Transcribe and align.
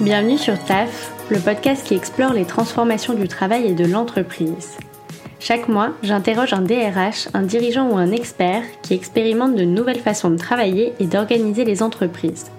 Bienvenue 0.00 0.36
sur 0.36 0.62
TAF, 0.62 1.10
le 1.30 1.38
podcast 1.38 1.86
qui 1.86 1.94
explore 1.94 2.34
les 2.34 2.44
transformations 2.44 3.14
du 3.14 3.28
travail 3.28 3.66
et 3.66 3.74
de 3.74 3.86
l'entreprise. 3.86 4.76
Chaque 5.40 5.68
mois, 5.68 5.92
j'interroge 6.02 6.52
un 6.52 6.60
DRH, 6.60 7.28
un 7.32 7.40
dirigeant 7.40 7.88
ou 7.90 7.96
un 7.96 8.12
expert 8.12 8.62
qui 8.82 8.92
expérimente 8.92 9.56
de 9.56 9.64
nouvelles 9.64 10.00
façons 10.00 10.28
de 10.28 10.36
travailler 10.36 10.92
et 11.00 11.06
d'organiser 11.06 11.64
les 11.64 11.82
entreprises. 11.82 12.50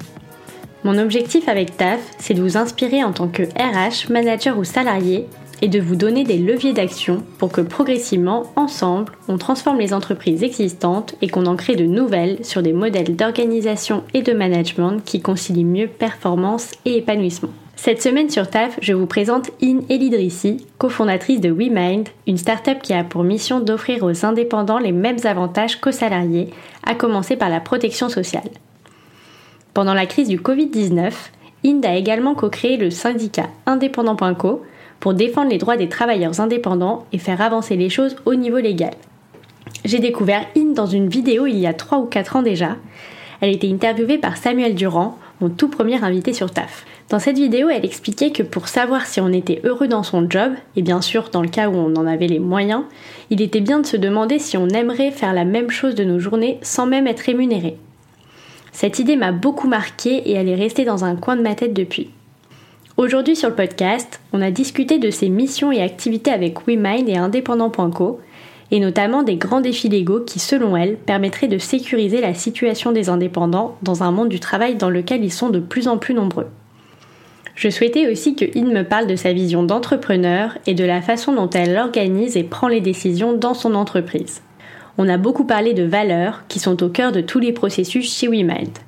Mon 0.84 0.97
objectif 0.97 1.48
avec 1.48 1.78
TAF, 1.78 2.00
c'est 2.18 2.34
de 2.34 2.42
vous 2.42 2.58
inspirer 2.58 3.04
en 3.04 3.12
tant 3.12 3.28
que 3.28 3.44
RH, 3.44 4.12
manager 4.12 4.58
ou 4.58 4.64
salarié 4.64 5.28
et 5.62 5.68
de 5.68 5.80
vous 5.80 5.96
donner 5.96 6.24
des 6.24 6.38
leviers 6.38 6.73
d'action 6.73 7.23
pour 7.38 7.52
que 7.52 7.62
progressivement, 7.62 8.52
ensemble, 8.55 9.14
on 9.28 9.38
transforme 9.38 9.80
les 9.80 9.94
entreprises 9.94 10.44
existantes 10.44 11.16
et 11.22 11.28
qu'on 11.28 11.46
en 11.46 11.55
crée 11.55 11.76
de 11.76 11.86
nouvelles 11.86 12.44
sur 12.44 12.62
des 12.62 12.73
modèles 12.73 13.16
d'organisation 13.16 14.04
et 14.14 14.22
de 14.22 14.34
management 14.34 15.00
qui 15.04 15.22
concilient 15.22 15.66
mieux 15.66 15.88
performance 15.88 16.72
et 16.86 16.98
épanouissement. 16.98 17.50
Cette 17.76 18.02
semaine 18.02 18.30
sur 18.30 18.50
TAF, 18.50 18.80
je 18.81 18.94
vous 18.94 19.05
présente 19.05 19.52
In 19.62 19.81
Elidrissi, 19.88 20.66
cofondatrice 20.80 21.41
de 21.41 21.52
WeMind, 21.52 22.09
une 22.26 22.38
start-up 22.38 22.80
qui 22.81 22.94
a 22.94 23.03
pour 23.03 23.23
mission 23.23 23.59
d'offrir 23.59 24.03
aux 24.03 24.26
indépendants 24.26 24.80
les 24.80 24.92
mêmes 24.92 25.20
avantages 25.26 25.80
qu'aux 25.80 25.92
salariés, 25.92 26.50
à 26.84 26.95
commencer 26.95 27.36
par 27.36 27.50
la 27.50 27.59
protection 27.59 28.09
sociale. 28.09 28.50
Pendant 29.76 29.94
la 29.94 30.08
crise 30.08 30.28
du 30.28 30.39
Covid-19, 30.39 31.14
IND 31.66 31.86
a 31.86 31.95
également 31.95 32.34
co-créé 32.34 32.78
le 32.78 32.89
syndicat 32.89 33.48
indépendant.co 33.67 34.64
pour 35.00 35.14
défendre 35.14 35.50
les 35.50 35.58
droits 35.58 35.78
des 35.78 35.90
travailleurs 35.90 36.40
indépendants 36.40 37.06
et 37.14 37.18
faire 37.18 37.42
avancer 37.42 37.76
les 37.76 37.90
choses 37.90 38.16
au 38.26 38.36
niveau 38.36 38.58
légal. 38.58 38.94
J'ai 39.86 40.00
découvert 40.00 40.46
IND 40.56 40.73
dans 40.73 40.86
une 40.86 41.08
vidéo 41.08 41.46
il 41.46 41.58
y 41.58 41.68
a 41.68 41.73
3 41.73 42.00
ou 42.00 42.06
4 42.06 42.38
ans 42.38 42.42
déjà. 42.42 42.78
Elle 43.42 43.52
été 43.52 43.72
interviewée 43.72 44.18
par 44.18 44.38
Samuel 44.38 44.76
Durand, 44.76 45.18
mon 45.42 45.50
tout 45.50 45.70
premier 45.70 46.04
invité 46.04 46.34
sur 46.34 46.50
TAF. 46.50 46.86
Dans 47.10 47.20
cette 47.20 47.38
vidéo, 47.38 47.70
elle 47.70 47.86
expliquait 47.86 48.32
que 48.32 48.44
pour 48.44 48.68
savoir 48.68 49.06
si 49.06 49.22
on 49.22 49.31
était 49.31 49.62
heureux 49.64 49.88
dans 49.88 50.04
son 50.04 50.30
job, 50.30 50.54
et 50.76 50.81
bien 50.81 51.02
sûr 51.02 51.30
dans 51.32 51.42
le 51.42 51.48
cas 51.48 51.70
où 51.70 51.76
on 51.76 51.95
en 51.95 52.08
avait 52.08 52.28
les 52.28 52.39
moyens, 52.39 52.84
il 53.30 53.42
était 53.42 53.61
bien 53.61 53.80
de 53.80 53.86
se 53.86 53.95
demander 53.95 54.39
si 54.39 54.58
on 54.58 54.67
aimerait 54.67 55.11
faire 55.11 55.34
la 55.34 55.45
même 55.45 55.70
chose 55.70 55.95
de 55.95 56.04
nos 56.04 56.20
journées 56.20 56.58
sans 56.61 56.86
même 56.86 57.08
être 57.08 57.22
rémunéré. 57.22 57.78
Cette 58.73 59.00
idée 59.00 59.16
m'a 59.16 59.32
beaucoup 59.32 59.67
marquée 59.67 60.17
et 60.17 60.34
elle 60.34 60.50
est 60.50 60.56
restée 60.56 60.86
dans 60.86 61.06
un 61.06 61.16
coin 61.16 61.36
de 61.36 61.42
ma 61.42 61.56
tête 61.56 61.73
depuis. 61.73 62.09
Aujourd'hui 62.98 63.36
sur 63.36 63.50
le 63.50 63.56
podcast, 63.56 64.20
on 64.34 64.42
a 64.42 64.50
discuté 64.50 64.98
de 64.98 65.12
ses 65.12 65.30
missions 65.30 65.72
et 65.72 65.84
activités 65.84 66.31
avec 66.31 66.66
WeMind 66.66 67.08
et 67.08 67.17
Indépendant.co, 67.17 68.20
et 68.72 68.80
notamment 68.80 69.22
des 69.22 69.36
grands 69.36 69.62
défis 69.62 69.88
légaux 69.88 70.22
qui, 70.22 70.39
selon 70.39 70.76
elle, 70.76 70.98
permettraient 70.98 71.48
de 71.48 71.59
sécuriser 71.59 72.22
la 72.22 72.34
situation 72.34 72.92
des 72.92 73.09
indépendants 73.09 73.78
dans 73.84 74.02
un 74.02 74.09
monde 74.09 74.30
du 74.30 74.39
travail 74.39 74.78
dans 74.78 74.89
lequel 74.89 75.23
ils 75.23 75.31
sont 75.31 75.52
de 75.52 75.59
plus 75.59 75.88
en 75.88 76.00
plus 76.00 76.16
nombreux. 76.16 76.48
Je 77.54 77.70
souhaitais 77.70 78.12
aussi 78.12 78.36
que 78.36 78.45
In 78.58 78.73
me 78.73 78.81
parle 78.81 79.06
de 79.06 79.16
sa 79.16 79.32
vision 79.32 79.61
d'entrepreneur 79.61 80.58
et 80.66 80.73
de 80.73 80.84
la 80.84 81.04
façon 81.04 81.34
dont 81.34 81.52
elle 81.52 81.78
organise 81.78 82.36
et 82.36 82.44
prend 82.44 82.67
les 82.67 82.82
décisions 82.82 83.34
dans 83.34 83.54
son 83.54 83.76
entreprise. 83.76 84.42
On 84.98 85.08
a 85.08 85.17
beaucoup 85.17 85.45
parlé 85.45 85.76
de 85.76 85.84
valeurs 85.84 86.45
qui 86.48 86.58
sont 86.58 86.82
au 86.82 86.89
cœur 86.89 87.11
de 87.11 87.22
tous 87.22 87.38
les 87.38 87.54
processus 87.54 88.11
chez 88.11 88.28
WeMind. 88.28 88.80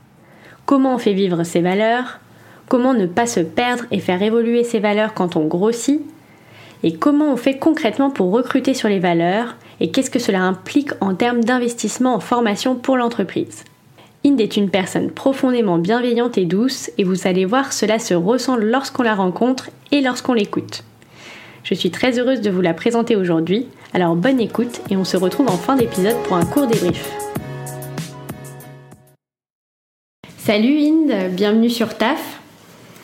Comment 0.66 0.96
on 0.96 0.98
fait 0.98 1.14
vivre 1.14 1.44
ces 1.44 1.62
valeurs? 1.62 2.20
Comment 2.70 2.94
ne 2.94 3.08
pas 3.08 3.28
se 3.28 3.42
perdre 3.42 3.84
et 3.92 4.00
faire 4.00 4.22
évoluer 4.22 4.64
ses 4.64 4.80
valeurs 4.80 5.14
quand 5.14 5.36
on 5.36 5.46
grossit, 5.46 6.02
et 6.84 6.94
comment 6.94 7.34
on 7.34 7.36
fait 7.36 7.58
concrètement 7.58 8.12
pour 8.12 8.32
recruter 8.32 8.74
sur 8.74 8.88
les 8.88 9.00
valeurs, 9.00 9.56
et 9.82 9.92
qu'est-ce 9.92 10.12
que 10.12 10.20
cela 10.20 10.42
implique 10.42 10.92
en 11.02 11.16
termes 11.16 11.44
d'investissement 11.44 12.16
en 12.16 12.20
formation 12.20 12.76
pour 12.76 12.96
l'entreprise? 12.96 13.66
Inde 14.26 14.40
est 14.40 14.58
une 14.58 14.70
personne 14.70 15.10
profondément 15.10 15.78
bienveillante 15.78 16.38
et 16.38 16.46
douce, 16.46 16.92
et 16.98 17.04
vous 17.04 17.28
allez 17.28 17.46
voir, 17.46 17.74
cela 17.74 18.00
se 18.00 18.14
ressent 18.14 18.56
lorsqu'on 18.56 19.04
la 19.04 19.16
rencontre 19.16 19.70
et 19.92 20.02
lorsqu'on 20.02 20.34
l'écoute. 20.34 20.84
Je 21.64 21.74
suis 21.74 21.92
très 21.92 22.20
heureuse 22.20 22.42
de 22.42 22.50
vous 22.50 22.62
la 22.62 22.74
présenter 22.74 23.16
aujourd'hui, 23.16 23.68
alors 23.94 24.16
bonne 24.16 24.40
écoute 24.40 24.82
et 24.90 24.96
on 24.96 25.04
se 25.04 25.18
retrouve 25.18 25.50
en 25.50 25.58
fin 25.58 25.76
d'épisode 25.76 26.16
pour 26.24 26.38
un 26.38 26.46
court 26.46 26.68
débrief. 26.68 27.12
Salut 30.38 30.80
Inde, 30.80 31.32
bienvenue 31.32 31.70
sur 31.70 31.98
TAF. 31.98 32.39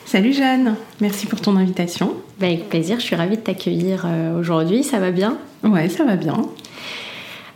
Salut 0.06 0.32
Jeanne, 0.32 0.76
merci 1.00 1.26
pour 1.26 1.40
ton 1.40 1.56
invitation. 1.56 2.14
Ben, 2.38 2.52
avec 2.52 2.68
plaisir, 2.68 3.00
je 3.00 3.04
suis 3.04 3.16
ravie 3.16 3.38
de 3.38 3.42
t'accueillir 3.42 4.04
euh, 4.06 4.38
aujourd'hui, 4.38 4.84
ça 4.84 5.00
va 5.00 5.10
bien? 5.10 5.36
Ouais, 5.64 5.88
ça 5.88 6.04
va 6.04 6.14
bien. 6.14 6.46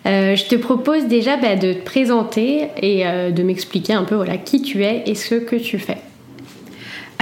Euh, 0.07 0.35
je 0.35 0.45
te 0.47 0.57
propose 0.57 1.07
déjà 1.07 1.37
ben, 1.37 1.57
de 1.57 1.75
te 1.75 1.85
présenter 1.85 2.67
et 2.83 3.07
euh, 3.07 3.31
de 3.31 3.45
m'expliquer 3.45 3.93
un 3.93 4.03
peu 4.03 4.17
voilà, 4.17 4.37
qui 4.37 4.63
tu 4.63 4.83
es 4.83 5.05
et 5.07 5.15
ce 5.15 5.37
que 5.37 5.55
tu 5.55 5.79
fais. 5.79 5.99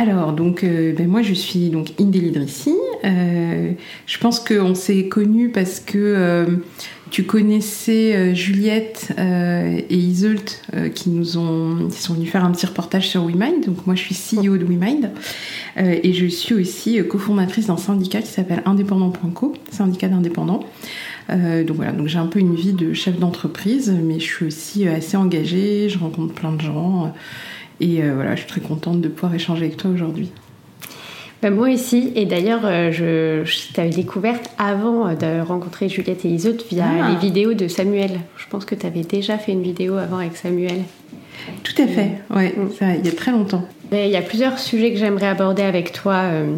Alors, 0.00 0.32
donc, 0.32 0.64
ben, 0.64 1.08
moi 1.08 1.22
je 1.22 1.34
suis 1.34 1.70
donc 1.70 1.98
Idrissi. 1.98 2.76
je 3.02 4.18
pense 4.20 4.38
qu'on 4.38 4.76
s'est 4.76 5.08
connus 5.08 5.50
parce 5.50 5.80
que 5.80 6.60
tu 7.10 7.24
connaissais 7.24 8.14
euh, 8.14 8.34
Juliette 8.34 9.14
euh, 9.18 9.80
et 9.88 9.96
Iseult 9.96 10.62
euh, 10.74 10.88
qui 10.88 11.10
nous 11.10 11.38
ont 11.38 11.90
sont 11.90 12.14
venus 12.14 12.30
faire 12.30 12.44
un 12.44 12.52
petit 12.52 12.66
reportage 12.66 13.08
sur 13.08 13.24
WeMind. 13.24 13.66
Donc 13.66 13.86
moi 13.86 13.94
je 13.94 14.02
suis 14.02 14.14
CEO 14.14 14.56
de 14.56 14.64
WeMind 14.64 15.10
et 15.76 16.12
je 16.12 16.26
suis 16.26 16.54
aussi 16.54 17.00
cofondatrice 17.08 17.68
d'un 17.68 17.76
syndicat 17.76 18.20
qui 18.20 18.28
s'appelle 18.28 18.62
Indépendant.co, 18.66 19.54
syndicat 19.70 20.08
d'indépendants. 20.08 20.64
donc 21.28 21.76
voilà, 21.76 21.92
donc 21.92 22.08
j'ai 22.08 22.18
un 22.18 22.26
peu 22.26 22.40
une 22.40 22.56
vie 22.56 22.72
de 22.72 22.92
chef 22.94 23.16
d'entreprise, 23.16 23.94
mais 24.02 24.18
je 24.18 24.24
suis 24.24 24.44
aussi 24.44 24.88
assez 24.88 25.16
engagée, 25.16 25.88
je 25.88 25.98
rencontre 25.98 26.34
plein 26.34 26.52
de 26.52 26.60
gens 26.60 27.12
et 27.80 28.02
voilà, 28.02 28.34
je 28.34 28.40
suis 28.40 28.48
très 28.48 28.60
contente 28.60 29.00
de 29.00 29.08
pouvoir 29.08 29.34
échanger 29.34 29.66
avec 29.66 29.76
toi 29.76 29.90
aujourd'hui. 29.90 30.30
Bah, 31.40 31.50
moi 31.50 31.68
aussi, 31.68 32.12
et 32.16 32.24
d'ailleurs, 32.24 32.62
euh, 32.64 32.90
je, 32.90 33.72
t'avais 33.72 33.90
découverte 33.90 34.50
avant 34.58 35.14
de 35.14 35.40
rencontrer 35.40 35.88
Juliette 35.88 36.24
et 36.24 36.28
Isotte 36.28 36.66
via 36.68 36.86
ah. 36.88 37.10
les 37.10 37.16
vidéos 37.16 37.54
de 37.54 37.68
Samuel. 37.68 38.20
Je 38.36 38.46
pense 38.48 38.64
que 38.64 38.74
tu 38.74 38.84
avais 38.84 39.02
déjà 39.02 39.38
fait 39.38 39.52
une 39.52 39.62
vidéo 39.62 39.96
avant 39.96 40.18
avec 40.18 40.36
Samuel. 40.36 40.82
Tout 41.62 41.80
à 41.80 41.86
fait, 41.86 42.18
ouais, 42.34 42.54
mm. 42.56 42.98
il 42.98 43.06
y 43.06 43.08
a 43.08 43.12
très 43.12 43.30
longtemps. 43.30 43.64
Il 43.92 44.08
y 44.08 44.16
a 44.16 44.22
plusieurs 44.22 44.58
sujets 44.58 44.92
que 44.92 44.98
j'aimerais 44.98 45.28
aborder 45.28 45.62
avec 45.62 45.92
toi 45.92 46.22
euh, 46.24 46.56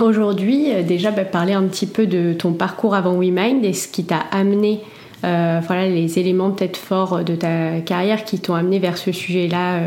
aujourd'hui. 0.00 0.72
Euh, 0.72 0.82
déjà, 0.82 1.10
bah, 1.10 1.26
parler 1.26 1.52
un 1.52 1.64
petit 1.64 1.86
peu 1.86 2.06
de 2.06 2.32
ton 2.32 2.54
parcours 2.54 2.94
avant 2.94 3.18
WeMind 3.18 3.64
et 3.66 3.74
ce 3.74 3.86
qui 3.86 4.04
t'a 4.04 4.24
amené 4.32 4.80
voilà 5.22 5.88
les 5.88 6.18
éléments 6.18 6.50
peut-être 6.50 6.76
forts 6.76 7.24
de 7.24 7.34
ta 7.34 7.80
carrière 7.80 8.24
qui 8.24 8.38
t'ont 8.38 8.54
amené 8.54 8.78
vers 8.78 8.96
ce 8.96 9.12
sujet-là 9.12 9.80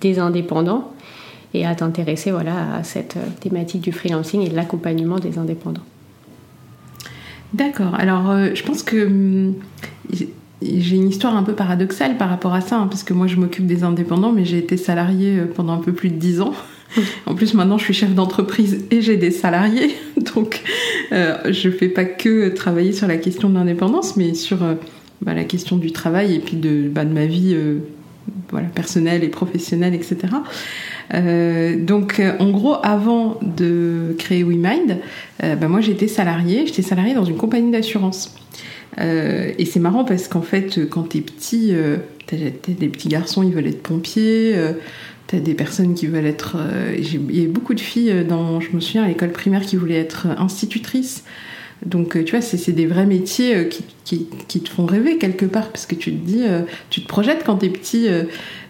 des 0.00 0.18
indépendants 0.18 0.92
et 1.54 1.66
à 1.66 1.74
t'intéresser 1.74 2.30
voilà, 2.30 2.76
à 2.76 2.82
cette 2.82 3.16
euh, 3.16 3.26
thématique 3.40 3.82
du 3.82 3.92
freelancing 3.92 4.42
et 4.42 4.48
de 4.48 4.56
l'accompagnement 4.56 5.18
des 5.18 5.38
indépendants. 5.38 5.82
D'accord. 7.52 7.94
Alors, 7.94 8.30
euh, 8.30 8.50
je 8.54 8.62
pense 8.62 8.82
que 8.82 9.06
hum, 9.06 9.54
j'ai 10.62 10.96
une 10.96 11.08
histoire 11.08 11.36
un 11.36 11.42
peu 11.42 11.52
paradoxale 11.52 12.16
par 12.16 12.30
rapport 12.30 12.54
à 12.54 12.60
ça, 12.60 12.78
hein, 12.78 12.86
parce 12.86 13.02
que 13.02 13.12
moi, 13.12 13.26
je 13.26 13.36
m'occupe 13.36 13.66
des 13.66 13.84
indépendants, 13.84 14.32
mais 14.32 14.44
j'ai 14.44 14.58
été 14.58 14.76
salariée 14.76 15.38
euh, 15.38 15.52
pendant 15.52 15.74
un 15.74 15.82
peu 15.82 15.92
plus 15.92 16.08
de 16.08 16.16
dix 16.16 16.40
ans. 16.40 16.54
En 17.26 17.34
plus, 17.34 17.54
maintenant, 17.54 17.78
je 17.78 17.84
suis 17.84 17.94
chef 17.94 18.14
d'entreprise 18.14 18.84
et 18.90 19.00
j'ai 19.00 19.16
des 19.16 19.30
salariés, 19.30 19.94
donc 20.34 20.62
je 21.10 21.68
ne 21.68 21.72
fais 21.72 21.88
pas 21.88 22.04
que 22.04 22.48
travailler 22.48 22.92
sur 22.92 23.06
la 23.06 23.16
question 23.16 23.48
de 23.48 23.54
l'indépendance, 23.54 24.16
mais 24.16 24.34
sur 24.34 24.58
bah, 25.20 25.34
la 25.34 25.44
question 25.44 25.76
du 25.76 25.92
travail 25.92 26.34
et 26.34 26.38
puis 26.38 26.56
de, 26.56 26.88
bah, 26.88 27.04
ma 27.04 27.26
vie 27.26 27.56
voilà, 28.50 28.68
personnelle 28.68 29.24
et 29.24 29.28
professionnelle, 29.28 29.94
etc. 29.94 30.16
Euh, 31.14 31.82
donc, 31.82 32.20
euh, 32.20 32.32
en 32.38 32.50
gros, 32.50 32.76
avant 32.82 33.38
de 33.42 34.14
créer 34.18 34.44
WeMind, 34.44 34.98
euh, 35.42 35.56
bah, 35.56 35.68
moi 35.68 35.80
j'étais 35.80 36.08
salariée, 36.08 36.66
j'étais 36.66 36.82
salariée 36.82 37.14
dans 37.14 37.24
une 37.24 37.36
compagnie 37.36 37.70
d'assurance. 37.70 38.34
et 38.98 39.64
c'est 39.64 39.80
marrant 39.80 40.04
parce 40.04 40.28
qu'en 40.28 40.42
fait, 40.42 40.88
quand 40.88 41.04
t'es 41.04 41.22
petit, 41.22 41.74
des 42.30 42.88
petits 42.88 43.08
garçons, 43.08 43.42
ils 43.42 43.52
veulent 43.52 43.66
être 43.66 43.82
pompiers, 43.82 44.54
t'as 45.32 45.38
des 45.38 45.54
personnes 45.54 45.94
qui 45.94 46.06
veulent 46.06 46.26
être. 46.26 46.56
Il 46.96 47.36
y 47.36 47.44
a 47.44 47.48
beaucoup 47.48 47.74
de 47.74 47.80
filles, 47.80 48.24
dans, 48.28 48.60
je 48.60 48.70
me 48.72 48.80
souviens, 48.80 49.02
à 49.02 49.08
l'école 49.08 49.32
primaire 49.32 49.62
qui 49.62 49.74
voulaient 49.76 49.98
être 49.98 50.26
institutrices. 50.38 51.24
Donc, 51.84 52.22
tu 52.24 52.30
vois, 52.30 52.40
c'est 52.40 52.70
des 52.70 52.86
vrais 52.86 53.06
métiers 53.06 53.68
qui, 53.68 54.28
qui, 54.46 54.60
te 54.60 54.68
font 54.68 54.86
rêver 54.86 55.18
quelque 55.18 55.46
part, 55.46 55.68
parce 55.70 55.86
que 55.86 55.96
tu 55.96 56.12
te 56.12 56.24
dis, 56.24 56.44
tu 56.90 57.02
te 57.02 57.08
projettes 57.08 57.42
quand 57.44 57.56
t'es 57.56 57.70
petit 57.70 58.06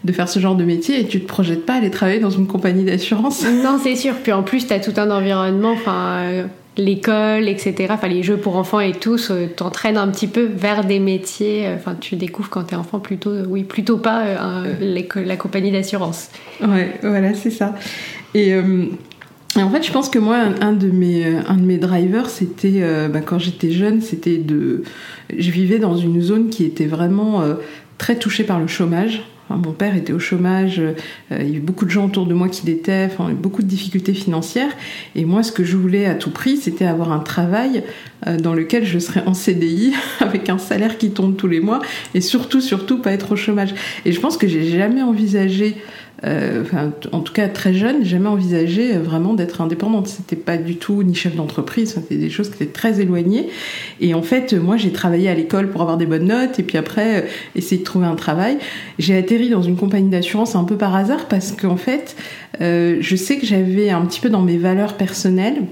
de 0.04 0.12
faire 0.12 0.28
ce 0.28 0.40
genre 0.40 0.56
de 0.56 0.64
métier 0.64 1.00
et 1.00 1.06
tu 1.06 1.20
te 1.20 1.26
projettes 1.26 1.64
pas 1.64 1.74
à 1.74 1.76
aller 1.76 1.90
travailler 1.90 2.20
dans 2.20 2.30
une 2.30 2.46
compagnie 2.46 2.84
d'assurance. 2.84 3.44
Non, 3.62 3.78
c'est 3.82 3.96
sûr. 3.96 4.14
Puis 4.22 4.32
en 4.32 4.42
plus, 4.42 4.66
tu 4.66 4.72
as 4.72 4.80
tout 4.80 4.94
un 4.96 5.10
environnement, 5.10 5.72
enfin, 5.72 6.22
euh, 6.22 6.44
l'école, 6.76 7.48
etc. 7.48 7.88
Enfin, 7.90 8.08
les 8.08 8.22
jeux 8.22 8.36
pour 8.36 8.56
enfants 8.56 8.80
et 8.80 8.92
tout 8.92 9.18
euh, 9.30 9.46
t'entraînent 9.54 9.96
un 9.98 10.08
petit 10.08 10.26
peu 10.26 10.44
vers 10.44 10.84
des 10.84 10.98
métiers. 10.98 11.66
Euh, 11.66 11.76
enfin, 11.76 11.96
tu 12.00 12.16
découvres 12.16 12.50
quand 12.50 12.64
tu 12.64 12.74
es 12.74 12.76
enfant 12.76 12.98
plutôt, 12.98 13.32
oui, 13.48 13.64
plutôt 13.64 13.98
pas 13.98 14.24
la 14.80 15.36
compagnie 15.36 15.72
d'assurance. 15.72 16.30
Ouais, 16.60 16.94
voilà, 17.02 17.34
c'est 17.34 17.50
ça. 17.50 17.74
Et. 18.34 18.54
en 18.56 19.70
fait, 19.70 19.82
je 19.82 19.92
pense 19.92 20.08
que 20.08 20.18
moi, 20.18 20.38
un, 20.60 20.72
de 20.72 20.90
mes, 20.90 21.24
un 21.24 21.56
de 21.56 21.62
mes 21.62 21.78
drivers, 21.78 22.30
c'était 22.30 22.82
bah, 23.08 23.20
quand 23.20 23.38
j'étais 23.38 23.70
jeune, 23.70 24.00
c'était 24.00 24.38
de, 24.38 24.82
je 25.36 25.50
vivais 25.50 25.78
dans 25.78 25.96
une 25.96 26.20
zone 26.22 26.48
qui 26.48 26.64
était 26.64 26.86
vraiment 26.86 27.42
très 27.98 28.16
touchée 28.16 28.44
par 28.44 28.58
le 28.58 28.66
chômage 28.66 29.22
mon 29.56 29.72
père 29.72 29.96
était 29.96 30.12
au 30.12 30.18
chômage, 30.18 30.78
euh, 30.80 30.94
il 31.30 31.46
y 31.46 31.50
avait 31.50 31.58
beaucoup 31.58 31.84
de 31.84 31.90
gens 31.90 32.06
autour 32.06 32.26
de 32.26 32.34
moi 32.34 32.48
qui 32.48 32.66
l'étaient, 32.66 33.08
enfin, 33.10 33.32
beaucoup 33.32 33.62
de 33.62 33.66
difficultés 33.66 34.14
financières. 34.14 34.70
Et 35.14 35.24
moi, 35.24 35.42
ce 35.42 35.52
que 35.52 35.64
je 35.64 35.76
voulais 35.76 36.06
à 36.06 36.14
tout 36.14 36.30
prix, 36.30 36.56
c'était 36.56 36.86
avoir 36.86 37.12
un 37.12 37.20
travail 37.20 37.84
euh, 38.26 38.36
dans 38.38 38.54
lequel 38.54 38.84
je 38.84 38.98
serais 38.98 39.22
en 39.26 39.34
CDI 39.34 39.94
avec 40.20 40.48
un 40.48 40.58
salaire 40.58 40.98
qui 40.98 41.10
tombe 41.10 41.36
tous 41.36 41.48
les 41.48 41.60
mois 41.60 41.80
et 42.14 42.20
surtout, 42.20 42.60
surtout 42.60 42.98
pas 42.98 43.12
être 43.12 43.32
au 43.32 43.36
chômage. 43.36 43.74
Et 44.04 44.12
je 44.12 44.20
pense 44.20 44.36
que 44.36 44.46
j'ai 44.46 44.64
jamais 44.64 45.02
envisagé 45.02 45.76
euh, 46.24 46.62
en 47.10 47.20
tout 47.20 47.32
cas 47.32 47.48
très 47.48 47.74
jeune, 47.74 48.04
jamais 48.04 48.28
envisagé 48.28 48.94
euh, 48.94 49.00
vraiment 49.00 49.34
d'être 49.34 49.60
indépendante. 49.60 50.06
C'était 50.06 50.36
pas 50.36 50.56
du 50.56 50.76
tout 50.76 51.02
ni 51.02 51.14
chef 51.14 51.34
d'entreprise, 51.34 51.94
c'était 51.94 52.16
des 52.16 52.30
choses 52.30 52.48
qui 52.48 52.62
étaient 52.62 52.72
très 52.72 53.00
éloignées. 53.00 53.48
Et 54.00 54.14
en 54.14 54.22
fait, 54.22 54.52
moi, 54.52 54.76
j'ai 54.76 54.92
travaillé 54.92 55.28
à 55.28 55.34
l'école 55.34 55.70
pour 55.70 55.82
avoir 55.82 55.96
des 55.96 56.06
bonnes 56.06 56.26
notes 56.26 56.58
et 56.58 56.62
puis 56.62 56.78
après, 56.78 57.22
euh, 57.22 57.26
essayer 57.56 57.78
de 57.78 57.84
trouver 57.84 58.06
un 58.06 58.14
travail. 58.14 58.58
J'ai 58.98 59.16
atterri 59.16 59.50
dans 59.50 59.62
une 59.62 59.76
compagnie 59.76 60.10
d'assurance 60.10 60.54
un 60.54 60.64
peu 60.64 60.76
par 60.76 60.94
hasard 60.94 61.26
parce 61.26 61.52
qu'en 61.52 61.76
fait, 61.76 62.16
je 62.60 63.16
sais 63.16 63.38
que 63.38 63.46
j'avais 63.46 63.90
un 63.90 64.02
petit 64.02 64.20
peu 64.20 64.28
dans 64.28 64.42
mes 64.42 64.58
valeurs 64.58 64.96
personnelles 64.96 65.62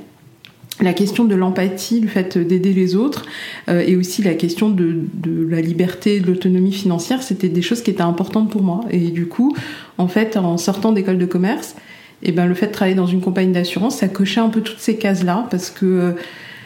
la 0.83 0.93
question 0.93 1.25
de 1.25 1.35
l'empathie, 1.35 2.01
le 2.01 2.09
fait 2.09 2.39
d'aider 2.39 2.73
les 2.73 2.97
autres, 2.97 3.27
euh, 3.69 3.85
et 3.87 3.97
aussi 3.97 4.23
la 4.23 4.35
question 4.35 4.71
de 4.71 5.07
la 5.49 5.61
liberté, 5.61 6.21
de 6.21 6.27
l'autonomie 6.27 6.73
financière, 6.73 7.23
c'était 7.23 7.49
des 7.49 7.63
choses 7.63 7.83
qui 7.83 7.91
étaient 7.91 8.03
importantes 8.03 8.51
pour 8.51 8.63
moi. 8.63 8.81
Et 8.91 9.11
du 9.11 9.27
coup, 9.27 9.55
en 10.01 10.09
fait, 10.09 10.37
en 10.37 10.57
sortant 10.57 10.93
d'école 10.93 11.19
de 11.19 11.27
commerce, 11.27 11.77
et 12.23 12.31
eh 12.31 12.33
ben, 12.33 12.47
le 12.47 12.55
fait 12.55 12.67
de 12.67 12.73
travailler 12.73 12.97
dans 12.97 13.07
une 13.07 13.21
compagnie 13.21 13.53
d'assurance, 13.53 13.99
ça 13.99 14.09
cochait 14.09 14.41
un 14.41 14.49
peu 14.49 14.61
toutes 14.61 14.81
ces 14.81 14.97
cases-là, 14.97 15.47
parce 15.51 15.71
que 15.71 15.87
euh, 15.87 16.13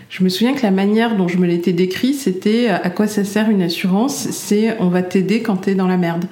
je 0.08 0.22
me 0.24 0.28
souviens 0.28 0.54
que 0.54 0.62
la 0.62 0.70
manière 0.70 1.16
dont 1.16 1.28
je 1.28 1.38
me 1.38 1.46
l'étais 1.46 1.72
décrit, 1.72 2.14
c'était 2.14 2.68
à 2.68 2.90
quoi 2.90 3.06
ça 3.06 3.24
sert 3.24 3.50
une 3.50 3.62
assurance 3.62 4.14
C'est 4.14 4.76
on 4.80 4.88
va 4.88 5.02
t'aider 5.02 5.42
quand 5.42 5.56
t'es 5.56 5.74
dans 5.74 5.88
la 5.88 5.96
merde. 5.96 6.26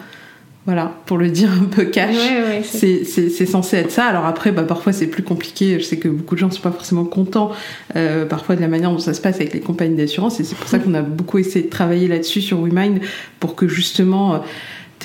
Voilà, 0.64 0.92
pour 1.06 1.18
le 1.18 1.28
dire 1.28 1.50
un 1.60 1.64
peu 1.64 1.86
cash, 1.86 2.14
c'est 2.62 3.46
censé 3.46 3.78
être 3.78 3.90
ça. 3.90 4.04
Alors 4.04 4.26
après, 4.26 4.52
bah, 4.52 4.62
parfois 4.62 4.92
c'est 4.92 5.08
plus 5.08 5.24
compliqué. 5.24 5.80
Je 5.80 5.84
sais 5.84 5.96
que 5.96 6.08
beaucoup 6.08 6.36
de 6.36 6.40
gens 6.40 6.50
sont 6.52 6.62
pas 6.62 6.70
forcément 6.70 7.04
contents 7.04 7.50
euh, 7.96 8.26
parfois 8.26 8.54
de 8.54 8.60
la 8.60 8.68
manière 8.68 8.92
dont 8.92 8.98
ça 8.98 9.14
se 9.14 9.20
passe 9.20 9.36
avec 9.36 9.52
les 9.52 9.60
compagnies 9.60 9.96
d'assurance, 9.96 10.38
et 10.38 10.44
c'est 10.44 10.56
pour 10.56 10.68
ça 10.68 10.78
qu'on 10.78 10.94
a 10.94 11.02
beaucoup 11.02 11.38
essayé 11.38 11.64
de 11.64 11.70
travailler 11.70 12.06
là-dessus 12.06 12.40
sur 12.40 12.60
WeMind 12.60 13.00
pour 13.40 13.56
que 13.56 13.66
justement 13.66 14.34
euh, 14.34 14.38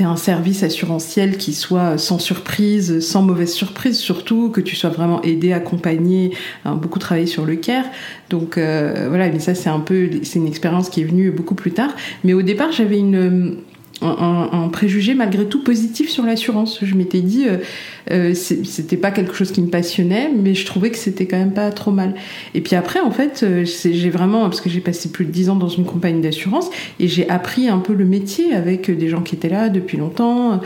un 0.04 0.16
service 0.16 0.64
assurantiel 0.64 1.38
qui 1.38 1.54
soit 1.54 1.98
sans 1.98 2.20
surprise, 2.20 3.00
sans 3.00 3.22
mauvaise 3.22 3.54
surprise 3.54 3.98
surtout, 3.98 4.50
que 4.50 4.62
tu 4.62 4.76
sois 4.76 4.90
vraiment 4.90 5.22
aidé, 5.22 5.54
accompagné, 5.54 6.32
hein, 6.66 6.76
beaucoup 6.76 7.00
travaillé 7.00 7.28
sur 7.28 7.46
le 7.46 7.56
care. 7.56 7.86
Donc 8.30 8.58
euh, 8.58 9.08
voilà, 9.10 9.30
mais 9.30 9.40
ça 9.40 9.56
c'est 9.56 9.70
un 9.70 9.80
peu, 9.80 10.10
c'est 10.24 10.40
une 10.40 10.48
expérience 10.48 10.90
qui 10.90 11.02
est 11.02 11.06
venue 11.06 11.32
beaucoup 11.32 11.56
plus 11.56 11.72
tard. 11.72 11.92
Mais 12.24 12.34
au 12.34 12.42
départ, 12.42 12.72
j'avais 12.72 13.00
une 13.00 13.58
un, 14.02 14.70
préjugé 14.70 15.14
malgré 15.14 15.46
tout 15.46 15.64
positif 15.64 16.10
sur 16.10 16.24
l'assurance. 16.24 16.80
Je 16.84 16.96
m'étais 16.96 17.22
dit, 17.22 17.48
euh, 17.48 17.58
euh 18.12 18.34
c'était 18.34 18.98
pas 18.98 19.12
quelque 19.12 19.34
chose 19.34 19.52
qui 19.52 19.62
me 19.62 19.70
passionnait, 19.70 20.30
mais 20.36 20.54
je 20.54 20.66
trouvais 20.66 20.92
que 20.92 20.98
c'était 20.98 21.26
quand 21.26 21.38
même 21.38 21.54
pas 21.54 21.72
trop 21.72 21.92
mal. 21.92 22.16
Et 22.54 22.62
puis 22.62 22.76
après, 22.76 23.00
en 23.00 23.12
fait, 23.12 23.44
euh, 23.44 23.66
j'ai 23.66 24.10
vraiment, 24.10 24.44
parce 24.44 24.62
que 24.62 24.70
j'ai 24.70 24.82
passé 24.82 25.10
plus 25.10 25.26
de 25.26 25.32
dix 25.32 25.50
ans 25.50 25.56
dans 25.56 25.70
une 25.70 25.86
compagnie 25.86 26.22
d'assurance, 26.22 26.70
et 27.00 27.08
j'ai 27.08 27.30
appris 27.30 27.70
un 27.70 27.80
peu 27.80 27.94
le 27.94 28.06
métier 28.06 28.54
avec 28.54 28.92
des 28.92 29.10
gens 29.10 29.22
qui 29.22 29.36
étaient 29.36 29.50
là 29.50 29.70
depuis 29.70 29.98
longtemps, 29.98 30.62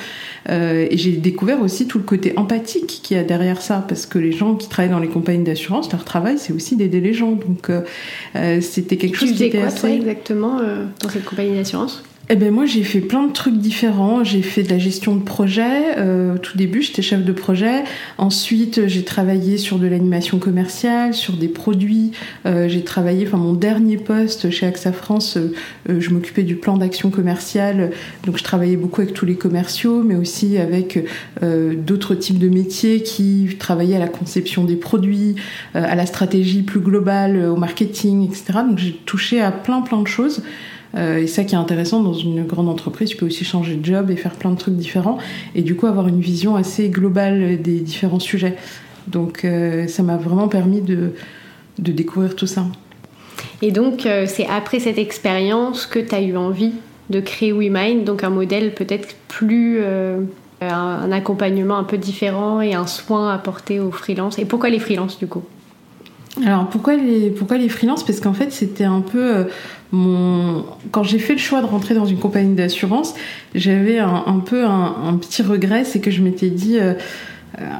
euh, 0.49 0.87
et 0.89 0.97
j'ai 0.97 1.11
découvert 1.13 1.61
aussi 1.61 1.87
tout 1.87 1.97
le 1.97 2.03
côté 2.03 2.33
empathique 2.35 3.01
qu'il 3.03 3.17
y 3.17 3.19
a 3.19 3.23
derrière 3.23 3.61
ça, 3.61 3.85
parce 3.87 4.05
que 4.05 4.19
les 4.19 4.31
gens 4.31 4.55
qui 4.55 4.67
travaillent 4.67 4.91
dans 4.91 4.99
les 4.99 5.07
compagnies 5.07 5.43
d'assurance, 5.43 5.91
leur 5.91 6.05
travail, 6.05 6.37
c'est 6.37 6.53
aussi 6.53 6.75
d'aider 6.75 7.01
les 7.01 7.13
gens. 7.13 7.31
Donc, 7.31 7.69
euh, 7.69 8.61
c'était 8.61 8.97
quelque 8.97 9.17
chose 9.17 9.31
qui 9.31 9.45
était 9.45 9.59
quoi, 9.59 9.67
assez... 9.67 9.79
Toi, 9.79 9.89
exactement 9.91 10.59
dans 11.01 11.09
cette 11.09 11.25
compagnie 11.25 11.55
d'assurance? 11.55 12.03
Eh 12.33 12.37
ben 12.37 12.49
moi 12.49 12.65
j'ai 12.65 12.83
fait 12.85 13.01
plein 13.01 13.27
de 13.27 13.33
trucs 13.33 13.57
différents. 13.57 14.23
J'ai 14.23 14.41
fait 14.41 14.63
de 14.63 14.69
la 14.69 14.77
gestion 14.77 15.17
de 15.17 15.21
projet. 15.21 15.97
Euh, 15.97 16.35
au 16.35 16.37
tout 16.37 16.57
début 16.57 16.81
j'étais 16.81 17.01
chef 17.01 17.25
de 17.25 17.33
projet. 17.33 17.83
Ensuite 18.17 18.87
j'ai 18.87 19.03
travaillé 19.03 19.57
sur 19.57 19.79
de 19.79 19.87
l'animation 19.87 20.39
commerciale, 20.39 21.13
sur 21.13 21.33
des 21.33 21.49
produits. 21.49 22.11
Euh, 22.45 22.69
j'ai 22.69 22.85
travaillé, 22.85 23.27
enfin 23.27 23.35
mon 23.35 23.51
dernier 23.51 23.97
poste 23.97 24.49
chez 24.49 24.65
AXA 24.65 24.93
France, 24.93 25.35
euh, 25.35 25.99
je 25.99 26.09
m'occupais 26.11 26.43
du 26.43 26.55
plan 26.55 26.77
d'action 26.77 27.09
commerciale. 27.09 27.91
Donc 28.25 28.37
je 28.37 28.43
travaillais 28.45 28.77
beaucoup 28.77 29.01
avec 29.01 29.13
tous 29.13 29.25
les 29.25 29.35
commerciaux, 29.35 30.01
mais 30.01 30.15
aussi 30.15 30.57
avec 30.57 31.03
d'autres 31.41 32.15
types 32.15 32.39
de 32.39 32.47
métiers 32.47 33.03
qui 33.03 33.57
travaillaient 33.59 33.97
à 33.97 33.99
la 33.99 34.07
conception 34.07 34.63
des 34.63 34.77
produits, 34.77 35.35
à 35.73 35.95
la 35.95 36.05
stratégie 36.05 36.61
plus 36.61 36.79
globale, 36.79 37.45
au 37.45 37.57
marketing, 37.57 38.25
etc. 38.25 38.59
Donc 38.69 38.77
j'ai 38.77 38.93
touché 38.93 39.41
à 39.41 39.51
plein 39.51 39.81
plein 39.81 40.01
de 40.01 40.07
choses. 40.07 40.41
Euh, 40.95 41.19
et 41.19 41.27
ça 41.27 41.43
qui 41.43 41.55
est 41.55 41.57
intéressant 41.57 42.01
dans 42.01 42.13
une 42.13 42.45
grande 42.45 42.69
entreprise, 42.69 43.09
tu 43.09 43.17
peux 43.17 43.25
aussi 43.25 43.45
changer 43.45 43.75
de 43.75 43.85
job 43.85 44.09
et 44.09 44.15
faire 44.15 44.33
plein 44.33 44.51
de 44.51 44.57
trucs 44.57 44.75
différents 44.75 45.17
et 45.55 45.61
du 45.61 45.75
coup 45.75 45.88
avoir 45.88 46.07
une 46.07 46.19
vision 46.19 46.55
assez 46.55 46.89
globale 46.89 47.61
des 47.61 47.79
différents 47.79 48.19
sujets. 48.19 48.55
Donc 49.07 49.45
euh, 49.45 49.88
ça 49.88 50.03
m'a 50.03 50.17
vraiment 50.17 50.47
permis 50.47 50.81
de, 50.81 51.13
découvrir 51.77 52.35
tout 52.35 52.47
ça. 52.47 52.65
Et 53.61 53.71
donc 53.71 54.05
euh, 54.05 54.25
c'est 54.27 54.45
après 54.47 54.79
cette 54.79 54.97
expérience 54.97 55.85
que 55.85 55.99
tu 55.99 56.13
as 56.13 56.21
eu 56.21 56.35
envie 56.35 56.73
de 57.09 57.19
créer 57.19 57.51
WeMind, 57.51 58.03
donc 58.03 58.23
un 58.23 58.29
modèle 58.29 58.73
peut-être 58.73 59.15
plus... 59.27 59.79
un 60.61 61.11
accompagnement 61.11 61.77
un 61.77 61.83
peu 61.83 61.97
différent 61.97 62.61
et 62.61 62.75
un 62.75 62.85
soin 62.85 63.33
apporté 63.33 63.79
aux 63.79 63.91
freelances. 63.91 64.38
Et 64.38 64.45
pourquoi 64.45 64.69
les 64.69 64.77
freelances 64.77 65.17
du 65.17 65.25
coup? 65.25 65.43
Alors 66.45 66.69
pourquoi 66.69 66.95
les 66.95 67.29
pourquoi 67.29 67.57
freelances? 67.67 68.05
Parce 68.05 68.19
qu'en 68.19 68.33
fait 68.33 68.51
c'était 68.51 68.85
un 68.85 69.01
peu 69.01 69.47
mon 69.91 70.63
quand 70.91 71.03
j'ai 71.03 71.19
fait 71.19 71.33
le 71.33 71.39
choix 71.39 71.61
de 71.61 71.65
rentrer 71.65 71.93
dans 71.93 72.05
une 72.05 72.19
compagnie 72.19 72.55
d'assurance, 72.55 73.15
j'avais 73.53 73.99
un, 73.99 74.41
peu 74.45 74.65
un, 74.65 75.17
petit 75.19 75.43
regret, 75.43 75.83
c'est 75.83 75.99
que 75.99 76.11
je 76.11 76.21
m'étais 76.21 76.49
dit 76.49 76.79
euh, 76.79 76.93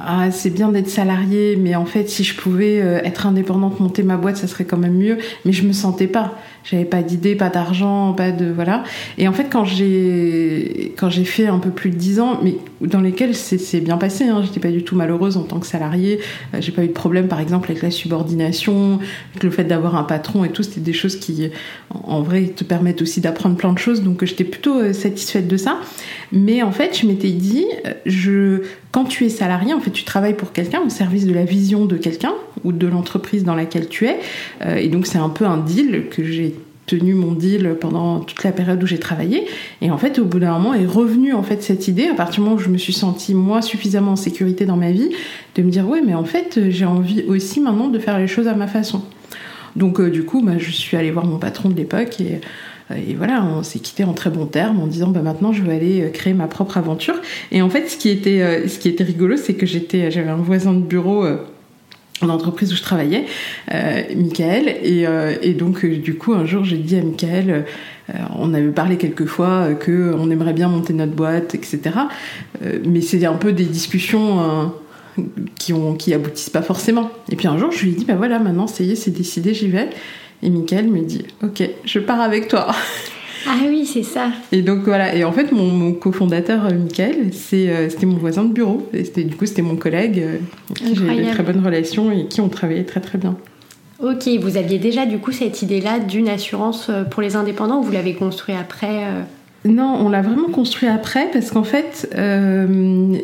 ah, 0.06 0.32
c'est 0.32 0.50
bien 0.50 0.70
d'être 0.70 0.90
salarié, 0.90 1.56
mais 1.56 1.76
en 1.76 1.86
fait, 1.86 2.10
si 2.10 2.24
je 2.24 2.36
pouvais 2.36 2.82
euh, 2.82 3.00
être 3.04 3.26
indépendante, 3.26 3.80
monter 3.80 4.04
ma 4.04 4.18
boîte, 4.18 4.36
ça 4.38 4.48
serait 4.48 4.66
quand 4.66 4.78
même 4.78 4.98
mieux. 4.98 5.18
Mais 5.46 5.54
je 5.54 5.66
me 5.66 5.72
sentais 5.72 6.08
pas. 6.08 6.38
J'avais 6.64 6.86
pas 6.86 7.02
d'idée, 7.02 7.36
pas 7.36 7.50
d'argent, 7.50 8.14
pas 8.14 8.32
de 8.32 8.52
voilà. 8.52 8.84
Et 9.18 9.28
en 9.28 9.34
fait, 9.34 9.48
quand 9.52 9.66
j'ai 9.66 10.94
quand 10.98 11.10
j'ai 11.10 11.26
fait 11.26 11.48
un 11.48 11.60
peu 11.60 11.70
plus 11.70 11.90
de 11.90 11.96
10 11.96 12.20
ans, 12.20 12.40
mais 12.44 12.56
dans 12.82 13.02
lesquels 13.02 13.36
c'est 13.36 13.82
bien 13.82 13.98
passé, 13.98 14.26
hein, 14.26 14.42
j'étais 14.44 14.60
pas 14.60 14.72
du 14.72 14.84
tout 14.84 14.96
malheureuse 14.96 15.38
en 15.38 15.44
tant 15.44 15.60
que 15.60 15.68
salariée. 15.68 16.20
Euh, 16.54 16.58
j'ai 16.62 16.72
pas 16.72 16.84
eu 16.84 16.88
de 16.88 16.94
problème, 16.94 17.28
par 17.28 17.40
exemple, 17.40 17.72
avec 17.72 17.84
la 17.84 17.92
subordination, 17.92 19.00
avec 19.32 19.44
le 19.44 19.50
fait 19.50 19.64
d'avoir 19.64 19.96
un 19.96 20.04
patron 20.04 20.44
et 20.44 20.50
tout. 20.50 20.64
C'était 20.64 20.82
des 20.82 20.94
choses 20.94 21.18
qui, 21.18 21.50
en 21.90 22.22
vrai, 22.22 22.46
te 22.56 22.64
permettent 22.64 23.02
aussi 23.02 23.22
d'apprendre 23.22 23.56
plein 23.56 23.74
de 23.74 23.80
choses. 23.80 24.04
Donc, 24.04 24.24
j'étais 24.24 24.44
plutôt 24.44 24.80
euh, 24.80 24.94
satisfaite 24.94 25.48
de 25.48 25.58
ça. 25.58 25.80
Mais 26.32 26.64
en 26.64 26.72
fait, 26.72 26.98
je 26.98 27.08
m'étais 27.08 27.32
dit, 27.32 27.66
je 28.06 28.62
quand 28.92 29.06
tu 29.06 29.26
es 29.26 29.30
salarié, 29.30 29.74
en 29.74 29.80
fait, 29.80 29.92
tu 29.92 30.04
travailles 30.04 30.36
pour 30.36 30.52
quelqu'un 30.52 30.82
au 30.86 30.90
service 30.90 31.26
de 31.26 31.34
la 31.34 31.46
vision 31.46 31.86
de 31.86 31.96
quelqu'un 31.96 32.34
ou 32.64 32.74
de 32.74 32.88
l'entreprise 32.88 33.46
dans 33.46 33.56
laquelle 33.56 33.88
tu 33.88 34.06
es. 34.06 34.20
Euh, 34.66 34.76
et 34.76 34.90
donc, 34.90 35.08
c'est 35.08 35.18
un 35.18 35.30
peu 35.30 35.46
un 35.46 35.58
deal 35.58 36.08
que 36.10 36.24
j'ai 36.24 36.51
tenu 36.92 37.14
mon 37.14 37.32
deal 37.32 37.76
pendant 37.80 38.20
toute 38.20 38.44
la 38.44 38.52
période 38.52 38.84
où 38.84 38.86
j'ai 38.86 39.00
travaillé. 39.00 39.46
Et 39.82 39.92
en 39.92 39.98
fait, 39.98 40.20
au 40.20 40.26
bout 40.26 40.40
d'un 40.40 40.58
moment, 40.58 40.74
est 40.74 40.86
revenue 40.86 41.34
en 41.34 41.44
fait 41.44 41.64
cette 41.64 41.88
idée, 41.88 42.08
à 42.08 42.14
partir 42.14 42.36
du 42.36 42.42
moment 42.42 42.56
où 42.58 42.60
je 42.60 42.70
me 42.70 42.78
suis 42.78 42.94
sentie 42.94 43.34
moi 43.34 43.62
suffisamment 43.62 44.12
en 44.12 44.16
sécurité 44.18 44.66
dans 44.66 44.76
ma 44.76 44.92
vie, 44.92 45.10
de 45.56 45.62
me 45.62 45.72
dire 45.72 45.88
ouais, 45.88 46.02
mais 46.06 46.14
en 46.14 46.26
fait, 46.26 46.60
j'ai 46.70 46.86
envie 46.86 47.24
aussi 47.28 47.62
maintenant 47.62 47.88
de 47.88 48.00
faire 48.00 48.20
les 48.20 48.28
choses 48.28 48.48
à 48.48 48.56
ma 48.56 48.68
façon. 48.68 49.04
Donc, 49.78 50.02
euh, 50.02 50.10
du 50.10 50.24
coup, 50.24 50.42
bah, 50.44 50.58
je 50.58 50.70
suis 50.70 50.98
allée 50.98 51.12
voir 51.12 51.26
mon 51.26 51.38
patron 51.38 51.70
de 51.70 51.76
l'époque 51.76 52.20
et 52.20 52.42
et 52.94 53.14
voilà, 53.14 53.42
on 53.46 53.64
s'est 53.64 53.80
quitté 53.80 54.04
en 54.04 54.12
très 54.12 54.30
bons 54.30 54.48
termes 54.48 54.82
en 54.82 54.86
disant 54.86 55.08
bah 55.12 55.22
maintenant 55.22 55.54
je 55.54 55.64
vais 55.64 55.74
aller 55.74 56.02
euh, 56.02 56.10
créer 56.10 56.34
ma 56.34 56.48
propre 56.48 56.78
aventure. 56.78 57.16
Et 57.54 57.62
en 57.62 57.70
fait, 57.70 57.88
ce 57.88 57.96
qui 57.96 58.10
était, 58.10 58.42
euh, 58.42 58.68
ce 58.68 58.80
qui 58.80 58.90
était 58.90 59.06
rigolo, 59.06 59.38
c'est 59.38 59.54
que 59.54 59.66
j'étais, 59.66 60.12
j'avais 60.12 60.30
un 60.30 60.36
voisin 60.36 60.74
de 60.74 60.82
bureau 60.82 61.26
euh, 62.22 62.26
en 62.26 62.30
entreprise 62.30 62.72
où 62.74 62.76
je 62.76 62.82
travaillais, 62.82 63.26
euh, 63.74 64.02
Michael, 64.16 64.68
et, 64.68 65.06
et, 65.42 65.54
donc 65.54 65.86
du 65.86 66.16
coup 66.16 66.34
un 66.34 66.46
jour 66.46 66.64
j'ai 66.64 66.78
dit 66.78 66.96
à 66.96 67.02
Michael, 67.02 67.66
on 68.38 68.54
avait 68.54 68.72
parlé 68.72 68.98
quelques 68.98 69.26
fois 69.26 69.74
que 69.74 70.14
on 70.18 70.30
aimerait 70.30 70.54
bien 70.54 70.68
monter 70.68 70.94
notre 70.94 71.14
boîte, 71.14 71.56
etc. 71.56 71.80
mais 72.86 73.02
c'est 73.02 73.26
un 73.26 73.36
peu 73.36 73.54
des 73.54 73.66
discussions 73.66 74.72
qui 75.58 75.74
ont 75.74 75.96
qui 75.96 76.14
aboutissent 76.14 76.50
pas 76.50 76.62
forcément. 76.62 77.10
Et 77.32 77.36
puis 77.36 77.48
un 77.48 77.58
jour 77.58 77.72
je 77.72 77.84
lui 77.84 77.92
ai 77.92 77.96
dit 77.96 78.06
bah 78.06 78.16
voilà 78.16 78.40
maintenant 78.40 78.68
ça 78.68 78.84
y 78.84 78.92
est 78.92 78.96
c'est 78.96 79.12
décidé 79.12 79.54
j'y 79.54 79.68
vais. 79.68 79.90
Et 80.44 80.50
Michael 80.50 80.88
me 80.88 81.02
dit 81.02 81.26
Ok, 81.44 81.64
je 81.86 82.00
pars 82.00 82.22
avec 82.22 82.48
toi. 82.48 82.72
Ah 83.48 83.58
oui, 83.68 83.86
c'est 83.86 84.04
ça. 84.04 84.32
Et 84.52 84.62
donc 84.62 84.80
voilà. 84.80 85.16
Et 85.16 85.24
en 85.24 85.32
fait, 85.32 85.52
mon, 85.52 85.94
cofondateur, 85.94 86.66
euh, 86.66 86.74
Michael, 86.74 87.32
euh, 87.54 87.90
c'était 87.90 88.06
mon 88.06 88.18
voisin 88.18 88.44
de 88.44 88.54
bureau. 88.54 88.88
Et 88.94 89.04
du 89.24 89.36
coup, 89.36 89.46
c'était 89.46 89.62
mon 89.62 89.76
collègue 89.76 90.20
euh, 90.20 90.38
avec 90.70 90.94
qui 90.94 90.96
j'ai 90.96 91.24
de 91.24 91.32
très 91.32 91.44
bonnes 91.44 91.66
relations 91.66 92.12
et 92.12 92.28
qui 92.28 92.42
ont 92.42 92.50
travaillé 92.50 92.86
très 92.86 93.00
très 93.00 93.18
bien. 93.18 93.38
Ok, 94.04 94.28
vous 94.40 94.58
aviez 94.58 94.80
déjà 94.80 95.06
du 95.06 95.20
coup 95.20 95.32
cette 95.32 95.62
idée-là 95.62 96.00
d'une 96.00 96.28
assurance 96.28 96.90
pour 97.12 97.22
les 97.22 97.36
indépendants 97.36 97.82
ou 97.82 97.84
vous 97.84 97.92
l'avez 97.92 98.16
construit 98.16 98.56
après 98.56 99.06
non, 99.64 99.96
on 100.00 100.10
l'a 100.10 100.24
vraiment 100.24 100.50
construit 100.50 100.90
après 100.90 101.30
parce 101.32 101.52
qu'en 101.52 101.64
fait, 101.64 102.10
euh, 102.18 103.16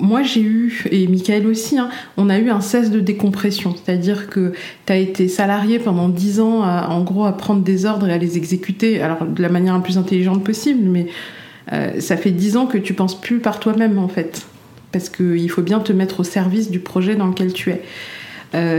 moi 0.00 0.22
j'ai 0.22 0.40
eu, 0.40 0.84
et 0.92 1.08
Michael 1.08 1.48
aussi, 1.48 1.78
hein, 1.78 1.88
on 2.16 2.30
a 2.30 2.38
eu 2.38 2.48
un 2.48 2.60
cesse 2.60 2.92
de 2.92 3.00
décompression. 3.00 3.74
C'est-à-dire 3.74 4.30
que 4.30 4.52
tu 4.86 4.92
as 4.92 4.96
été 4.96 5.26
salarié 5.26 5.80
pendant 5.80 6.08
10 6.08 6.40
ans, 6.40 6.62
en 6.62 7.02
gros, 7.02 7.24
à 7.24 7.36
prendre 7.36 7.62
des 7.62 7.86
ordres 7.86 8.08
et 8.08 8.12
à 8.12 8.18
les 8.18 8.36
exécuter, 8.36 9.02
alors 9.02 9.26
de 9.26 9.42
la 9.42 9.48
manière 9.48 9.74
la 9.74 9.80
plus 9.80 9.98
intelligente 9.98 10.44
possible, 10.44 10.88
mais 10.88 11.06
ça 11.98 12.16
fait 12.16 12.30
10 12.30 12.56
ans 12.56 12.66
que 12.66 12.78
tu 12.78 12.94
penses 12.94 13.20
plus 13.20 13.40
par 13.40 13.58
toi-même 13.58 13.98
en 13.98 14.08
fait. 14.08 14.46
Parce 14.92 15.08
qu'il 15.08 15.50
faut 15.50 15.62
bien 15.62 15.80
te 15.80 15.92
mettre 15.92 16.20
au 16.20 16.24
service 16.24 16.70
du 16.70 16.78
projet 16.78 17.16
dans 17.16 17.26
lequel 17.26 17.52
tu 17.52 17.70
es. 17.70 17.82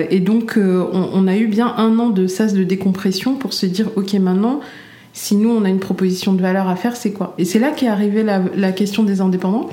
et 0.09 0.19
donc, 0.21 0.57
on, 0.57 1.27
a 1.27 1.35
eu 1.35 1.47
bien 1.47 1.73
un 1.75 1.99
an 1.99 2.09
de 2.09 2.27
sas 2.27 2.53
de 2.53 2.63
décompression 2.63 3.35
pour 3.35 3.51
se 3.51 3.65
dire, 3.65 3.89
ok, 3.97 4.13
maintenant, 4.13 4.61
si 5.13 5.35
nous, 5.35 5.49
on 5.49 5.65
a 5.65 5.69
une 5.69 5.79
proposition 5.79 6.33
de 6.33 6.41
valeur 6.41 6.67
à 6.69 6.75
faire, 6.75 6.95
c'est 6.95 7.11
quoi? 7.11 7.35
Et 7.37 7.45
c'est 7.45 7.59
là 7.59 7.71
qu'est 7.71 7.87
arrivée 7.87 8.23
la, 8.23 8.71
question 8.71 9.03
des 9.03 9.21
indépendants. 9.21 9.69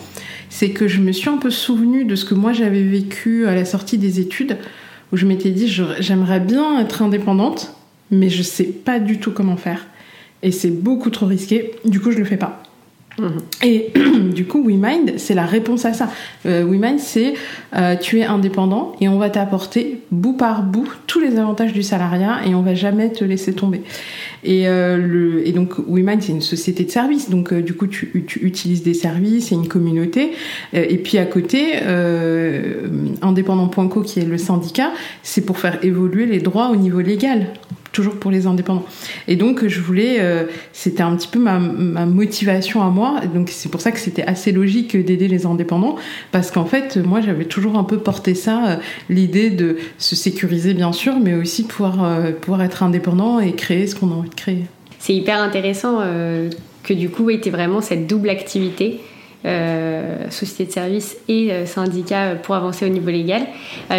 C'est 0.51 0.71
que 0.71 0.89
je 0.89 1.01
me 1.01 1.13
suis 1.13 1.29
un 1.29 1.37
peu 1.37 1.51
souvenue 1.51 2.05
de 2.05 2.17
ce 2.17 2.25
que 2.25 2.35
moi 2.35 2.53
j'avais 2.53 2.83
vécu 2.83 3.47
à 3.47 3.55
la 3.55 3.65
sortie 3.65 3.99
des 3.99 4.19
études, 4.19 4.57
où 5.13 5.17
je 5.17 5.27
m'étais 5.27 5.51
dit, 5.51 5.69
j'aimerais 6.01 6.41
bien 6.41 6.81
être 6.81 7.03
indépendante, 7.03 7.75
mais 8.11 8.31
je 8.31 8.43
sais 8.43 8.65
pas 8.65 8.99
du 8.99 9.21
tout 9.21 9.31
comment 9.31 9.57
faire. 9.57 9.87
Et 10.43 10.51
c'est 10.51 10.71
beaucoup 10.71 11.11
trop 11.11 11.27
risqué, 11.27 11.73
du 11.85 12.01
coup 12.01 12.11
je 12.11 12.19
le 12.19 12.25
fais 12.25 12.37
pas. 12.37 12.63
Mhm. 13.19 13.41
Et 13.63 13.93
du 14.35 14.47
coup, 14.47 14.63
WeMind, 14.63 15.15
c'est 15.17 15.35
la 15.35 15.47
réponse 15.47 15.85
à 15.85 15.93
ça. 15.93 16.09
Euh, 16.47 16.65
WeMind, 16.65 16.99
c'est 16.99 17.35
euh, 17.77 17.97
tu 17.97 18.21
es 18.21 18.25
indépendant 18.25 18.93
et 19.01 19.09
on 19.09 19.19
va 19.19 19.31
t'apporter 19.31 20.01
bout 20.11 20.35
par 20.35 20.63
bout 20.63 20.89
tous 21.07 21.21
les 21.21 21.37
avantages 21.39 21.73
du 21.73 21.83
salariat 21.83 22.41
et 22.47 22.55
on 22.55 22.63
va 22.63 22.75
jamais 22.75 23.11
te 23.11 23.25
laisser 23.25 23.53
tomber. 23.53 23.83
Et, 24.45 24.69
euh, 24.69 25.51
donc, 25.53 25.75
WeMind, 25.89 26.23
c'est 26.23 26.33
une 26.33 26.41
société 26.41 26.85
de 26.85 26.91
services. 26.91 27.31
Donc, 27.31 27.53
euh, 27.53 27.61
du 27.61 27.75
coup, 27.75 27.89
tu, 27.89 28.25
tu, 28.27 28.39
utilises 28.45 28.83
des 28.83 28.95
services, 28.95 29.51
et 29.51 29.57
une 29.57 29.67
communauté. 29.67 30.33
Et 30.73 30.99
puis, 30.99 31.19
à 31.19 31.25
côté, 31.25 31.75
indépendant.co, 33.23 34.03
qui 34.03 34.21
est 34.21 34.25
le 34.25 34.39
syndicat, 34.39 34.93
c'est 35.23 35.41
pour 35.41 35.59
faire 35.59 35.79
évoluer 35.83 36.27
les 36.27 36.39
droits 36.39 36.71
au 36.71 36.77
niveau 36.77 37.01
légal 37.01 37.49
toujours 37.93 38.17
pour 38.17 38.31
les 38.31 38.47
indépendants. 38.47 38.85
Et 39.27 39.37
donc 39.37 39.67
je 39.67 39.81
voulais, 39.81 40.21
c'était 40.73 41.03
un 41.03 41.17
petit 41.17 41.29
peu 41.29 41.39
ma, 41.39 41.59
motivation 41.59 42.83
à 42.83 42.91
moi. 42.91 43.21
Donc 43.35 43.51
c'est 43.51 43.71
pour 43.71 43.81
ça 43.81 43.93
que 43.93 43.99
c'était 43.99 44.25
assez 44.25 44.53
logique 44.53 44.97
d'aider 44.97 45.29
les 45.29 45.47
indépendants, 45.47 45.97
parce 46.33 46.51
qu'en 46.51 46.65
fait 46.65 46.97
moi 46.97 47.21
j'avais 47.21 47.45
toujours 47.45 47.77
un 47.77 47.85
peu 47.85 47.99
porté 47.99 48.35
ça, 48.35 48.79
l'idée 49.09 49.51
de 49.51 49.79
se 49.99 50.17
sécuriser 50.17 50.75
bien 50.75 50.93
sûr, 50.93 51.19
mais 51.19 51.35
aussi 51.35 51.65
pouvoir 51.65 51.99
pouvoir 52.41 52.63
être 52.63 52.83
indépendant 52.83 53.41
et 53.41 53.53
créer 53.53 53.87
ce 53.87 53.95
qu'on 53.95 54.11
a 54.11 54.15
envie 54.15 54.31
créer. 54.31 54.65
C'est 54.99 55.15
hyper 55.15 55.41
intéressant 55.41 55.99
euh, 56.01 56.51
que 56.83 56.95
du 56.95 57.09
coup, 57.09 57.31
tu 57.33 57.51
vraiment 57.51 57.81
cette 57.81 58.07
double 58.07 58.31
activité. 58.31 59.01
Euh, 59.45 60.31
société 60.31 60.65
de 60.67 60.73
service 60.73 61.17
et 61.29 61.53
euh, 61.53 61.65
syndicat 61.65 62.35
pour 62.43 62.57
avancer 62.57 62.85
au 62.85 62.89
niveau 62.89 63.09
légal. 63.09 63.47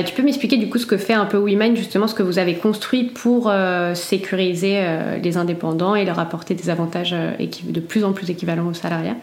tu 0.06 0.14
peux 0.14 0.22
m'expliquer 0.22 0.58
du 0.58 0.68
coup 0.70 0.78
ce 0.78 0.86
que 0.86 0.98
fait 0.98 1.14
un 1.14 1.26
peu 1.26 1.38
WeMind, 1.38 1.78
justement 1.78 2.08
ce 2.08 2.14
que 2.14 2.24
vous 2.24 2.40
avez 2.40 2.56
construit 2.56 3.06
pour 3.06 3.52
sécuriser 3.94 4.82
les 5.24 5.38
indépendants 5.38 5.96
et 5.96 6.04
leur 6.04 6.20
apporter 6.20 6.56
des 6.56 6.70
avantages 6.70 7.12
de 7.14 7.80
plus 7.80 8.04
en 8.04 8.12
plus 8.12 8.30
équivalents 8.30 8.68
aux 8.68 8.74
salariés 8.74 9.14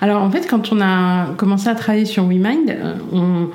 Alors 0.00 0.22
en 0.22 0.30
fait, 0.30 0.46
quand 0.48 0.72
on 0.72 0.80
a 0.80 1.26
commencé 1.36 1.68
à 1.68 1.74
travailler 1.74 2.06
sur 2.06 2.24
WeMind, 2.24 2.74
on, 3.12 3.48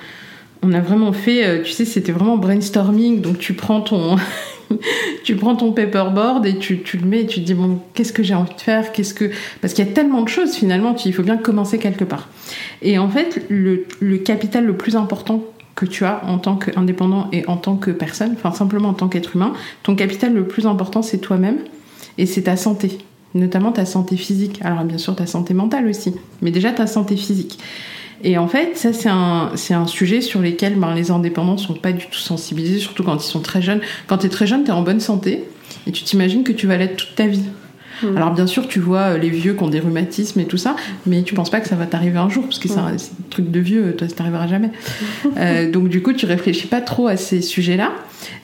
on 0.61 0.73
a 0.73 0.79
vraiment 0.79 1.13
fait, 1.13 1.63
tu 1.63 1.71
sais, 1.71 1.85
c'était 1.85 2.11
vraiment 2.11 2.37
brainstorming, 2.37 3.21
donc 3.21 3.39
tu 3.39 3.53
prends 3.53 3.81
ton 3.81 4.17
tu 5.23 5.35
prends 5.35 5.55
ton 5.55 5.71
paperboard 5.71 6.45
et 6.45 6.57
tu, 6.57 6.81
le 6.93 7.05
mets 7.05 7.21
et 7.21 7.27
tu 7.27 7.41
te 7.41 7.45
dis 7.45 7.53
bon 7.53 7.79
qu'est-ce 7.93 8.13
que 8.13 8.23
j'ai 8.23 8.33
envie 8.33 8.53
de 8.53 8.61
faire? 8.61 8.91
Qu'est-ce 8.91 9.13
que 9.13 9.31
parce 9.61 9.73
qu'il 9.73 9.85
y 9.85 9.89
a 9.89 9.91
tellement 9.91 10.21
de 10.21 10.29
choses 10.29 10.55
finalement 10.55 10.95
il 11.05 11.13
faut 11.13 11.23
bien 11.23 11.37
commencer 11.37 11.77
quelque 11.79 12.03
part. 12.03 12.29
Et 12.81 12.97
en 12.97 13.09
fait 13.09 13.45
le, 13.49 13.85
le 13.99 14.17
capital 14.17 14.65
le 14.65 14.75
plus 14.75 14.95
important 14.95 15.43
que 15.75 15.85
tu 15.85 16.05
as 16.05 16.23
en 16.25 16.39
tant 16.39 16.55
qu'indépendant 16.55 17.29
et 17.31 17.47
en 17.47 17.57
tant 17.57 17.75
que 17.75 17.91
personne 17.91 18.33
enfin 18.33 18.51
simplement 18.51 18.89
en 18.89 18.93
tant 18.93 19.07
qu'être 19.07 19.35
humain 19.35 19.53
ton 19.83 19.95
capital 19.95 20.33
le 20.33 20.47
plus 20.47 20.65
important 20.65 21.01
c'est 21.01 21.19
toi-même 21.19 21.59
et 22.17 22.25
c'est 22.25 22.43
ta 22.43 22.57
santé 22.57 22.97
notamment 23.35 23.71
ta 23.71 23.85
santé 23.85 24.17
physique. 24.17 24.59
Alors 24.63 24.83
bien 24.83 24.97
sûr 24.97 25.15
ta 25.15 25.27
santé 25.27 25.53
mentale 25.53 25.87
aussi 25.87 26.13
mais 26.41 26.51
déjà 26.51 26.71
ta 26.71 26.87
santé 26.87 27.15
physique 27.15 27.59
et 28.23 28.37
en 28.37 28.47
fait, 28.47 28.77
ça, 28.77 28.93
c'est 28.93 29.09
un, 29.09 29.51
c'est 29.55 29.73
un 29.73 29.85
sujet 29.85 30.21
sur 30.21 30.41
lequel 30.41 30.75
ben, 30.75 30.95
les 30.95 31.11
indépendants 31.11 31.57
sont 31.57 31.75
pas 31.75 31.91
du 31.91 32.07
tout 32.07 32.19
sensibilisés, 32.19 32.79
surtout 32.79 33.03
quand 33.03 33.15
ils 33.15 33.27
sont 33.27 33.41
très 33.41 33.61
jeunes. 33.61 33.81
Quand 34.07 34.19
tu 34.19 34.25
es 34.25 34.29
très 34.29 34.47
jeune, 34.47 34.63
tu 34.63 34.69
es 34.69 34.73
en 34.73 34.81
bonne 34.81 34.99
santé 34.99 35.43
et 35.85 35.91
tu 35.91 36.03
t'imagines 36.03 36.43
que 36.43 36.51
tu 36.51 36.67
vas 36.67 36.77
l'être 36.77 36.97
toute 36.97 37.15
ta 37.15 37.27
vie. 37.27 37.43
Hmm. 38.01 38.17
Alors 38.17 38.33
bien 38.33 38.47
sûr, 38.47 38.67
tu 38.67 38.79
vois 38.79 38.99
euh, 38.99 39.17
les 39.17 39.29
vieux 39.29 39.53
qui 39.53 39.63
ont 39.63 39.69
des 39.69 39.79
rhumatismes 39.79 40.39
et 40.39 40.45
tout 40.45 40.57
ça, 40.57 40.75
mais 41.05 41.23
tu 41.23 41.33
penses 41.33 41.49
pas 41.49 41.59
que 41.59 41.67
ça 41.67 41.75
va 41.75 41.85
t'arriver 41.85 42.17
un 42.17 42.29
jour, 42.29 42.43
parce 42.43 42.59
que 42.59 42.67
c'est 42.67 42.79
un, 42.79 42.95
truc 43.29 43.51
de 43.51 43.59
vieux, 43.59 43.95
toi 43.95 44.07
ça 44.07 44.15
t'arrivera 44.15 44.47
jamais. 44.47 44.71
euh, 45.37 45.71
donc 45.71 45.89
du 45.89 46.01
coup, 46.01 46.13
tu 46.13 46.25
réfléchis 46.25 46.67
pas 46.67 46.81
trop 46.81 47.07
à 47.07 47.17
ces 47.17 47.41
sujets-là. 47.41 47.91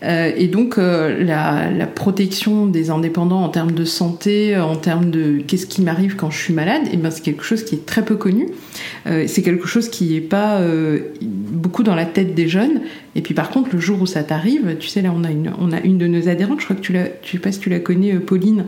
Euh, 0.04 0.32
et 0.36 0.48
donc 0.48 0.78
euh, 0.78 1.24
la, 1.24 1.72
la, 1.72 1.88
protection 1.88 2.68
des 2.68 2.90
indépendants 2.90 3.44
en 3.44 3.50
termes 3.50 3.72
de 3.72 3.86
santé, 3.86 4.58
en 4.58 4.76
termes 4.76 5.10
de 5.10 5.42
qu'est-ce 5.48 5.66
qui 5.66 5.82
m'arrive 5.82 6.16
quand 6.16 6.30
je 6.30 6.38
suis 6.38 6.54
malade, 6.54 6.84
et 6.88 6.92
eh 6.94 6.98
ben 6.98 7.10
c'est 7.10 7.24
quelque 7.24 7.44
chose 7.44 7.64
qui 7.64 7.76
est 7.76 7.86
très 7.86 8.04
peu 8.04 8.16
connu. 8.16 8.48
Euh, 9.08 9.26
c'est 9.28 9.42
quelque 9.42 9.68
chose 9.68 9.90
qui 9.90 10.16
est 10.16 10.22
pas 10.22 10.62
beaucoup 11.22 11.84
dans 11.84 11.96
la 11.96 12.06
tête 12.06 12.36
des 12.36 12.48
jeunes. 12.48 12.82
Et 13.16 13.22
puis 13.22 13.34
par 13.34 13.50
contre, 13.50 13.70
le 13.74 13.80
jour 13.80 14.02
où 14.02 14.06
ça 14.06 14.24
t'arrive, 14.24 14.76
tu 14.80 14.88
sais 14.88 15.02
là, 15.02 15.14
on 15.16 15.24
a 15.24 15.32
une, 15.32 15.54
on 15.60 15.72
a 15.72 15.80
une 15.82 15.98
de 15.98 16.08
nos 16.08 16.28
adhérentes, 16.28 16.60
je 16.60 16.66
crois 16.66 16.76
que 16.76 16.82
tu 16.82 16.94
la, 16.94 17.08
tu 17.08 17.34
sais 17.34 17.42
pas 17.42 17.52
si 17.52 17.60
tu 17.60 17.70
la 17.70 17.80
connais, 17.80 18.14
Pauline 18.16 18.66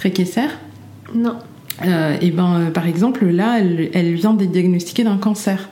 Tréquesser. 0.00 0.48
Non. 1.14 1.36
et 2.20 2.30
ben 2.30 2.70
par 2.72 2.86
exemple 2.86 3.26
là, 3.26 3.58
elle, 3.60 3.90
elle 3.92 4.14
vient 4.14 4.32
d'être 4.32 4.50
diagnostiquée 4.50 5.04
d'un 5.04 5.18
cancer 5.18 5.68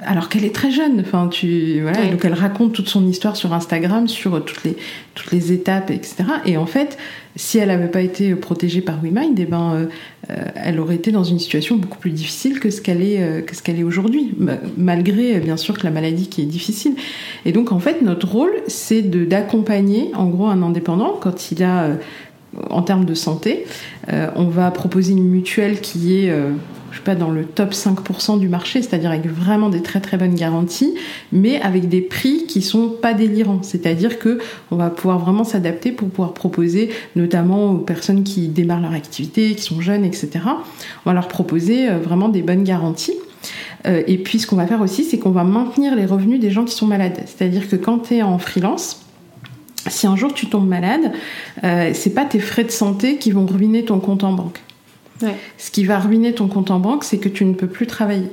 alors 0.00 0.28
qu'elle 0.28 0.44
est 0.44 0.54
très 0.54 0.70
jeune. 0.70 1.00
Enfin, 1.00 1.28
tu 1.28 1.80
voilà, 1.80 2.06
donc 2.06 2.24
elle 2.24 2.34
raconte 2.34 2.72
toute 2.72 2.88
son 2.88 3.06
histoire 3.06 3.36
sur 3.36 3.52
Instagram, 3.52 4.08
sur 4.08 4.44
toutes 4.44 4.64
les 4.64 4.76
toutes 5.14 5.30
les 5.32 5.52
étapes, 5.52 5.90
etc. 5.90 6.24
Et 6.46 6.56
en 6.56 6.66
fait, 6.66 6.98
si 7.36 7.58
elle 7.58 7.68
n'avait 7.68 7.88
pas 7.88 8.00
été 8.00 8.34
protégée 8.34 8.80
par 8.80 9.00
WeMind, 9.00 9.38
eh 9.38 9.44
ben, 9.44 9.72
euh, 9.72 9.86
euh, 10.30 10.44
elle 10.56 10.80
aurait 10.80 10.96
été 10.96 11.12
dans 11.12 11.24
une 11.24 11.38
situation 11.38 11.76
beaucoup 11.76 11.98
plus 11.98 12.10
difficile 12.10 12.60
que 12.60 12.70
ce 12.70 12.80
qu'elle 12.80 13.02
est 13.02 13.22
euh, 13.22 13.40
que 13.40 13.54
ce 13.54 13.62
qu'elle 13.62 13.78
est 13.78 13.84
aujourd'hui, 13.84 14.34
malgré 14.76 15.38
bien 15.40 15.56
sûr 15.56 15.78
que 15.78 15.84
la 15.84 15.92
maladie 15.92 16.28
qui 16.28 16.42
est 16.42 16.46
difficile. 16.46 16.94
Et 17.44 17.52
donc 17.52 17.72
en 17.72 17.78
fait, 17.78 18.02
notre 18.02 18.28
rôle, 18.28 18.52
c'est 18.66 19.02
de 19.02 19.24
d'accompagner 19.24 20.10
en 20.14 20.26
gros 20.26 20.46
un 20.46 20.62
indépendant 20.62 21.18
quand 21.20 21.52
il 21.52 21.62
a 21.62 21.90
en 22.70 22.82
termes 22.82 23.04
de 23.04 23.14
santé, 23.14 23.66
on 24.08 24.44
va 24.44 24.70
proposer 24.70 25.12
une 25.12 25.28
mutuelle 25.28 25.80
qui 25.80 26.16
est 26.16 26.32
sais 26.96 27.02
pas, 27.02 27.14
dans 27.14 27.30
le 27.30 27.44
top 27.44 27.72
5% 27.72 28.38
du 28.38 28.48
marché, 28.48 28.82
c'est-à-dire 28.82 29.10
avec 29.10 29.26
vraiment 29.26 29.68
des 29.68 29.82
très 29.82 30.00
très 30.00 30.16
bonnes 30.16 30.34
garanties, 30.34 30.94
mais 31.32 31.60
avec 31.60 31.88
des 31.88 32.00
prix 32.00 32.46
qui 32.46 32.62
sont 32.62 32.88
pas 32.88 33.14
délirants. 33.14 33.62
C'est-à-dire 33.62 34.18
que 34.18 34.38
on 34.70 34.76
va 34.76 34.90
pouvoir 34.90 35.18
vraiment 35.18 35.44
s'adapter 35.44 35.92
pour 35.92 36.08
pouvoir 36.08 36.34
proposer, 36.34 36.90
notamment 37.16 37.72
aux 37.72 37.78
personnes 37.78 38.24
qui 38.24 38.48
démarrent 38.48 38.82
leur 38.82 38.92
activité, 38.92 39.54
qui 39.54 39.62
sont 39.62 39.80
jeunes, 39.80 40.04
etc. 40.04 40.30
On 41.04 41.10
va 41.10 41.14
leur 41.14 41.28
proposer 41.28 41.88
euh, 41.88 41.98
vraiment 41.98 42.28
des 42.28 42.42
bonnes 42.42 42.64
garanties. 42.64 43.14
Euh, 43.86 44.02
et 44.06 44.16
puis 44.18 44.38
ce 44.38 44.46
qu'on 44.46 44.56
va 44.56 44.66
faire 44.66 44.80
aussi, 44.80 45.04
c'est 45.04 45.18
qu'on 45.18 45.30
va 45.30 45.44
maintenir 45.44 45.94
les 45.94 46.06
revenus 46.06 46.40
des 46.40 46.50
gens 46.50 46.64
qui 46.64 46.74
sont 46.74 46.86
malades. 46.86 47.20
C'est-à-dire 47.26 47.68
que 47.68 47.76
quand 47.76 47.98
tu 47.98 48.14
es 48.14 48.22
en 48.22 48.38
freelance, 48.38 49.03
si 49.88 50.06
un 50.06 50.16
jour 50.16 50.32
tu 50.34 50.46
tombes 50.46 50.68
malade, 50.68 51.12
euh, 51.62 51.90
c'est 51.94 52.14
pas 52.14 52.24
tes 52.24 52.40
frais 52.40 52.64
de 52.64 52.70
santé 52.70 53.16
qui 53.16 53.30
vont 53.30 53.46
ruiner 53.46 53.84
ton 53.84 54.00
compte 54.00 54.24
en 54.24 54.32
banque. 54.32 54.60
Ce 55.58 55.70
qui 55.70 55.84
va 55.84 55.98
ruiner 55.98 56.34
ton 56.34 56.48
compte 56.48 56.70
en 56.70 56.80
banque, 56.80 57.04
c'est 57.04 57.18
que 57.18 57.28
tu 57.28 57.44
ne 57.44 57.54
peux 57.54 57.66
plus 57.66 57.86
travailler. 57.86 58.28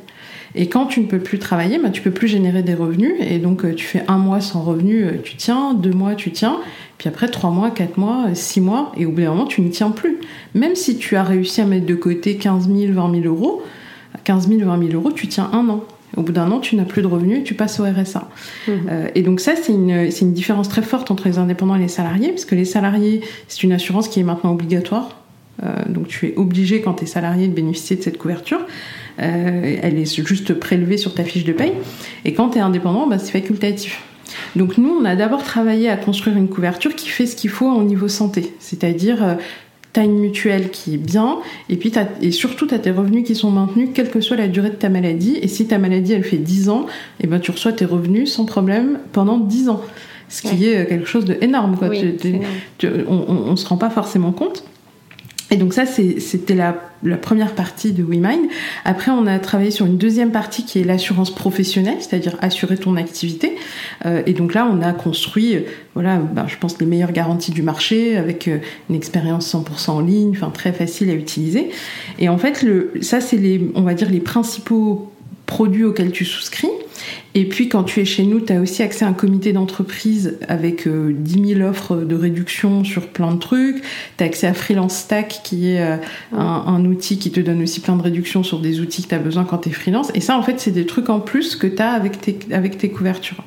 Et 0.56 0.68
quand 0.68 0.86
tu 0.86 1.00
ne 1.00 1.06
peux 1.06 1.20
plus 1.20 1.40
travailler, 1.40 1.80
bah, 1.80 1.90
tu 1.90 2.02
peux 2.02 2.12
plus 2.12 2.28
générer 2.28 2.62
des 2.62 2.74
revenus. 2.74 3.14
Et 3.22 3.40
donc, 3.40 3.64
euh, 3.64 3.74
tu 3.74 3.86
fais 3.86 4.04
un 4.08 4.18
mois 4.18 4.42
sans 4.42 4.62
revenus, 4.62 5.06
euh, 5.06 5.22
tu 5.24 5.38
tiens, 5.38 5.74
deux 5.74 5.92
mois, 5.92 6.16
tu 6.16 6.32
tiens. 6.32 6.58
Puis 6.98 7.08
après, 7.08 7.30
trois 7.30 7.52
mois, 7.52 7.72
quatre 7.72 7.98
mois, 7.98 8.26
euh, 8.28 8.36
six 8.36 8.60
mois. 8.60 8.92
Et 8.98 9.06
au 9.06 9.12
bout 9.12 9.22
d'un 9.22 9.30
moment, 9.30 9.46
tu 9.46 9.62
ne 9.62 9.70
tiens 9.70 9.92
plus. 9.92 10.20
Même 10.54 10.76
si 10.76 10.98
tu 10.98 11.16
as 11.16 11.24
réussi 11.24 11.62
à 11.62 11.66
mettre 11.66 11.86
de 11.86 11.96
côté 11.96 12.36
15 12.36 12.68
000, 12.68 12.94
20 12.94 13.22
000 13.22 13.34
euros, 13.34 13.62
15 14.26 14.50
000, 14.50 14.66
20 14.66 14.88
000 14.88 14.94
euros, 14.94 15.12
tu 15.12 15.28
tiens 15.28 15.50
un 15.54 15.70
an. 15.70 15.86
Au 16.18 16.22
bout 16.24 16.32
d'un 16.32 16.52
an, 16.52 16.60
tu 16.60 16.76
n'as 16.76 16.86
plus 16.86 17.02
de 17.02 17.08
revenus 17.08 17.44
tu 17.44 17.54
passes 17.54 17.80
au 17.80 17.84
RSA. 17.84 18.30
Mmh. 18.68 18.72
et 19.16 19.22
donc 19.22 19.40
ça, 19.40 19.54
c'est 19.56 19.72
une, 19.72 20.10
une 20.22 20.34
différence 20.34 20.70
très 20.70 20.82
forte 20.82 21.10
entre 21.12 21.28
les 21.28 21.38
indépendants 21.38 21.76
et 21.76 21.80
les 21.80 21.88
salariés, 21.88 22.30
parce 22.30 22.46
que 22.46 22.56
les 22.56 22.66
salariés, 22.66 23.22
c'est 23.48 23.64
une 23.64 23.72
assurance 23.72 24.08
qui 24.08 24.20
est 24.20 24.24
maintenant 24.24 24.52
obligatoire 24.52 25.22
euh, 25.64 25.76
donc 25.88 26.08
tu 26.08 26.28
es 26.28 26.34
obligé 26.38 26.82
quand 26.82 26.96
tu 26.96 27.04
es 27.04 27.08
salarié 27.08 27.48
de 27.48 27.54
bénéficier 27.54 27.96
de 27.96 28.02
cette 28.02 28.18
couverture. 28.18 28.60
Euh, 29.20 29.78
elle 29.82 29.98
est 29.98 30.26
juste 30.26 30.54
prélevée 30.54 30.98
sur 30.98 31.14
ta 31.14 31.24
fiche 31.24 31.44
de 31.44 31.54
paye. 31.54 31.74
Et 32.26 32.34
quand 32.34 32.50
tu 32.50 32.58
es 32.58 32.62
indépendant, 32.62 33.08
bah, 33.08 33.20
c'est 33.20 33.32
facultatif. 33.32 34.02
Donc 34.56 34.78
nous, 34.78 34.90
on 34.90 35.06
a 35.06 35.16
d'abord 35.16 35.44
travaillé 35.44 35.90
à 35.90 35.98
construire 35.98 36.38
une 36.38 36.48
couverture 36.48 36.96
qui 36.96 37.10
fait 37.10 37.26
ce 37.26 37.36
qu'il 37.36 37.50
faut 37.50 37.70
au 37.70 37.84
niveau 37.84 38.08
santé. 38.08 38.54
C'est-à-dire, 38.60 39.38
euh, 39.92 39.94
tu 39.94 40.00
as 40.00 40.04
une 40.04 40.20
mutuelle 40.20 40.70
qui 40.70 40.96
est 40.96 40.98
bien, 40.98 41.40
et 41.70 41.76
puis 41.76 41.92
et 42.22 42.32
surtout 42.32 42.68
tu 42.68 42.74
as 42.74 42.80
tes 42.80 42.92
revenus 42.92 43.26
qui 43.26 43.36
sont 43.36 43.52
maintenus, 43.52 43.90
quelle 43.94 44.10
que 44.10 44.22
soit 44.22 44.38
la 44.38 44.48
durée 44.48 44.70
de 44.70 44.76
ta 44.76 44.90
maladie. 44.90 45.38
Et 45.42 45.48
si 45.48 45.68
ta 45.68 45.78
maladie, 45.78 46.14
elle 46.14 46.24
fait 46.24 46.38
10 46.38 46.70
ans, 46.70 46.86
et 47.20 47.26
eh 47.26 47.28
ben, 47.28 47.40
tu 47.40 47.52
reçois 47.52 47.74
tes 47.74 47.86
revenus 47.86 48.32
sans 48.32 48.46
problème 48.46 49.00
pendant 49.12 49.38
10 49.38 49.70
ans. 49.70 49.82
Ce 50.30 50.42
qui 50.42 50.66
est 50.66 50.88
quelque 50.88 51.08
chose 51.08 51.26
d'énorme. 51.26 51.78
on 53.10 53.52
ne 53.52 53.56
se 53.58 53.68
rend 53.68 53.76
pas 53.76 53.90
forcément 53.90 54.32
compte. 54.32 54.64
Et 55.52 55.58
donc 55.58 55.74
ça, 55.74 55.86
c'était 55.86 56.56
la, 56.56 56.74
première 57.18 57.54
partie 57.54 57.92
de 57.92 58.04
WeMind. 58.04 58.48
Après, 58.86 59.12
on 59.12 59.28
a 59.28 59.38
travaillé 59.38 59.70
sur 59.70 59.86
une 59.86 59.98
deuxième 59.98 60.32
partie 60.32 60.64
qui 60.64 60.80
est 60.80 60.86
l'assurance 60.86 61.36
professionnelle, 61.36 61.98
c'est-à-dire 62.00 62.38
assurer 62.42 62.78
ton 62.78 62.96
activité. 62.96 63.58
Euh, 64.06 64.24
et 64.26 64.34
donc 64.34 64.54
là, 64.54 64.66
on 64.72 64.82
a 64.82 64.94
construit, 64.94 65.56
euh, 65.56 65.62
voilà, 65.94 66.18
ben, 66.20 66.48
je 66.48 66.56
pense 66.56 66.80
les 66.80 66.86
meilleures 66.86 67.12
garanties 67.12 67.52
du 67.52 67.64
marché 67.64 68.16
avec 68.16 68.48
euh, 68.48 68.60
une 68.90 68.96
expérience 68.96 69.54
100% 69.54 69.90
en 69.90 70.00
ligne, 70.00 70.32
enfin 70.32 70.52
très 70.52 70.72
facile 70.72 71.10
à 71.10 71.14
utiliser. 71.14 71.70
Et 72.18 72.30
en 72.30 72.38
fait, 72.38 72.64
le, 72.64 72.94
ça, 73.02 73.20
c'est 73.20 73.38
les, 73.38 73.70
on 73.76 73.82
va 73.82 73.94
dire 73.94 74.10
les 74.10 74.22
principaux 74.22 75.12
produits 75.48 75.84
auxquels 75.84 76.12
tu 76.12 76.24
souscris. 76.24 76.70
Et 77.34 77.46
puis 77.46 77.70
quand 77.70 77.84
tu 77.84 78.02
es 78.02 78.06
chez 78.06 78.24
nous, 78.24 78.42
tu 78.42 78.52
as 78.52 78.60
aussi 78.60 78.84
accès 78.84 79.06
à 79.06 79.08
un 79.08 79.14
comité 79.14 79.54
d'entreprise 79.54 80.38
avec 80.48 80.88
10 80.88 80.90
euh, 80.90 81.56
000 81.56 81.62
offres 81.62 81.96
de 81.96 82.16
réduction 82.16 82.84
sur 82.84 83.08
plein 83.08 83.34
de 83.34 83.40
trucs. 83.40 83.82
Tu 84.18 84.24
as 84.24 84.28
accès 84.28 84.48
à 84.48 84.54
Freelance 84.54 84.96
Stack 84.96 85.42
qui 85.44 85.70
est 85.70 85.82
euh, 85.82 85.98
un, 86.34 86.84
outil 86.86 87.18
qui 87.18 87.32
te 87.32 87.40
donne 87.40 87.62
aussi 87.64 87.80
plein 87.80 87.96
de 87.96 88.02
réductions 88.02 88.44
sur 88.44 88.60
des 88.60 88.82
outils 88.82 89.04
que 89.04 89.10
tu 89.10 89.16
as 89.16 89.20
besoin 89.20 89.46
quand 89.46 89.60
tu 89.60 89.70
es 89.70 89.72
freelance. 89.72 90.12
Et 90.14 90.22
ça, 90.22 90.38
en 90.38 90.44
fait, 90.44 90.60
c'est 90.60 90.72
des 90.72 90.86
trucs 90.86 91.10
en 91.10 91.20
plus 91.20 91.56
que 91.56 91.68
tu 91.68 91.82
as 91.82 91.92
avec 91.92 92.20
tes, 92.20 92.38
avec 92.52 92.78
tes 92.78 92.90
couvertures. 92.90 93.44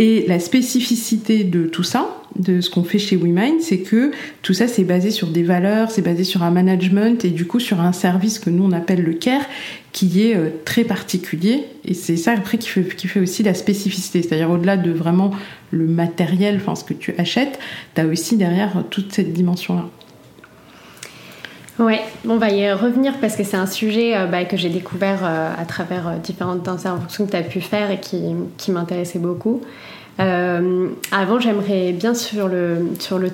Et 0.00 0.24
la 0.26 0.40
spécificité 0.40 1.44
de 1.44 1.66
tout 1.66 1.82
ça, 1.82 2.22
de 2.34 2.62
ce 2.62 2.70
qu'on 2.70 2.84
fait 2.84 2.98
chez 2.98 3.16
WeMind, 3.16 3.60
c'est 3.60 3.80
que 3.80 4.12
tout 4.40 4.54
ça, 4.54 4.66
c'est 4.66 4.84
basé 4.84 5.10
sur 5.10 5.26
des 5.26 5.42
valeurs, 5.42 5.90
c'est 5.90 6.00
basé 6.00 6.24
sur 6.24 6.42
un 6.42 6.50
management 6.50 7.22
et 7.26 7.28
du 7.28 7.46
coup 7.46 7.60
sur 7.60 7.82
un 7.82 7.92
service 7.92 8.38
que 8.38 8.48
nous 8.48 8.64
on 8.64 8.72
appelle 8.72 9.02
le 9.02 9.12
CARE, 9.12 9.44
qui 9.92 10.22
est 10.22 10.34
euh, 10.34 10.48
très 10.64 10.84
particulier. 10.84 11.64
Et 11.84 11.92
c'est 11.92 12.16
ça 12.16 12.32
après 12.32 12.56
qui 12.56 12.70
fait, 12.70 12.96
qui 12.96 13.08
fait 13.08 13.20
aussi 13.20 13.42
la 13.42 13.52
spécificité. 13.52 14.22
C'est-à-dire 14.22 14.50
au-delà 14.50 14.78
de 14.78 14.90
vraiment 14.90 15.32
le 15.70 15.84
matériel, 15.84 16.56
enfin 16.56 16.76
ce 16.76 16.84
que 16.84 16.94
tu 16.94 17.12
achètes, 17.18 17.58
tu 17.94 18.00
as 18.00 18.06
aussi 18.06 18.38
derrière 18.38 18.84
toute 18.88 19.12
cette 19.12 19.34
dimension-là. 19.34 19.90
Ouais, 21.80 22.00
on 22.28 22.36
va 22.36 22.50
y 22.50 22.70
revenir 22.72 23.14
parce 23.20 23.36
que 23.36 23.42
c'est 23.42 23.56
un 23.56 23.66
sujet 23.66 24.16
euh, 24.16 24.26
bah, 24.26 24.44
que 24.44 24.56
j'ai 24.56 24.68
découvert 24.68 25.20
euh, 25.24 25.50
à 25.56 25.64
travers 25.64 26.18
différentes 26.22 26.68
interventions 26.68 27.26
que 27.26 27.30
tu 27.30 27.36
as 27.36 27.42
pu 27.42 27.60
faire 27.60 27.90
et 27.90 27.98
qui, 27.98 28.70
m'intéressait 28.70 29.18
beaucoup. 29.18 29.62
Euh, 30.20 30.88
avant, 31.12 31.40
j'aimerais 31.40 31.92
bien 31.92 32.14
sur 32.14 32.48
le, 32.48 32.90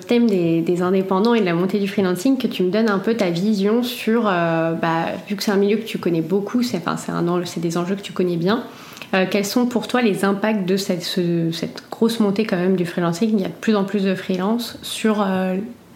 thème 0.07 0.29
des, 0.29 0.83
indépendants 0.83 1.35
et 1.35 1.41
de 1.41 1.45
la 1.45 1.55
montée 1.55 1.81
du 1.81 1.89
freelancing 1.89 2.39
que 2.39 2.47
tu 2.47 2.63
me 2.63 2.71
donnes 2.71 2.89
un 2.89 2.99
peu 2.99 3.15
ta 3.15 3.31
vision 3.31 3.83
sur, 3.83 4.29
euh, 4.29 4.73
bah, 4.73 5.07
vu 5.29 5.35
que 5.35 5.43
c'est 5.43 5.51
un 5.51 5.57
milieu 5.57 5.79
que 5.79 5.85
tu 5.85 5.99
connais 5.99 6.21
beaucoup, 6.21 6.63
c'est 6.63 6.77
enfin, 6.87 6.97
c'est 6.97 7.61
des 7.61 7.77
enjeux 7.77 7.97
que 7.97 8.03
tu 8.03 8.13
connais 8.13 8.37
bien. 8.37 8.63
Euh, 9.15 9.25
quels 9.29 9.45
sont 9.45 9.67
pour 9.67 9.89
toi 9.89 10.03
les 10.03 10.25
impacts 10.25 10.69
de 10.69 10.77
cette, 10.77 11.03
cette, 11.03 11.83
grosse 11.91 12.21
montée 12.21 12.45
quand 12.45 12.57
même 12.57 12.77
du 12.77 12.87
freelancing? 12.87 13.31
Il 13.33 13.41
y 13.41 13.45
a 13.45 13.49
de 13.49 13.53
plus 13.53 13.75
en 13.75 13.85
plus 13.85 14.05
de 14.05 14.15
freelance 14.15 14.79
sur 14.83 15.27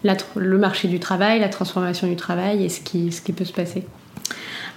le 0.03 0.57
marché 0.57 0.87
du 0.87 0.99
travail, 0.99 1.39
la 1.39 1.49
transformation 1.49 2.07
du 2.07 2.15
travail 2.15 2.63
et 2.63 2.69
ce 2.69 2.81
qui, 2.81 3.11
ce 3.11 3.21
qui 3.21 3.33
peut 3.33 3.45
se 3.45 3.53
passer. 3.53 3.83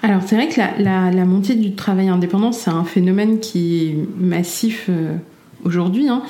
Alors 0.02 0.20
c'est 0.26 0.36
vrai 0.36 0.48
que 0.48 0.60
la, 0.82 1.24
montée 1.24 1.54
du 1.54 1.74
travail 1.74 2.08
indépendant, 2.08 2.52
c'est 2.52 2.70
un 2.70 2.84
phénomène 2.84 3.40
qui 3.40 3.86
est 3.86 3.96
massif 4.18 4.90
aujourd'hui, 5.64 6.08
hein, 6.08 6.22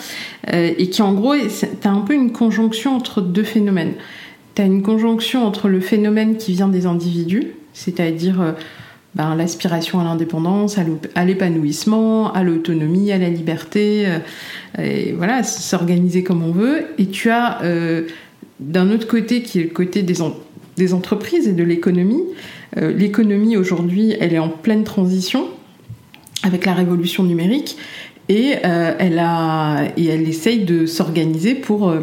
euh, 0.53 0.73
et 0.79 0.89
qui 0.89 1.03
en 1.03 1.13
gros, 1.13 1.35
tu 1.35 1.89
as 1.89 1.91
un 1.91 2.01
peu 2.01 2.15
une 2.15 2.33
conjonction 2.33 2.97
entre 2.97 3.21
deux 3.21 3.43
phénomènes. 3.43 3.95
Tu 4.55 4.63
as 4.63 4.65
une 4.65 4.83
conjonction 4.83 5.45
entre 5.45 5.69
le 5.69 5.81
phénomène 5.81 6.37
qui 6.37 6.53
vient 6.53 6.69
des 6.69 6.87
individus, 6.87 7.49
c'est-à-dire 7.73 8.41
euh, 8.41 8.53
ben, 9.15 9.35
l'aspiration 9.35 10.01
à 10.01 10.05
l'indépendance, 10.05 10.79
à 11.15 11.25
l'épanouissement, 11.25 12.33
à 12.33 12.43
l'autonomie, 12.43 13.13
à 13.13 13.19
la 13.19 13.29
liberté, 13.29 14.07
euh, 14.07 14.19
et 14.83 15.13
voilà, 15.13 15.43
s'organiser 15.43 16.23
comme 16.23 16.43
on 16.43 16.53
veut. 16.53 16.87
Et 16.99 17.07
tu 17.07 17.31
as 17.31 17.61
d'un 18.61 18.91
autre 18.91 19.07
côté 19.07 19.43
qui 19.43 19.61
est 19.61 19.65
le 19.65 19.71
côté 19.71 20.03
des, 20.03 20.17
des 20.77 20.95
entreprises 20.95 21.49
et 21.49 21.53
de 21.53 21.65
l'économie. 21.65 22.23
l'économie 22.77 23.57
aujourd'hui, 23.57 24.15
elle 24.21 24.33
est 24.33 24.39
en 24.39 24.49
pleine 24.49 24.85
transition 24.85 25.49
avec 26.45 26.67
la 26.67 26.75
révolution 26.75 27.25
numérique 27.25 27.77
et 28.29 28.55
euh, 28.65 28.95
elle 28.99 29.19
a 29.19 29.85
et 29.97 30.07
elle 30.07 30.29
essaye 30.29 30.65
de 30.65 30.87
s'organiser 30.87 31.55
pour 31.55 31.91
euh, 31.91 32.01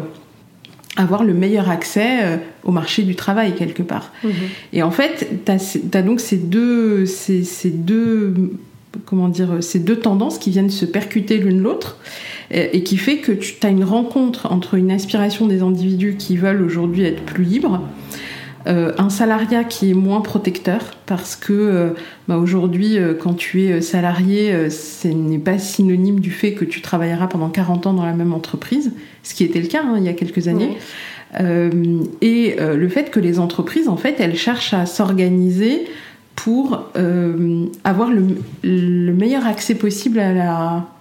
avoir 0.96 1.24
le 1.24 1.34
meilleur 1.34 1.70
accès 1.70 2.22
euh, 2.22 2.36
au 2.64 2.70
marché 2.70 3.02
du 3.02 3.16
travail 3.16 3.54
quelque 3.54 3.82
part. 3.82 4.12
Mhm. 4.22 4.32
Et 4.72 4.82
en 4.82 4.90
fait, 4.90 5.44
tu 5.44 5.52
as, 5.96 6.02
donc 6.02 6.20
ces 6.20 6.36
deux, 6.36 7.06
ces, 7.06 7.44
ces, 7.44 7.70
deux, 7.70 8.52
comment 9.04 9.28
dire, 9.28 9.62
ces 9.62 9.78
deux 9.78 9.98
tendances 9.98 10.38
qui 10.38 10.50
viennent 10.50 10.70
se 10.70 10.84
percuter 10.84 11.38
l'une 11.38 11.62
l'autre 11.62 11.98
et 12.50 12.82
qui 12.82 12.98
fait 12.98 13.18
que 13.18 13.32
tu 13.32 13.54
as 13.62 13.70
une 13.70 13.84
rencontre 13.84 14.52
entre 14.52 14.74
une 14.74 14.90
aspiration 14.90 15.46
des 15.46 15.62
individus 15.62 16.16
qui 16.18 16.36
veulent 16.36 16.62
aujourd'hui 16.62 17.04
être 17.04 17.22
plus 17.22 17.44
libres 17.44 17.80
euh, 18.68 18.92
un 18.96 19.10
salariat 19.10 19.64
qui 19.64 19.90
est 19.90 19.94
moins 19.94 20.20
protecteur 20.20 20.80
parce 21.06 21.34
que 21.34 21.52
euh, 21.52 21.90
bah, 22.28 22.36
aujourd'hui, 22.36 22.96
euh, 22.96 23.12
quand 23.14 23.34
tu 23.34 23.62
es 23.62 23.80
salarié, 23.80 24.70
ce 24.70 25.08
n'est 25.08 25.38
pas 25.38 25.58
synonyme 25.58 26.20
du 26.20 26.30
fait 26.30 26.52
que 26.52 26.64
tu 26.64 26.80
travailleras 26.80 27.26
pendant 27.26 27.48
40 27.48 27.88
ans 27.88 27.92
dans 27.92 28.06
la 28.06 28.12
même 28.12 28.32
entreprise, 28.32 28.92
ce 29.22 29.34
qui 29.34 29.42
était 29.44 29.60
le 29.60 29.66
cas 29.66 29.82
hein, 29.84 29.94
il 29.98 30.04
y 30.04 30.08
a 30.08 30.12
quelques 30.12 30.48
années. 30.48 30.76
et 32.20 32.56
le 32.58 32.88
fait 32.88 33.10
que 33.10 33.18
les 33.18 33.38
entreprises, 33.38 33.88
en 33.88 33.96
fait, 33.96 34.16
elles 34.18 34.36
cherchent 34.36 34.74
à 34.74 34.86
s'organiser 34.86 35.86
pour 36.34 36.84
avoir 37.84 38.10
le, 38.10 38.22
le, 38.64 39.12
meilleur 39.12 39.46
accès 39.46 39.74
possible 39.74 40.20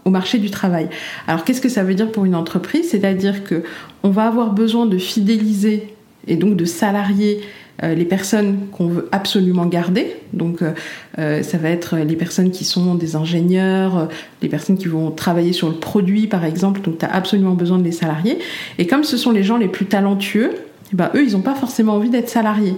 au 0.05 0.09
marché 0.09 0.37
du 0.37 0.51
travail. 0.51 0.89
Alors 1.27 1.43
qu'est-ce 1.43 1.61
que 1.61 1.69
ça 1.69 1.83
veut 1.83 1.93
dire 1.93 2.11
pour 2.11 2.25
une 2.25 2.35
entreprise? 2.35 2.89
C'est-à-dire 2.89 3.43
que 3.43 3.63
on 4.03 4.09
va 4.09 4.27
avoir 4.27 4.51
besoin 4.51 4.85
de 4.85 4.97
fidéliser 4.97 5.93
et 6.27 6.35
donc 6.35 6.55
de 6.55 6.65
salarier 6.65 7.41
euh, 7.83 7.95
les 7.95 8.05
personnes 8.05 8.67
qu'on 8.71 8.87
veut 8.87 9.09
absolument 9.11 9.65
garder. 9.65 10.15
Donc 10.33 10.61
euh, 10.61 10.71
euh, 11.17 11.41
ça 11.41 11.57
va 11.57 11.69
être 11.69 11.97
les 11.97 12.15
personnes 12.15 12.51
qui 12.51 12.63
sont 12.63 12.93
des 12.93 13.15
ingénieurs, 13.15 14.07
les 14.43 14.49
personnes 14.49 14.77
qui 14.77 14.87
vont 14.87 15.09
travailler 15.09 15.51
sur 15.51 15.67
le 15.67 15.75
produit 15.75 16.27
par 16.27 16.45
exemple, 16.45 16.81
donc 16.81 16.99
tu 16.99 17.05
as 17.05 17.11
absolument 17.11 17.53
besoin 17.53 17.79
de 17.79 17.83
les 17.83 17.91
salarier. 17.91 18.37
Et 18.77 18.85
comme 18.85 19.03
ce 19.03 19.17
sont 19.17 19.31
les 19.31 19.43
gens 19.43 19.57
les 19.57 19.67
plus 19.67 19.87
talentueux, 19.87 20.51
eh 20.93 20.95
ben, 20.95 21.09
eux, 21.15 21.23
ils 21.25 21.33
n'ont 21.33 21.41
pas 21.41 21.55
forcément 21.55 21.93
envie 21.93 22.09
d'être 22.09 22.29
salariés. 22.29 22.75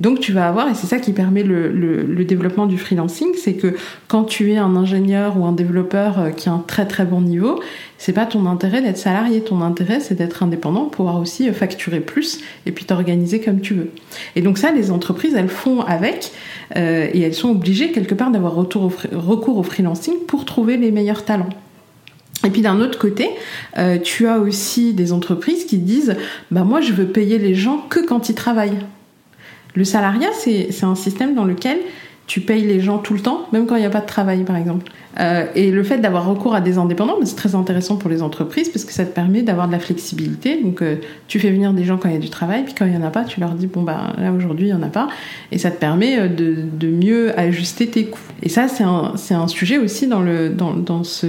Donc 0.00 0.18
tu 0.18 0.32
vas 0.32 0.48
avoir, 0.48 0.66
et 0.70 0.74
c'est 0.74 0.86
ça 0.86 0.98
qui 0.98 1.12
permet 1.12 1.42
le, 1.42 2.24
développement 2.24 2.66
du 2.66 2.78
freelancing, 2.78 3.32
c'est 3.36 3.52
que 3.52 3.74
quand 4.08 4.24
tu 4.24 4.52
es 4.52 4.56
un 4.56 4.74
ingénieur 4.76 5.38
ou 5.38 5.44
un 5.44 5.52
développeur 5.52 6.18
euh, 6.18 6.30
qui 6.30 6.48
a 6.48 6.52
un 6.52 6.64
très 6.66 6.86
très 6.86 7.04
bon 7.04 7.20
niveau, 7.20 7.60
c'est 7.98 8.14
pas 8.14 8.24
ton 8.24 8.46
intérêt 8.46 8.80
d'être 8.80 8.96
salarié, 8.96 9.42
ton 9.42 9.60
intérêt 9.60 10.00
c'est 10.00 10.14
d'être 10.14 10.42
indépendant, 10.42 10.86
pouvoir 10.86 11.20
aussi 11.20 11.48
euh, 11.48 11.52
facturer 11.52 12.00
plus 12.00 12.40
et 12.64 12.72
puis 12.72 12.86
t'organiser 12.86 13.40
comme 13.40 13.60
tu 13.60 13.74
veux. 13.74 13.90
Et 14.36 14.42
donc 14.42 14.56
ça, 14.56 14.72
les 14.72 14.90
entreprises, 14.90 15.34
elles 15.34 15.48
font 15.48 15.82
avec 15.82 16.32
euh, 16.76 17.08
et 17.12 17.20
elles 17.20 17.34
sont 17.34 17.50
obligées 17.50 17.92
quelque 17.92 18.14
part 18.14 18.30
d'avoir 18.30 18.54
recours 18.54 19.58
au 19.58 19.62
freelancing 19.62 20.14
pour 20.26 20.46
trouver 20.46 20.78
les 20.78 20.92
meilleurs 20.92 21.26
talents. 21.26 21.50
Et 22.46 22.48
puis 22.48 22.62
d'un 22.62 22.80
autre 22.80 22.98
côté, 22.98 23.28
tu 24.02 24.26
as 24.26 24.38
aussi 24.38 24.94
des 24.94 25.12
entreprises 25.12 25.66
qui 25.66 25.76
disent 25.76 26.16
bah 26.50 26.64
moi 26.64 26.80
je 26.80 26.94
veux 26.94 27.04
payer 27.04 27.36
les 27.36 27.54
gens 27.54 27.84
que 27.90 28.00
quand 28.00 28.30
ils 28.30 28.34
travaillent. 28.34 28.78
Le 29.74 29.84
salariat, 29.84 30.30
c'est 30.32 30.84
un 30.84 30.94
système 30.94 31.34
dans 31.34 31.44
lequel 31.44 31.78
tu 32.30 32.40
payes 32.40 32.62
les 32.62 32.78
gens 32.78 32.98
tout 32.98 33.12
le 33.12 33.18
temps, 33.18 33.48
même 33.52 33.66
quand 33.66 33.74
il 33.74 33.80
n'y 33.80 33.86
a 33.86 33.90
pas 33.90 34.00
de 34.00 34.06
travail, 34.06 34.44
par 34.44 34.54
exemple. 34.54 34.88
Euh, 35.18 35.46
et 35.56 35.72
le 35.72 35.82
fait 35.82 35.98
d'avoir 35.98 36.28
recours 36.28 36.54
à 36.54 36.60
des 36.60 36.78
indépendants, 36.78 37.16
c'est 37.24 37.34
très 37.34 37.56
intéressant 37.56 37.96
pour 37.96 38.08
les 38.08 38.22
entreprises 38.22 38.68
parce 38.68 38.84
que 38.84 38.92
ça 38.92 39.04
te 39.04 39.12
permet 39.12 39.42
d'avoir 39.42 39.66
de 39.66 39.72
la 39.72 39.80
flexibilité. 39.80 40.62
Donc, 40.62 40.80
euh, 40.80 40.94
tu 41.26 41.40
fais 41.40 41.50
venir 41.50 41.72
des 41.72 41.82
gens 41.82 41.96
quand 41.96 42.08
il 42.08 42.14
y 42.14 42.16
a 42.16 42.20
du 42.20 42.30
travail, 42.30 42.62
puis 42.62 42.72
quand 42.78 42.86
il 42.86 42.92
n'y 42.92 42.96
en 42.96 43.02
a 43.02 43.10
pas, 43.10 43.24
tu 43.24 43.40
leur 43.40 43.54
dis 43.54 43.66
bon 43.66 43.82
bah 43.82 44.12
là 44.16 44.30
aujourd'hui 44.30 44.68
il 44.68 44.74
n'y 44.76 44.80
en 44.80 44.86
a 44.86 44.90
pas, 44.90 45.08
et 45.50 45.58
ça 45.58 45.72
te 45.72 45.80
permet 45.80 46.20
euh, 46.20 46.28
de, 46.28 46.58
de 46.72 46.86
mieux 46.86 47.36
ajuster 47.36 47.88
tes 47.88 48.04
coûts. 48.04 48.20
Et 48.44 48.48
ça, 48.48 48.68
c'est 48.68 48.84
un, 48.84 49.14
un, 49.30 49.48
sujet 49.48 49.78
aussi 49.78 50.06
dans 50.06 50.20
le 50.20 50.50
dans, 50.50 50.74
dans 50.74 51.02
ce 51.02 51.26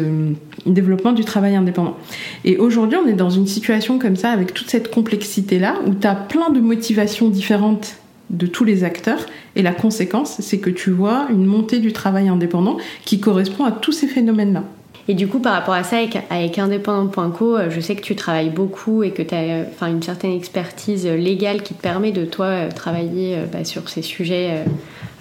développement 0.67 1.13
du 1.13 1.25
travail 1.25 1.55
indépendant. 1.55 1.97
Et 2.45 2.57
aujourd'hui, 2.57 2.99
on 3.03 3.07
est 3.07 3.13
dans 3.13 3.31
une 3.31 3.47
situation 3.47 3.97
comme 3.97 4.17
ça 4.17 4.29
avec 4.29 4.53
toute 4.53 4.69
cette 4.69 4.91
complexité 4.91 5.57
là 5.57 5.79
où 5.87 5.95
tu 5.95 6.05
as 6.05 6.13
plein 6.13 6.51
de 6.51 6.59
motivations 6.59 7.29
différentes 7.29 7.95
de 8.31 8.47
tous 8.47 8.63
les 8.63 8.83
acteurs. 8.83 9.25
Et 9.55 9.61
la 9.61 9.73
conséquence, 9.73 10.37
c'est 10.39 10.59
que 10.59 10.69
tu 10.69 10.89
vois 10.89 11.27
une 11.29 11.45
montée 11.45 11.79
du 11.79 11.93
travail 11.93 12.29
indépendant 12.29 12.77
qui 13.05 13.19
correspond 13.19 13.65
à 13.65 13.71
tous 13.71 13.91
ces 13.91 14.07
phénomènes-là. 14.07 14.63
Et 15.07 15.13
du 15.13 15.27
coup, 15.27 15.39
par 15.39 15.53
rapport 15.53 15.73
à 15.73 15.83
ça, 15.83 15.97
avec, 16.29 16.59
indépendant.co, 16.59 17.57
euh, 17.57 17.69
je 17.69 17.79
sais 17.81 17.95
que 17.95 18.01
tu 18.01 18.15
travailles 18.15 18.49
beaucoup 18.49 19.03
et 19.03 19.11
que 19.11 19.21
tu 19.21 19.33
as 19.33 19.39
euh, 19.39 19.63
enfin, 19.69 19.87
une 19.87 20.03
certaine 20.03 20.31
expertise 20.31 21.05
légale 21.07 21.63
qui 21.63 21.73
te 21.73 21.81
permet 21.81 22.11
de 22.11 22.23
toi 22.25 22.45
euh, 22.45 22.71
travailler 22.71 23.37
bah, 23.51 23.65
sur 23.65 23.89
ces 23.89 24.01
sujets 24.01 24.63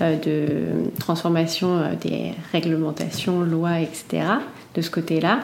de 0.00 0.46
transformation 0.98 1.82
des 2.00 2.32
réglementations, 2.52 3.40
lois, 3.40 3.80
etc. 3.80 4.22
de 4.74 4.80
ce 4.80 4.90
côté-là. 4.90 5.40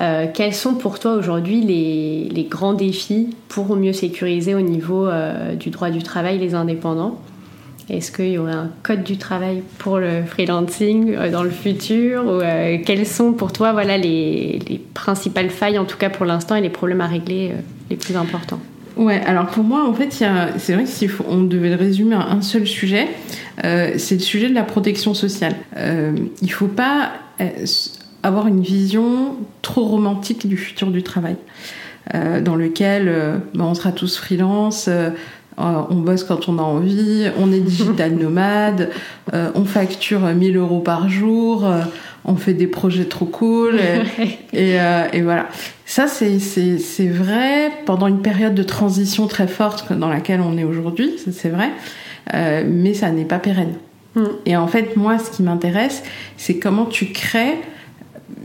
Euh, 0.00 0.26
quels 0.32 0.54
sont 0.54 0.74
pour 0.74 0.98
toi 0.98 1.14
aujourd'hui 1.14 1.60
les, 1.60 2.46
grands 2.48 2.72
défis 2.72 3.36
pour 3.48 3.76
mieux 3.76 3.92
sécuriser 3.92 4.54
au 4.54 4.60
niveau 4.60 5.06
euh, 5.06 5.54
du 5.54 5.70
droit 5.70 5.90
du 5.90 6.02
travail 6.02 6.38
les 6.38 6.54
indépendants? 6.54 7.20
Est-ce 7.90 8.12
qu'il 8.12 8.30
y 8.30 8.38
aurait 8.38 8.52
un 8.52 8.70
code 8.82 9.02
du 9.02 9.18
travail 9.18 9.62
pour 9.78 9.98
le 9.98 10.22
freelancing 10.24 11.14
euh, 11.14 11.30
dans 11.30 11.42
le 11.42 11.50
futur? 11.50 12.24
Ou, 12.24 12.40
Quelles 12.84 13.06
sont 13.06 13.32
pour 13.32 13.52
toi 13.52 13.72
voilà, 13.72 13.98
les, 13.98 14.58
principales 14.94 15.50
failles, 15.50 15.78
en 15.78 15.84
tout 15.84 15.98
cas 15.98 16.08
pour 16.08 16.24
l'instant, 16.24 16.54
et 16.54 16.60
les 16.60 16.70
problèmes 16.70 17.00
à 17.02 17.06
régler 17.06 17.52
les 17.90 17.96
plus 17.96 18.16
importants? 18.16 18.60
Ouais, 18.96 19.20
alors 19.26 19.46
pour 19.46 19.64
moi, 19.64 19.88
en 19.88 19.94
fait, 19.94 20.12
c'est 20.12 20.74
vrai 20.74 20.84
que 20.84 20.88
si 20.88 21.08
on 21.28 21.42
devait 21.42 21.70
le 21.70 21.76
résumer 21.76 22.16
à 22.16 22.30
un 22.30 22.42
seul 22.42 22.66
sujet, 22.66 23.06
c'est 23.62 24.14
le 24.14 24.20
sujet 24.20 24.48
de 24.48 24.54
la 24.54 24.62
protection 24.62 25.14
sociale. 25.14 25.54
Il 26.42 26.52
faut 26.52 26.66
pas 26.66 27.12
avoir 28.22 28.46
une 28.46 28.60
vision 28.60 29.36
trop 29.62 29.84
romantique 29.84 30.46
du 30.46 30.56
futur 30.56 30.88
du 30.90 31.02
travail, 31.02 31.36
euh, 32.14 32.40
dans 32.40 32.56
lequel 32.56 33.40
bah, 33.54 33.64
on 33.64 33.74
sera 33.74 33.92
tous 33.92 34.18
freelance. 34.18 34.88
on 35.58 35.96
bosse 35.96 36.24
quand 36.24 36.48
on 36.48 36.58
a 36.58 36.62
envie, 36.62 37.28
on 37.38 37.52
est 37.52 37.60
digital 37.60 38.12
nomade, 38.20 38.90
on 39.32 39.64
facture 39.64 40.20
1000 40.20 40.56
euros 40.56 40.80
par 40.80 41.08
jour, 41.08 41.66
on 42.24 42.36
fait 42.36 42.54
des 42.54 42.66
projets 42.66 43.04
trop 43.04 43.26
cool, 43.26 43.78
et, 44.52 44.76
et 45.12 45.22
voilà. 45.22 45.46
Ça, 45.90 46.06
c'est 46.06 47.08
vrai 47.08 47.72
pendant 47.84 48.06
une 48.06 48.22
période 48.22 48.54
de 48.54 48.62
transition 48.62 49.26
très 49.26 49.48
forte 49.48 49.92
dans 49.92 50.08
laquelle 50.08 50.40
on 50.40 50.56
est 50.56 50.62
aujourd'hui, 50.62 51.16
c'est 51.32 51.48
vrai, 51.48 51.70
euh, 52.32 52.62
mais 52.64 52.94
ça 52.94 53.10
n'est 53.10 53.24
pas 53.24 53.40
pérenne. 53.40 53.74
Mm. 54.14 54.24
Et 54.46 54.56
en 54.56 54.68
fait, 54.68 54.94
moi, 54.94 55.18
ce 55.18 55.32
qui 55.32 55.42
m'intéresse, 55.42 56.04
c'est 56.36 56.60
comment 56.60 56.84
tu 56.84 57.06
crées, 57.06 57.58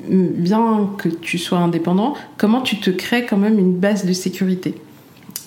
bien 0.09 0.89
que 0.97 1.09
tu 1.09 1.37
sois 1.37 1.59
indépendant, 1.59 2.13
comment 2.37 2.61
tu 2.61 2.79
te 2.79 2.89
crées 2.89 3.25
quand 3.25 3.37
même 3.37 3.59
une 3.59 3.73
base 3.73 4.05
de 4.05 4.13
sécurité? 4.13 4.75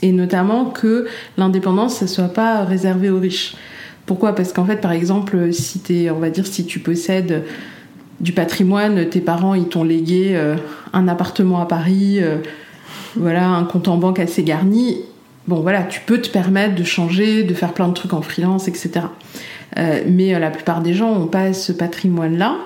Et 0.02 0.12
notamment 0.12 0.66
que 0.66 1.06
l'indépendance, 1.36 2.02
ne 2.02 2.06
soit 2.06 2.28
pas 2.28 2.64
réservé 2.64 3.10
aux 3.10 3.18
riches. 3.18 3.56
Pourquoi? 4.06 4.34
Parce 4.34 4.52
qu'en 4.52 4.64
fait, 4.64 4.80
par 4.80 4.92
exemple, 4.92 5.52
si 5.52 5.82
es, 5.90 6.10
on 6.10 6.18
va 6.18 6.30
dire, 6.30 6.46
si 6.46 6.64
tu 6.64 6.78
possèdes 6.78 7.44
du 8.20 8.32
patrimoine, 8.32 9.08
tes 9.08 9.20
parents 9.20 9.54
ils 9.54 9.68
t'ont 9.68 9.84
légué 9.84 10.30
euh, 10.32 10.56
un 10.92 11.08
appartement 11.08 11.60
à 11.60 11.66
Paris, 11.66 12.18
euh, 12.20 12.38
voilà, 13.16 13.48
un 13.48 13.64
compte 13.64 13.88
en 13.88 13.96
banque 13.96 14.18
assez 14.18 14.42
garni. 14.42 15.02
Bon 15.46 15.60
voilà, 15.60 15.82
tu 15.82 16.00
peux 16.00 16.20
te 16.20 16.28
permettre 16.28 16.74
de 16.74 16.84
changer, 16.84 17.42
de 17.42 17.54
faire 17.54 17.72
plein 17.72 17.88
de 17.88 17.94
trucs 17.94 18.12
en 18.12 18.22
freelance, 18.22 18.68
etc. 18.68 19.06
Euh, 19.76 20.02
mais 20.06 20.38
la 20.38 20.50
plupart 20.50 20.82
des 20.82 20.94
gens 20.94 21.14
n'ont 21.14 21.26
pas 21.26 21.52
ce 21.52 21.72
patrimoine-là, 21.72 22.56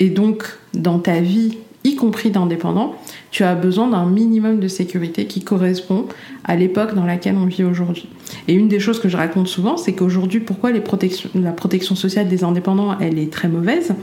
et 0.00 0.10
donc 0.10 0.44
dans 0.74 0.98
ta 0.98 1.20
vie, 1.20 1.58
y 1.84 1.96
compris 1.96 2.30
d'indépendant, 2.30 2.94
tu 3.30 3.44
as 3.44 3.54
besoin 3.54 3.88
d'un 3.88 4.06
minimum 4.06 4.58
de 4.58 4.68
sécurité 4.68 5.26
qui 5.26 5.42
correspond 5.42 6.06
à 6.44 6.56
l'époque 6.56 6.94
dans 6.94 7.04
laquelle 7.04 7.36
on 7.36 7.46
vit 7.46 7.64
aujourd'hui. 7.64 8.08
Et 8.48 8.54
une 8.54 8.68
des 8.68 8.80
choses 8.80 9.00
que 9.00 9.08
je 9.08 9.16
raconte 9.16 9.48
souvent, 9.48 9.76
c'est 9.76 9.92
qu'aujourd'hui, 9.92 10.40
pourquoi 10.40 10.70
la 10.72 11.52
protection 11.52 11.94
sociale 11.94 12.28
des 12.28 12.42
indépendants, 12.42 12.98
elle 12.98 13.18
est 13.18 13.32
très 13.32 13.48
mauvaise? 13.48 13.94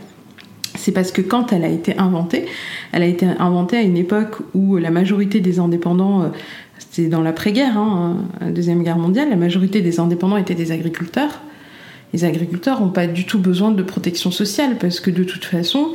C'est 0.75 0.91
parce 0.91 1.11
que 1.11 1.21
quand 1.21 1.51
elle 1.51 1.63
a 1.63 1.69
été 1.69 1.97
inventée, 1.97 2.45
elle 2.91 3.03
a 3.03 3.05
été 3.05 3.25
inventée 3.25 3.77
à 3.77 3.81
une 3.81 3.97
époque 3.97 4.37
où 4.53 4.77
la 4.77 4.89
majorité 4.89 5.39
des 5.39 5.59
indépendants, 5.59 6.23
euh, 6.23 6.27
c'était 6.79 7.07
dans 7.07 7.21
l'après-guerre, 7.21 7.77
hein, 7.77 8.17
la 8.39 8.51
Deuxième 8.51 8.81
Guerre 8.83 8.97
mondiale, 8.97 9.29
la 9.29 9.35
majorité 9.35 9.81
des 9.81 9.99
indépendants 9.99 10.37
étaient 10.37 10.55
des 10.55 10.71
agriculteurs. 10.71 11.41
Les 12.13 12.25
agriculteurs 12.25 12.81
n'ont 12.81 12.89
pas 12.89 13.07
du 13.07 13.25
tout 13.25 13.39
besoin 13.39 13.71
de 13.71 13.83
protection 13.83 14.31
sociale 14.31 14.77
parce 14.79 14.99
que 14.99 15.11
de 15.11 15.23
toute 15.23 15.45
façon, 15.45 15.93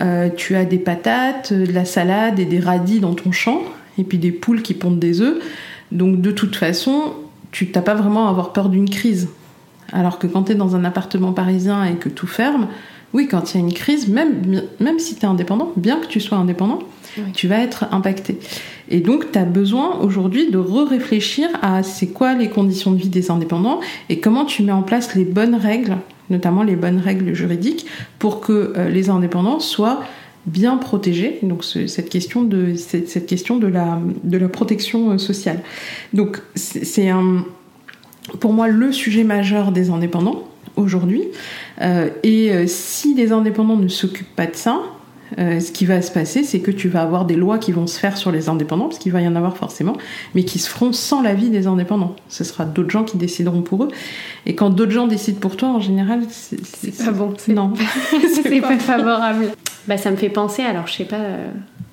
euh, 0.00 0.28
tu 0.34 0.56
as 0.56 0.64
des 0.64 0.78
patates, 0.78 1.52
de 1.52 1.72
la 1.72 1.84
salade 1.84 2.38
et 2.38 2.44
des 2.44 2.60
radis 2.60 3.00
dans 3.00 3.14
ton 3.14 3.32
champ, 3.32 3.62
et 3.98 4.04
puis 4.04 4.18
des 4.18 4.32
poules 4.32 4.62
qui 4.62 4.74
pondent 4.74 4.98
des 4.98 5.20
œufs. 5.20 5.42
Donc 5.92 6.20
de 6.20 6.30
toute 6.30 6.56
façon, 6.56 7.14
tu 7.52 7.70
n'as 7.74 7.82
pas 7.82 7.94
vraiment 7.94 8.26
à 8.26 8.30
avoir 8.30 8.52
peur 8.52 8.68
d'une 8.68 8.88
crise. 8.88 9.28
Alors 9.92 10.18
que 10.18 10.26
quand 10.26 10.44
tu 10.44 10.52
es 10.52 10.54
dans 10.54 10.76
un 10.76 10.84
appartement 10.84 11.32
parisien 11.32 11.84
et 11.84 11.94
que 11.94 12.08
tout 12.08 12.26
ferme, 12.26 12.68
oui, 13.12 13.28
quand 13.28 13.54
il 13.54 13.60
y 13.60 13.62
a 13.62 13.66
une 13.66 13.72
crise, 13.72 14.08
même, 14.08 14.62
même 14.80 14.98
si 14.98 15.14
tu 15.14 15.22
es 15.22 15.26
indépendant, 15.26 15.72
bien 15.76 16.00
que 16.00 16.06
tu 16.06 16.20
sois 16.20 16.36
indépendant, 16.36 16.80
tu 17.32 17.48
vas 17.48 17.60
être 17.60 17.86
impacté. 17.92 18.38
Et 18.90 19.00
donc, 19.00 19.32
tu 19.32 19.38
as 19.38 19.44
besoin 19.44 19.98
aujourd'hui 20.00 20.50
de 20.50 20.58
re-réfléchir 20.58 21.48
à 21.62 21.82
c'est 21.82 22.08
quoi 22.08 22.34
les 22.34 22.50
conditions 22.50 22.90
de 22.90 22.98
vie 22.98 23.08
des 23.08 23.30
indépendants 23.30 23.80
et 24.10 24.20
comment 24.20 24.44
tu 24.44 24.62
mets 24.62 24.72
en 24.72 24.82
place 24.82 25.14
les 25.14 25.24
bonnes 25.24 25.54
règles, 25.54 25.96
notamment 26.30 26.62
les 26.62 26.76
bonnes 26.76 26.98
règles 26.98 27.34
juridiques, 27.34 27.86
pour 28.18 28.40
que 28.40 28.72
euh, 28.76 28.88
les 28.88 29.10
indépendants 29.10 29.60
soient 29.60 30.02
bien 30.46 30.76
protégés. 30.76 31.38
Donc, 31.42 31.64
cette 31.64 32.08
question 32.08 32.42
de, 32.42 32.74
cette, 32.74 33.26
question 33.26 33.56
de 33.56 33.66
la, 33.66 33.98
protection 34.48 35.12
euh, 35.12 35.18
sociale. 35.18 35.60
Donc, 36.12 36.40
c'est 36.54 37.10
pour 38.40 38.52
moi 38.52 38.68
le 38.68 38.92
sujet 38.92 39.24
majeur 39.24 39.72
des 39.72 39.90
indépendants 39.90 40.48
aujourd'hui. 40.76 41.24
Euh, 41.80 42.10
et 42.22 42.66
si 42.66 43.14
les 43.14 43.32
indépendants 43.32 43.76
ne 43.76 43.88
s'occupent 43.88 44.34
pas 44.36 44.46
de 44.46 44.56
ça, 44.56 44.80
euh, 45.38 45.60
ce 45.60 45.72
qui 45.72 45.86
va 45.86 46.02
se 46.02 46.10
passer, 46.10 46.44
c'est 46.44 46.60
que 46.60 46.70
tu 46.70 46.88
vas 46.88 47.02
avoir 47.02 47.24
des 47.24 47.36
lois 47.36 47.58
qui 47.58 47.72
vont 47.72 47.86
se 47.86 47.98
faire 47.98 48.16
sur 48.16 48.30
les 48.30 48.48
indépendants, 48.48 48.86
parce 48.86 48.98
qu'il 48.98 49.12
va 49.12 49.20
y 49.20 49.28
en 49.28 49.36
avoir 49.36 49.56
forcément, 49.56 49.96
mais 50.34 50.44
qui 50.44 50.58
se 50.58 50.68
feront 50.68 50.92
sans 50.92 51.22
l'avis 51.22 51.50
des 51.50 51.66
indépendants. 51.66 52.14
Ce 52.28 52.44
sera 52.44 52.64
d'autres 52.64 52.90
gens 52.90 53.04
qui 53.04 53.16
décideront 53.16 53.62
pour 53.62 53.84
eux. 53.84 53.88
Et 54.46 54.54
quand 54.54 54.70
d'autres 54.70 54.92
gens 54.92 55.06
décident 55.06 55.38
pour 55.40 55.56
toi, 55.56 55.68
en 55.68 55.80
général, 55.80 56.20
c'est 56.30 56.96
pas 57.04 57.10
bon. 57.10 57.34
Non, 57.48 57.72
c'est 58.34 58.60
pas... 58.60 58.78
favorable. 58.78 59.52
Bah, 59.88 59.96
ça 59.96 60.10
me 60.10 60.16
fait 60.16 60.28
penser, 60.28 60.62
alors 60.62 60.86
je 60.86 60.94
sais 60.94 61.04
pas 61.04 61.22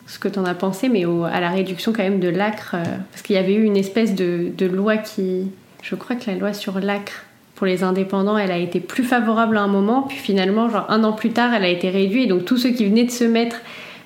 ce 0.07 0.19
que 0.19 0.27
tu 0.27 0.39
en 0.39 0.45
as 0.45 0.55
pensé, 0.55 0.89
mais 0.89 1.05
à 1.05 1.39
la 1.39 1.49
réduction 1.49 1.93
quand 1.93 2.03
même 2.03 2.19
de 2.19 2.29
l'acre, 2.29 2.75
parce 3.11 3.21
qu'il 3.23 3.35
y 3.35 3.39
avait 3.39 3.55
eu 3.55 3.63
une 3.63 3.77
espèce 3.77 4.15
de, 4.15 4.51
de 4.57 4.65
loi 4.65 4.97
qui, 4.97 5.47
je 5.81 5.95
crois 5.95 6.15
que 6.15 6.29
la 6.29 6.37
loi 6.37 6.53
sur 6.53 6.79
l'acre 6.79 7.25
pour 7.63 7.69
les 7.69 7.85
indépendants, 7.85 8.37
elle 8.37 8.51
a 8.51 8.57
été 8.57 8.81
plus 8.81 9.05
favorable 9.05 9.55
à 9.55 9.61
un 9.61 9.67
moment, 9.67 10.01
puis 10.01 10.17
finalement, 10.17 10.69
genre 10.69 10.85
un 10.89 11.05
an 11.05 11.13
plus 11.13 11.29
tard, 11.29 11.53
elle 11.53 11.63
a 11.63 11.69
été 11.69 11.89
réduite. 11.89 12.25
Et 12.25 12.27
donc 12.27 12.43
tous 12.43 12.57
ceux 12.57 12.71
qui 12.71 12.85
venaient 12.85 13.05
de 13.05 13.09
se 13.09 13.23
mettre 13.23 13.55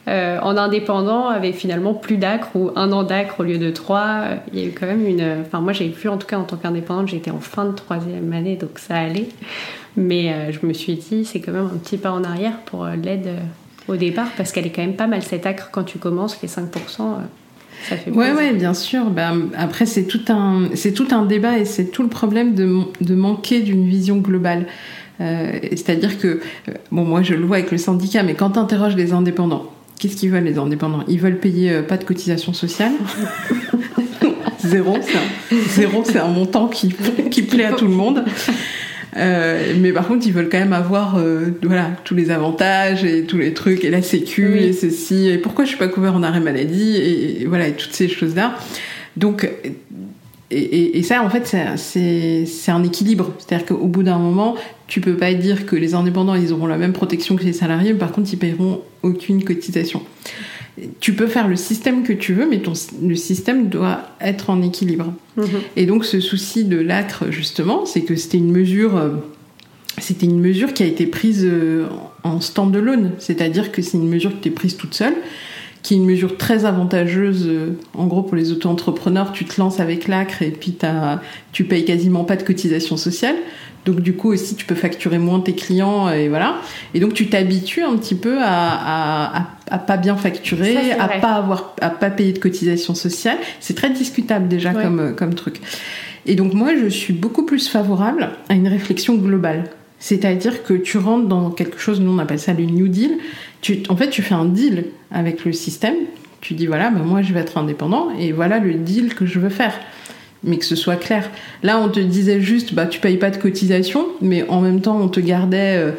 euh, 0.07 0.37
en 0.43 0.57
indépendant 0.57 1.27
avaient 1.27 1.53
finalement 1.53 1.95
plus 1.95 2.17
d'acre 2.17 2.49
ou 2.53 2.69
un 2.75 2.91
an 2.91 3.01
d'acre 3.01 3.39
au 3.39 3.43
lieu 3.43 3.57
de 3.57 3.71
trois. 3.71 4.25
Il 4.53 4.59
y 4.59 4.63
a 4.63 4.67
eu 4.67 4.73
quand 4.79 4.85
même 4.85 5.07
une. 5.07 5.41
Enfin, 5.41 5.59
moi 5.59 5.73
j'ai 5.73 5.87
vu 5.87 6.07
en 6.07 6.17
tout 6.17 6.27
cas 6.27 6.37
en 6.37 6.43
tant 6.43 6.57
qu'indépendante, 6.57 7.07
j'étais 7.07 7.31
en 7.31 7.39
fin 7.39 7.65
de 7.65 7.71
troisième 7.71 8.31
année, 8.31 8.57
donc 8.57 8.77
ça 8.77 8.95
allait. 8.95 9.29
Mais 9.95 10.31
euh, 10.31 10.51
je 10.51 10.63
me 10.63 10.73
suis 10.73 10.93
dit, 10.93 11.25
c'est 11.25 11.39
quand 11.39 11.51
même 11.51 11.71
un 11.73 11.79
petit 11.79 11.97
pas 11.97 12.11
en 12.11 12.23
arrière 12.23 12.59
pour 12.67 12.85
euh, 12.85 12.95
l'aide 12.95 13.27
au 13.87 13.95
départ, 13.95 14.27
parce 14.37 14.51
qu'elle 14.51 14.67
est 14.67 14.71
quand 14.71 14.83
même 14.83 14.97
pas 14.97 15.07
mal 15.07 15.23
cette 15.23 15.47
acre 15.47 15.69
quand 15.71 15.83
tu 15.83 15.97
commences, 15.97 16.39
les 16.43 16.47
5%. 16.47 16.67
Oui, 18.07 18.25
ouais, 18.35 18.53
bien 18.53 18.73
sûr. 18.73 19.09
Ben, 19.09 19.49
après, 19.57 19.85
c'est 19.85 20.03
tout 20.03 20.21
un, 20.29 20.69
c'est 20.75 20.93
tout 20.93 21.07
un 21.11 21.25
débat 21.25 21.57
et 21.57 21.65
c'est 21.65 21.85
tout 21.85 22.03
le 22.03 22.09
problème 22.09 22.53
de, 22.53 22.79
de 23.01 23.15
manquer 23.15 23.61
d'une 23.61 23.87
vision 23.87 24.17
globale. 24.17 24.65
Euh, 25.19 25.59
c'est-à-dire 25.71 26.19
que, 26.19 26.27
euh, 26.27 26.73
bon, 26.91 27.03
moi 27.03 27.21
je 27.23 27.33
le 27.33 27.45
vois 27.45 27.57
avec 27.57 27.71
le 27.71 27.77
syndicat, 27.77 28.23
mais 28.23 28.35
quand 28.35 28.51
tu 28.51 28.59
interroges 28.59 28.95
les 28.95 29.13
indépendants, 29.13 29.71
qu'est-ce 29.99 30.15
qu'ils 30.15 30.29
veulent 30.29 30.43
les 30.43 30.59
indépendants? 30.59 31.03
Ils 31.07 31.19
veulent 31.19 31.39
payer 31.39 31.71
euh, 31.71 31.81
pas 31.81 31.97
de 31.97 32.03
cotisation 32.03 32.53
sociale. 32.53 32.91
zéro, 34.59 34.97
c'est 36.05 36.19
un, 36.19 36.25
un 36.25 36.27
montant 36.27 36.67
qui, 36.67 36.93
qui 37.31 37.41
plaît 37.41 37.65
à 37.65 37.73
tout 37.73 37.85
le 37.85 37.93
monde. 37.93 38.25
Euh, 39.17 39.73
mais 39.79 39.91
par 39.91 40.07
contre, 40.07 40.27
ils 40.27 40.33
veulent 40.33 40.49
quand 40.49 40.59
même 40.59 40.73
avoir 40.73 41.17
euh, 41.17 41.45
voilà 41.63 41.91
tous 42.03 42.15
les 42.15 42.29
avantages 42.29 43.03
et 43.03 43.23
tous 43.23 43.37
les 43.37 43.53
trucs 43.53 43.83
et 43.83 43.89
la 43.89 44.01
sécu 44.01 44.59
et 44.59 44.73
ceci 44.73 45.27
et 45.29 45.37
pourquoi 45.37 45.65
je 45.65 45.69
suis 45.69 45.77
pas 45.77 45.87
couvert 45.87 46.15
en 46.15 46.23
arrêt 46.23 46.39
maladie 46.39 46.97
et, 46.97 47.45
voilà 47.45 47.67
et 47.67 47.73
toutes 47.73 47.93
ces 47.93 48.07
choses 48.07 48.35
là. 48.35 48.55
Donc 49.15 49.49
et, 50.49 50.97
et, 50.97 51.03
ça, 51.03 51.23
en 51.23 51.29
fait, 51.29 51.55
c'est 51.75 52.71
un 52.71 52.83
équilibre. 52.83 53.33
C'est-à-dire 53.37 53.65
qu'au 53.65 53.87
bout 53.87 54.03
d'un 54.03 54.17
moment, 54.17 54.55
tu 54.87 55.01
peux 55.01 55.15
pas 55.15 55.33
dire 55.33 55.65
que 55.65 55.75
les 55.75 55.93
indépendants, 55.93 56.35
ils 56.35 56.53
auront 56.53 56.67
la 56.67 56.77
même 56.77 56.93
protection 56.93 57.35
que 57.35 57.43
les 57.43 57.53
salariés, 57.53 57.93
mais 57.93 57.99
par 57.99 58.11
contre, 58.11 58.29
ils 58.31 58.37
paieront 58.37 58.81
aucune 59.03 59.43
cotisation 59.43 60.01
tu 60.99 61.13
peux 61.13 61.27
faire 61.27 61.47
le 61.47 61.55
système 61.55 62.03
que 62.03 62.13
tu 62.13 62.33
veux, 62.33 62.47
mais 62.47 62.59
ton, 62.59 62.73
le 63.01 63.15
système 63.15 63.67
doit 63.69 64.09
être 64.21 64.49
en 64.49 64.61
équilibre. 64.61 65.13
Mhm. 65.35 65.47
Et 65.75 65.85
donc 65.85 66.05
ce 66.05 66.19
souci 66.19 66.65
de 66.65 66.77
l'acre, 66.77 67.31
justement, 67.31 67.85
c'est 67.85 68.01
que 68.01 68.15
c'était 68.15 68.37
une 68.37 68.51
mesure, 68.51 68.97
euh, 68.97 69.09
c'était 69.97 70.27
une 70.27 70.39
mesure 70.39 70.73
qui 70.73 70.83
a 70.83 70.85
été 70.85 71.07
prise 71.07 71.43
euh, 71.45 71.87
en 72.23 72.39
stand-alone, 72.41 73.11
c'est-à-dire 73.19 73.71
que 73.71 73.81
c'est 73.81 73.97
une 73.97 74.09
mesure 74.09 74.39
qui 74.39 74.49
est 74.49 74.51
prise 74.51 74.77
toute 74.77 74.93
seule, 74.93 75.15
qui 75.87 75.93
est 75.93 75.97
une 75.97 76.05
mesure 76.05 76.35
très 76.35 76.65
avantageuse. 76.65 77.45
Euh, 77.47 77.79
en 77.93 78.07
gros, 78.07 78.21
pour 78.21 78.35
les 78.35 78.51
auto-entrepreneurs, 78.51 79.31
tu 79.31 79.45
te 79.45 79.57
lances 79.57 79.79
avec 79.79 80.09
l'acre 80.09 80.41
et 80.41 80.51
puis 80.51 80.75
tu 81.53 81.63
payes 81.63 81.85
quasiment 81.85 82.25
pas 82.25 82.35
de 82.35 82.43
cotisation 82.43 82.97
sociale. 82.97 83.35
Donc 83.85 84.01
du 84.01 84.11
coup 84.11 84.33
aussi 84.33 84.55
tu 84.55 84.65
peux 84.65 84.75
facturer 84.75 85.17
moins 85.17 85.39
tes 85.39 85.55
clients 85.55 86.09
et 86.09 86.27
voilà. 86.27 86.57
Et 86.93 86.99
donc 86.99 87.13
tu 87.13 87.29
t'habitues 87.29 87.83
un 87.83 87.95
petit 87.95 88.15
peu 88.15 88.37
à, 88.41 89.47
à, 89.71 89.77
pas 89.77 89.95
bien 89.95 90.17
facturer, 90.17 90.91
à 90.91 91.07
pas 91.07 91.35
avoir, 91.35 91.73
à 91.79 91.89
pas 91.89 92.09
payer 92.09 92.33
de 92.33 92.39
cotisation 92.39 92.93
sociale. 92.93 93.37
C'est 93.61 93.75
très 93.75 93.89
discutable 93.89 94.49
déjà 94.49 94.73
comme 94.73 95.15
comme 95.15 95.35
truc. 95.35 95.61
Et 96.25 96.35
donc 96.35 96.53
moi 96.53 96.71
je 96.77 96.87
suis 96.87 97.13
beaucoup 97.13 97.45
plus 97.45 97.69
favorable 97.69 98.31
à 98.49 98.55
une 98.55 98.67
réflexion 98.67 99.15
globale. 99.15 99.69
C'est-à-dire 99.99 100.63
que 100.63 100.73
tu 100.73 100.97
rentres 100.97 101.27
dans 101.27 101.49
quelque 101.49 101.79
chose, 101.79 102.01
nous 102.01 102.11
on 102.11 102.19
appelle 102.19 102.39
ça 102.39 102.51
le 102.51 102.65
New 102.65 102.89
Deal. 102.89 103.17
Tu, 103.61 103.83
en 103.89 103.95
fait, 103.95 104.09
tu 104.09 104.21
fais 104.21 104.35
un 104.35 104.45
deal 104.45 104.85
avec 105.11 105.45
le 105.45 105.53
système. 105.53 105.95
Tu 106.41 106.53
dis 106.53 106.67
voilà, 106.67 106.91
ben 106.91 107.03
moi 107.03 107.21
je 107.21 107.33
vais 107.33 107.39
être 107.39 107.57
indépendant 107.57 108.09
et 108.17 108.31
voilà 108.31 108.59
le 108.59 108.75
deal 108.75 109.15
que 109.15 109.25
je 109.25 109.39
veux 109.39 109.49
faire 109.49 109.73
mais 110.43 110.57
que 110.57 110.65
ce 110.65 110.75
soit 110.75 110.95
clair. 110.95 111.29
Là, 111.63 111.79
on 111.79 111.89
te 111.89 111.99
disait 111.99 112.39
juste, 112.39 112.75
bah, 112.75 112.85
tu 112.85 112.99
payes 112.99 113.17
pas 113.17 113.31
de 113.31 113.37
cotisation, 113.37 114.05
mais 114.21 114.47
en 114.47 114.61
même 114.61 114.81
temps, 114.81 114.99
on 115.01 115.07
te 115.07 115.19
gardait 115.19 115.93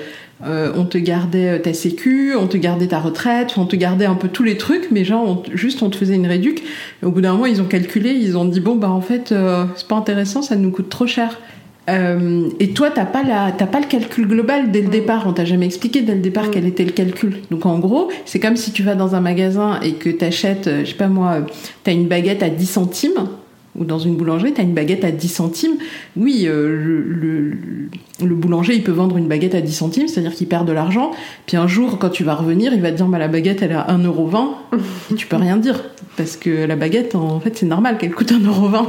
euh, 0.46 0.72
on 0.76 0.84
te 0.84 0.98
gardait 0.98 1.60
ta 1.60 1.74
sécu, 1.74 2.36
on 2.36 2.46
te 2.46 2.56
gardait 2.56 2.86
ta 2.86 3.00
retraite, 3.00 3.54
on 3.56 3.66
te 3.66 3.74
gardait 3.74 4.04
un 4.04 4.14
peu 4.14 4.28
tous 4.28 4.44
les 4.44 4.56
trucs, 4.56 4.90
mais 4.92 5.04
genre 5.04 5.42
juste 5.52 5.82
on 5.82 5.90
te 5.90 5.96
faisait 5.96 6.14
une 6.14 6.28
réduc. 6.28 6.62
au 7.02 7.10
bout 7.10 7.20
d'un 7.20 7.34
mois, 7.34 7.48
ils 7.48 7.60
ont 7.60 7.66
calculé, 7.66 8.10
ils 8.10 8.38
ont 8.38 8.44
dit 8.44 8.60
bon 8.60 8.76
bah 8.76 8.90
en 8.90 9.00
fait 9.00 9.34
c'est 9.76 9.88
pas 9.88 9.96
intéressant, 9.96 10.42
ça 10.42 10.54
nous 10.54 10.70
coûte 10.70 10.88
trop 10.88 11.08
cher. 11.08 11.40
Euh, 11.88 12.50
et 12.60 12.70
toi, 12.70 12.90
t'as 12.90 13.06
pas 13.06 13.22
la, 13.22 13.52
t'as 13.52 13.66
pas 13.66 13.80
le 13.80 13.86
calcul 13.86 14.26
global 14.26 14.70
dès 14.70 14.82
le 14.82 14.88
mm. 14.88 14.90
départ. 14.90 15.24
On 15.26 15.32
t'a 15.32 15.44
jamais 15.44 15.66
expliqué 15.66 16.02
dès 16.02 16.14
le 16.14 16.20
départ 16.20 16.46
mm. 16.46 16.50
quel 16.52 16.66
était 16.66 16.84
le 16.84 16.92
calcul. 16.92 17.38
Donc 17.50 17.66
en 17.66 17.78
gros, 17.78 18.10
c'est 18.24 18.40
comme 18.40 18.56
si 18.56 18.72
tu 18.72 18.82
vas 18.82 18.94
dans 18.94 19.14
un 19.14 19.20
magasin 19.20 19.80
et 19.80 19.94
que 19.94 20.10
t'achètes, 20.10 20.66
euh, 20.66 20.84
je 20.84 20.90
sais 20.90 20.96
pas 20.96 21.08
moi, 21.08 21.38
t'as 21.84 21.92
une 21.92 22.06
baguette 22.06 22.42
à 22.42 22.50
10 22.50 22.66
centimes 22.66 23.28
ou 23.78 23.84
dans 23.84 23.98
une 23.98 24.16
boulangerie, 24.16 24.52
tu 24.52 24.60
as 24.60 24.64
une 24.64 24.74
baguette 24.74 25.04
à 25.04 25.10
10 25.10 25.28
centimes. 25.28 25.76
Oui, 26.16 26.44
euh, 26.46 26.68
le, 26.68 27.52
le, 28.24 28.34
boulanger, 28.34 28.74
il 28.74 28.82
peut 28.82 28.92
vendre 28.92 29.16
une 29.16 29.28
baguette 29.28 29.54
à 29.54 29.60
10 29.60 29.72
centimes, 29.72 30.08
c'est-à-dire 30.08 30.34
qu'il 30.34 30.48
perd 30.48 30.66
de 30.66 30.72
l'argent. 30.72 31.12
Puis 31.46 31.56
un 31.56 31.66
jour, 31.66 31.98
quand 31.98 32.10
tu 32.10 32.24
vas 32.24 32.34
revenir, 32.34 32.72
il 32.74 32.80
va 32.80 32.90
te 32.90 32.96
dire 32.96 33.06
bah, 33.06 33.18
la 33.18 33.28
baguette, 33.28 33.62
elle 33.62 33.70
est 33.70 33.74
à 33.74 33.86
1,20€. 33.90 34.48
et 35.12 35.14
tu 35.14 35.26
peux 35.26 35.36
rien 35.36 35.56
dire. 35.56 35.82
Parce 36.16 36.36
que 36.36 36.66
la 36.66 36.74
baguette, 36.74 37.14
en 37.14 37.38
fait, 37.38 37.56
c'est 37.56 37.66
normal 37.66 37.96
qu'elle 37.96 38.12
coûte 38.12 38.32
1,20€. 38.32 38.86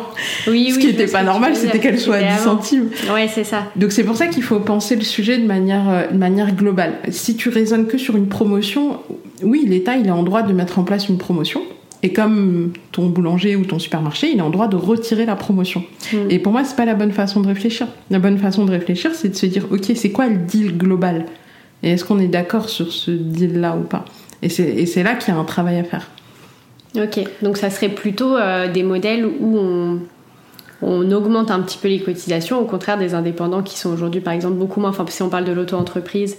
Oui, 0.48 0.72
Ce 0.72 0.80
qui 0.80 0.88
n'était 0.88 1.08
pas 1.08 1.24
normal, 1.24 1.56
c'était 1.56 1.80
qu'elle 1.80 2.00
soit 2.00 2.16
à 2.16 2.38
10 2.38 2.44
centimes. 2.44 2.90
Ouais, 3.14 3.28
c'est 3.34 3.44
ça. 3.44 3.66
Donc 3.76 3.92
c'est 3.92 4.04
pour 4.04 4.16
ça 4.16 4.28
qu'il 4.28 4.44
faut 4.44 4.60
penser 4.60 4.96
le 4.96 5.04
sujet 5.04 5.38
de 5.38 5.46
manière, 5.46 5.90
euh, 5.90 6.08
de 6.12 6.18
manière 6.18 6.56
globale. 6.56 6.96
Si 7.10 7.36
tu 7.36 7.50
raisonnes 7.50 7.86
que 7.86 7.98
sur 7.98 8.18
une 8.18 8.28
promotion, 8.28 8.98
oui, 9.44 9.66
l'État, 9.68 9.96
il 9.96 10.08
est 10.08 10.12
en 10.12 10.24
droit 10.24 10.42
de 10.42 10.54
mettre 10.54 10.80
en 10.80 10.84
place 10.84 11.08
une 11.08 11.18
promotion 11.18 11.62
et 12.02 12.14
comme 12.14 12.72
ton 12.92 13.08
boulanger 13.08 13.56
ou 13.56 13.66
ton 13.66 13.78
supermarché, 13.78 14.32
il 14.32 14.40
est 14.40 14.42
en 14.42 14.50
droit 14.50 14.68
de 14.68 14.78
retirer 14.78 15.26
la 15.26 15.36
promotion. 15.36 15.84
Mm. 16.14 16.18
Et 16.30 16.40
pour 16.40 16.54
moi, 16.54 16.64
c'est 16.64 16.76
pas 16.76 16.86
la 16.86 16.96
bonne 16.96 17.12
façon 17.12 17.42
de 17.42 17.48
réfléchir. 17.48 17.88
La 18.10 18.20
bonne 18.20 18.38
façon 18.38 18.66
de 18.66 18.72
réfléchir, 18.72 19.12
c'est 19.14 19.30
de 19.30 19.36
se 19.36 19.46
dire, 19.46 19.66
ok, 19.70 19.92
c'est 19.96 20.12
quoi 20.12 20.28
le 20.28 20.38
deal 20.38 20.78
global? 20.78 21.26
Et 21.84 21.92
est-ce 21.92 22.06
qu'on 22.06 22.20
est, 22.20 22.28
d'accord 22.28 22.70
sur 22.70 22.92
ce 22.92 23.12
deal-là 23.12 23.76
ou 23.76 23.84
pas? 23.84 24.06
Et 24.42 24.50
c'est 24.50 25.04
là 25.04 25.16
qu'il 25.16 25.34
y 25.34 25.38
a 25.38 25.40
un 25.40 25.46
travail 25.46 25.78
à 25.78 25.84
faire. 25.84 26.08
Ok, 26.96 27.20
donc 27.42 27.58
ça 27.58 27.70
serait 27.70 27.90
plutôt 27.90 28.36
euh, 28.36 28.72
des 28.72 28.84
modèles 28.84 29.26
où 29.26 29.58
on, 29.58 30.00
on, 30.82 31.12
augmente 31.12 31.52
un 31.52 31.60
petit 31.60 31.78
peu 31.78 31.88
les 31.88 32.00
cotisations, 32.00 32.60
au 32.60 32.66
contraire 32.66 32.98
des 32.98 33.14
indépendants 33.14 33.62
qui 33.62 33.78
sont 33.78 33.92
aujourd'hui, 33.92 34.22
par 34.22 34.34
exemple, 34.34 34.56
beaucoup 34.56 34.80
moins. 34.80 34.90
Enfin, 34.90 35.06
si 35.08 35.22
on 35.22 35.30
parle 35.30 35.46
de 35.46 35.52
l'auto-entreprise, 35.52 36.38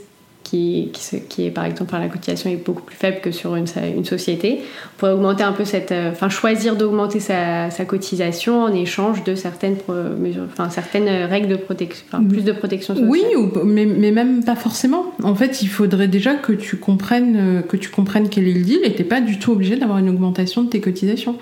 qui, 0.50 0.90
qui, 1.28 1.46
est 1.46 1.50
par 1.50 1.64
exemple 1.64 1.92
la 1.92 2.08
cotisation 2.08 2.50
est 2.50 2.56
beaucoup 2.56 2.82
plus 2.82 2.96
faible 2.96 3.20
que 3.20 3.30
sur 3.30 3.54
une, 3.54 3.66
une 3.96 4.04
société. 4.04 4.60
On 4.60 4.98
pourrait 4.98 5.12
augmenter 5.12 5.44
un 5.44 5.52
peu 5.52 5.64
cette, 5.64 5.92
euh, 5.92 6.10
enfin 6.10 6.28
choisir 6.28 6.74
d'augmenter 6.74 7.20
sa, 7.20 7.70
sa, 7.70 7.84
cotisation 7.84 8.64
en 8.64 8.72
échange 8.72 9.22
de 9.22 9.36
certaines 9.36 9.76
mesures, 10.18 10.46
enfin 10.50 10.68
certaines 10.68 11.08
règles 11.28 11.48
de 11.48 11.56
protection, 11.56 12.04
enfin, 12.08 12.24
plus 12.24 12.42
de 12.42 12.52
protection 12.52 12.94
sociale. 12.94 13.10
Oui, 13.10 13.22
mais, 13.64 13.86
mais, 13.86 14.10
même 14.10 14.42
pas 14.42 14.56
forcément. 14.56 15.06
En 15.22 15.36
fait, 15.36 15.62
il 15.62 15.68
faudrait 15.68 16.08
déjà 16.08 16.34
que 16.34 16.52
tu 16.52 16.76
comprennes 16.76 17.36
euh, 17.36 17.62
que 17.62 17.76
tu 17.76 17.88
comprennes 17.88 18.28
quel 18.28 18.48
est 18.48 18.54
le 18.54 18.62
deal 18.62 18.80
et 18.82 18.92
t'es 18.94 19.04
pas 19.04 19.20
du 19.20 19.38
tout 19.38 19.52
obligé 19.52 19.76
d'avoir 19.76 19.98
une 19.98 20.08
augmentation 20.08 20.64
de 20.64 20.68
tes 20.68 20.80
cotisations. 20.80 21.36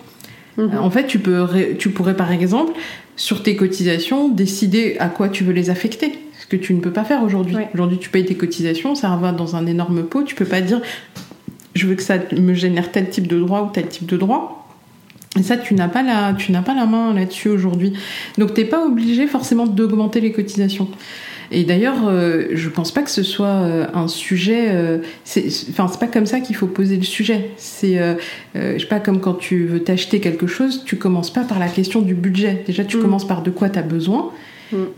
Mhm. 0.59 0.77
En 0.79 0.91
fait, 0.91 1.07
tu, 1.07 1.19
peux, 1.19 1.47
tu 1.79 1.91
pourrais 1.91 2.17
par 2.17 2.31
exemple, 2.31 2.73
sur 3.17 3.43
tes 3.43 3.57
cotisations, 3.57 4.29
décider 4.29 4.97
à 4.99 5.09
quoi 5.09 5.31
tu 5.31 5.45
veux 5.45 5.53
les 5.53 5.71
affecter 5.71 6.13
que 6.49 6.57
tu 6.57 6.75
ne 6.75 6.81
peux 6.81 6.93
pas 6.93 7.05
faire 7.05 7.23
aujourd'hui. 7.23 7.57
Aujourd'hui, 7.75 7.99
tu 7.99 8.11
payes 8.11 8.25
tes 8.25 8.35
cotisations, 8.35 8.95
ça 8.95 9.17
va 9.21 9.33
dans 9.33 9.57
un 9.57 9.67
énorme 9.67 10.05
pot. 10.05 10.23
Tu 10.23 10.35
peux 10.35 10.45
pas 10.45 10.61
dire 10.61 10.81
je 11.75 11.87
veux 11.87 11.95
que 11.95 12.03
ça 12.03 12.17
me 12.37 12.55
génère 12.55 12.91
tel 12.91 13.09
type 13.09 13.29
de 13.29 13.39
droit 13.39 13.63
ou 13.63 13.71
tel 13.73 13.87
type 13.87 14.07
de 14.07 14.17
droit. 14.17 14.67
Et 15.39 15.43
ça, 15.43 15.57
tu 15.57 15.75
n'as 15.75 15.89
pas 15.89 16.03
la, 16.03 16.35
tu 16.37 16.53
n'as 16.53 16.63
pas 16.63 16.75
la 16.75 16.87
main 16.87 17.15
là-dessus 17.15 17.49
aujourd'hui. 17.49 17.93
Donc, 18.39 18.55
t'es 18.55 18.65
pas 18.65 18.85
obligé 18.85 19.27
forcément 19.27 19.67
d'augmenter 19.67 20.21
les 20.21 20.33
cotisations. 20.33 20.89
Et 21.51 21.65
d'ailleurs, 21.65 22.07
euh, 22.07 22.49
je 22.53 22.69
pense 22.69 22.93
pas 22.93 23.03
que 23.03 23.11
ce 23.11 23.23
soit 23.23 23.47
euh, 23.47 23.87
un 23.95 24.09
sujet. 24.09 24.69
Euh, 24.71 24.99
enfin, 25.71 25.89
c'est 25.89 26.01
pas 26.01 26.07
comme 26.07 26.27
ça 26.27 26.41
qu'il 26.41 26.57
faut 26.57 26.67
poser 26.67 26.97
le 26.97 27.05
sujet. 27.05 27.51
C'est, 27.57 27.99
je 28.55 28.79
sais 28.79 28.87
pas, 28.87 29.01
comme 29.01 29.21
quand 29.21 29.35
tu 29.35 29.67
veux 29.67 29.83
t'acheter 29.83 30.21
quelque 30.21 30.47
chose, 30.47 30.83
tu 30.85 30.97
commences 30.97 31.33
pas 31.33 31.45
par 31.45 31.59
la 31.59 31.69
question 31.69 32.03
du 32.03 32.15
budget. 32.15 32.65
Déjà, 32.67 32.85
tu 32.85 32.97
mm. 32.97 33.03
commences 33.03 33.27
par 33.27 33.43
de 33.43 33.51
quoi 33.51 33.71
tu 33.71 33.79
as 33.79 33.83
besoin. 33.83 34.31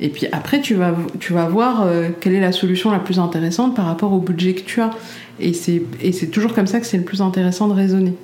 Et 0.00 0.08
puis 0.08 0.26
après, 0.32 0.60
tu 0.60 0.74
vas, 0.74 0.94
tu 1.18 1.32
vas 1.32 1.46
voir 1.46 1.82
euh, 1.82 2.08
quelle 2.20 2.34
est 2.34 2.40
la 2.40 2.52
solution 2.52 2.90
la 2.90 2.98
plus 2.98 3.18
intéressante 3.18 3.76
par 3.76 3.86
rapport 3.86 4.12
au 4.12 4.18
budget 4.18 4.54
que 4.54 4.62
tu 4.62 4.80
as. 4.80 4.90
Et 5.38 5.52
c'est 5.52 6.30
toujours 6.30 6.54
comme 6.54 6.66
ça 6.66 6.80
que 6.80 6.86
c'est 6.86 6.98
le 6.98 7.04
plus 7.04 7.22
intéressant 7.22 7.68
de 7.68 7.74
raisonner. 7.74 8.14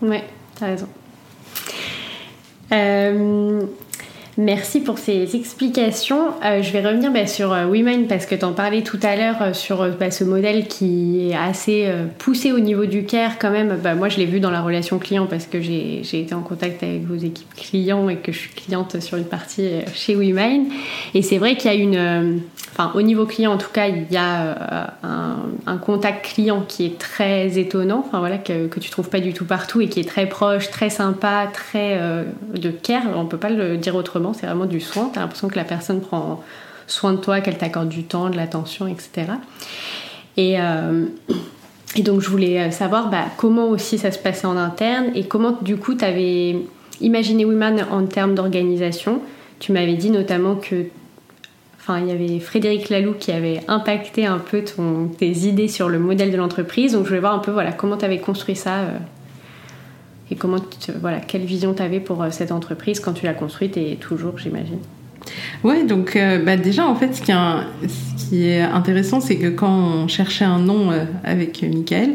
Ouais, 0.00 0.24
t'as 0.58 0.66
raison. 0.66 0.86
Euh, 2.72 3.62
Merci 4.36 4.80
pour 4.80 4.98
ces 4.98 5.36
explications. 5.36 6.32
Euh, 6.44 6.60
je 6.60 6.72
vais 6.72 6.84
revenir 6.84 7.12
bah, 7.12 7.26
sur 7.28 7.52
euh, 7.52 8.04
parce 8.08 8.26
que 8.26 8.34
tu 8.34 8.44
en 8.44 8.52
parlais 8.52 8.82
tout 8.82 8.98
à 9.02 9.14
l'heure 9.14 9.40
euh, 9.40 9.52
sur 9.52 9.88
bah, 9.98 10.10
ce 10.10 10.24
modèle 10.24 10.66
qui 10.66 11.28
est 11.28 11.36
assez 11.36 11.88
poussé 12.18 12.50
au 12.50 12.58
niveau 12.58 12.86
du 12.86 13.04
care 13.04 13.38
quand 13.38 13.50
même. 13.50 13.78
Bah, 13.82 13.94
moi, 13.94 14.08
je 14.08 14.18
l'ai 14.18 14.26
vu 14.26 14.40
dans 14.40 14.50
la 14.50 14.60
relation 14.60 14.98
client 14.98 15.26
parce 15.26 15.46
que 15.46 15.60
j'ai 15.60 16.00
été 16.00 16.34
en 16.34 16.42
contact 16.42 16.82
avec 16.82 17.04
vos 17.04 17.14
équipes 17.14 17.54
clients 17.54 18.08
et 18.08 18.16
que 18.16 18.32
je 18.32 18.38
suis 18.38 18.50
cliente 18.50 19.00
sur 19.00 19.18
une 19.18 19.24
partie 19.24 19.68
chez 19.94 20.16
WeMind. 20.16 20.66
Et 21.14 21.22
c'est 21.22 21.38
vrai 21.38 21.56
qu'il 21.56 21.70
y 21.70 21.74
a 21.74 21.76
une 21.76 22.40
enfin 22.72 22.92
au 22.94 23.02
niveau 23.02 23.26
client 23.26 23.52
en 23.52 23.58
tout 23.58 23.70
cas, 23.72 23.88
il 23.88 24.10
y 24.10 24.16
a 24.16 24.86
euh, 25.04 25.36
un, 25.66 25.76
contact 25.78 26.24
client 26.24 26.64
qui 26.66 26.86
est 26.86 26.98
très 26.98 27.58
étonnant, 27.58 28.02
enfin 28.06 28.18
voilà 28.18 28.38
que, 28.38 28.66
que 28.66 28.80
tu 28.80 28.90
trouves 28.90 29.08
pas 29.08 29.20
du 29.20 29.32
tout 29.32 29.44
partout 29.44 29.80
et 29.80 29.88
qui 29.88 30.00
est 30.00 30.08
très 30.08 30.26
proche, 30.26 30.70
très 30.70 30.90
sympa, 30.90 31.48
très 31.52 31.98
euh, 32.00 32.24
de 32.54 32.70
care. 32.70 33.02
On 33.16 33.26
peut 33.26 33.38
pas 33.38 33.50
le 33.50 33.76
dire 33.76 33.94
autrement, 33.94 34.32
c'est 34.32 34.46
vraiment 34.46 34.66
du 34.66 34.80
soin. 34.80 35.10
T'as 35.12 35.20
l'impression 35.20 35.48
que 35.48 35.56
la 35.56 35.64
personne 35.64 36.00
prend 36.00 36.42
soin 36.86 37.12
de 37.12 37.18
toi, 37.18 37.40
qu'elle 37.40 37.58
t'accorde 37.58 37.88
du 37.88 38.04
temps, 38.04 38.30
de 38.30 38.36
l'attention, 38.36 38.86
etc. 38.86 39.32
Et 40.36 40.60
euh, 40.60 41.06
et 41.96 42.02
donc 42.02 42.20
je 42.22 42.28
voulais 42.28 42.72
savoir 42.72 43.08
bah, 43.08 43.26
comment 43.36 43.68
aussi 43.68 43.98
ça 43.98 44.10
se 44.10 44.18
passait 44.18 44.46
en 44.46 44.56
interne 44.56 45.12
et 45.14 45.24
comment 45.24 45.58
du 45.62 45.76
coup 45.76 45.94
tu 45.94 46.04
avais 46.04 46.56
imaginé 47.00 47.44
Women 47.44 47.86
en 47.90 48.04
termes 48.06 48.34
d'organisation. 48.34 49.20
Tu 49.60 49.72
m'avais 49.72 49.94
dit 49.94 50.10
notamment 50.10 50.56
que 50.56 50.86
Enfin, 51.86 52.00
il 52.00 52.08
y 52.08 52.12
avait 52.12 52.40
Frédéric 52.40 52.88
Laloux 52.88 53.12
qui 53.12 53.30
avait 53.30 53.60
impacté 53.68 54.24
un 54.24 54.38
peu 54.38 54.62
ton, 54.64 55.08
tes 55.08 55.28
idées 55.30 55.68
sur 55.68 55.90
le 55.90 55.98
modèle 55.98 56.32
de 56.32 56.36
l'entreprise. 56.38 56.92
Donc, 56.92 57.02
je 57.04 57.08
voulais 57.08 57.20
voir 57.20 57.34
un 57.34 57.40
peu 57.40 57.50
voilà, 57.50 57.72
comment 57.72 57.98
tu 57.98 58.06
avais 58.06 58.20
construit 58.20 58.56
ça 58.56 58.76
euh, 58.76 58.98
et 60.30 60.34
comment 60.34 60.56
voilà, 61.02 61.20
quelle 61.20 61.42
vision 61.42 61.74
tu 61.74 61.82
avais 61.82 62.00
pour 62.00 62.22
euh, 62.22 62.30
cette 62.30 62.52
entreprise 62.52 63.00
quand 63.00 63.12
tu 63.12 63.26
l'as 63.26 63.34
construite 63.34 63.76
et 63.76 63.96
toujours, 63.96 64.38
j'imagine. 64.38 64.78
Ouais, 65.62 65.84
donc 65.84 66.16
euh, 66.16 66.42
bah, 66.42 66.56
déjà, 66.56 66.86
en 66.86 66.94
fait, 66.94 67.14
ce 67.14 67.20
qui 67.20 67.32
est, 67.32 67.86
ce 67.86 68.30
qui 68.30 68.48
est 68.48 68.62
intéressant, 68.62 69.20
c'est 69.20 69.36
que 69.36 69.48
quand 69.48 69.68
on 69.68 70.08
cherchait 70.08 70.46
un 70.46 70.60
nom 70.60 70.90
avec 71.22 71.62
Michael, 71.62 72.14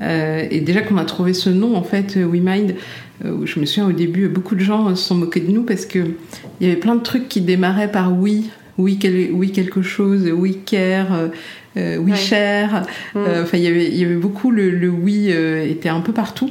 et 0.00 0.60
déjà 0.60 0.82
qu'on 0.82 0.98
a 0.98 1.04
trouvé 1.04 1.34
ce 1.34 1.50
nom, 1.50 1.74
en 1.74 1.82
fait, 1.82 2.16
WeMind, 2.16 2.76
je 3.22 3.60
me 3.60 3.66
souviens 3.66 3.88
au 3.88 3.92
début, 3.92 4.28
beaucoup 4.28 4.54
de 4.54 4.60
gens 4.60 4.94
se 4.94 5.02
sont 5.08 5.16
moqués 5.16 5.40
de 5.40 5.50
nous 5.50 5.64
parce 5.64 5.84
qu'il 5.84 6.14
y 6.60 6.66
avait 6.66 6.76
plein 6.76 6.94
de 6.94 7.02
trucs 7.02 7.28
qui 7.28 7.40
démarraient 7.40 7.90
par 7.90 8.16
oui, 8.16 8.50
oui, 8.80 8.98
oui 9.32 9.52
quelque 9.52 9.82
chose, 9.82 10.30
oui 10.34 10.58
care, 10.64 11.14
euh, 11.14 11.28
euh, 11.76 11.96
oui 11.98 12.14
cher. 12.14 12.84
Mm. 13.14 13.18
Euh, 13.18 13.42
enfin, 13.42 13.58
il 13.58 13.64
y 13.64 14.04
avait 14.04 14.16
beaucoup 14.16 14.50
le, 14.50 14.88
oui 14.88 15.30
était 15.30 15.88
un 15.88 16.00
peu 16.00 16.12
partout. 16.12 16.50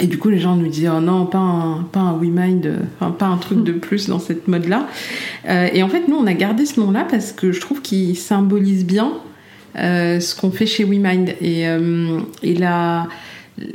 Et 0.00 0.06
du 0.06 0.18
coup, 0.18 0.30
les 0.30 0.38
gens 0.38 0.56
nous 0.56 0.68
disaient 0.68 0.88
oh 0.88 1.00
non, 1.00 1.26
pas 1.26 1.38
un, 1.38 1.82
pas 1.82 2.00
un 2.00 2.16
WeMind, 2.16 2.70
enfin, 2.96 3.10
pas 3.10 3.26
un 3.26 3.36
truc 3.36 3.64
de 3.64 3.72
plus 3.72 4.08
dans 4.08 4.18
cette 4.18 4.48
mode-là. 4.48 4.88
et 5.46 5.82
en 5.82 5.88
fait, 5.88 6.08
nous, 6.08 6.16
on 6.16 6.26
a 6.26 6.32
gardé 6.32 6.64
ce 6.64 6.80
nom-là 6.80 7.06
parce 7.10 7.32
que 7.32 7.52
je 7.52 7.60
trouve 7.60 7.82
qu'il 7.82 8.16
symbolise 8.16 8.86
bien 8.86 9.12
ce 9.74 10.34
qu'on 10.40 10.50
fait 10.52 10.64
chez 10.64 10.84
WeMind 10.84 11.34
et, 11.42 11.64
et, 12.42 12.54
la, 12.54 13.08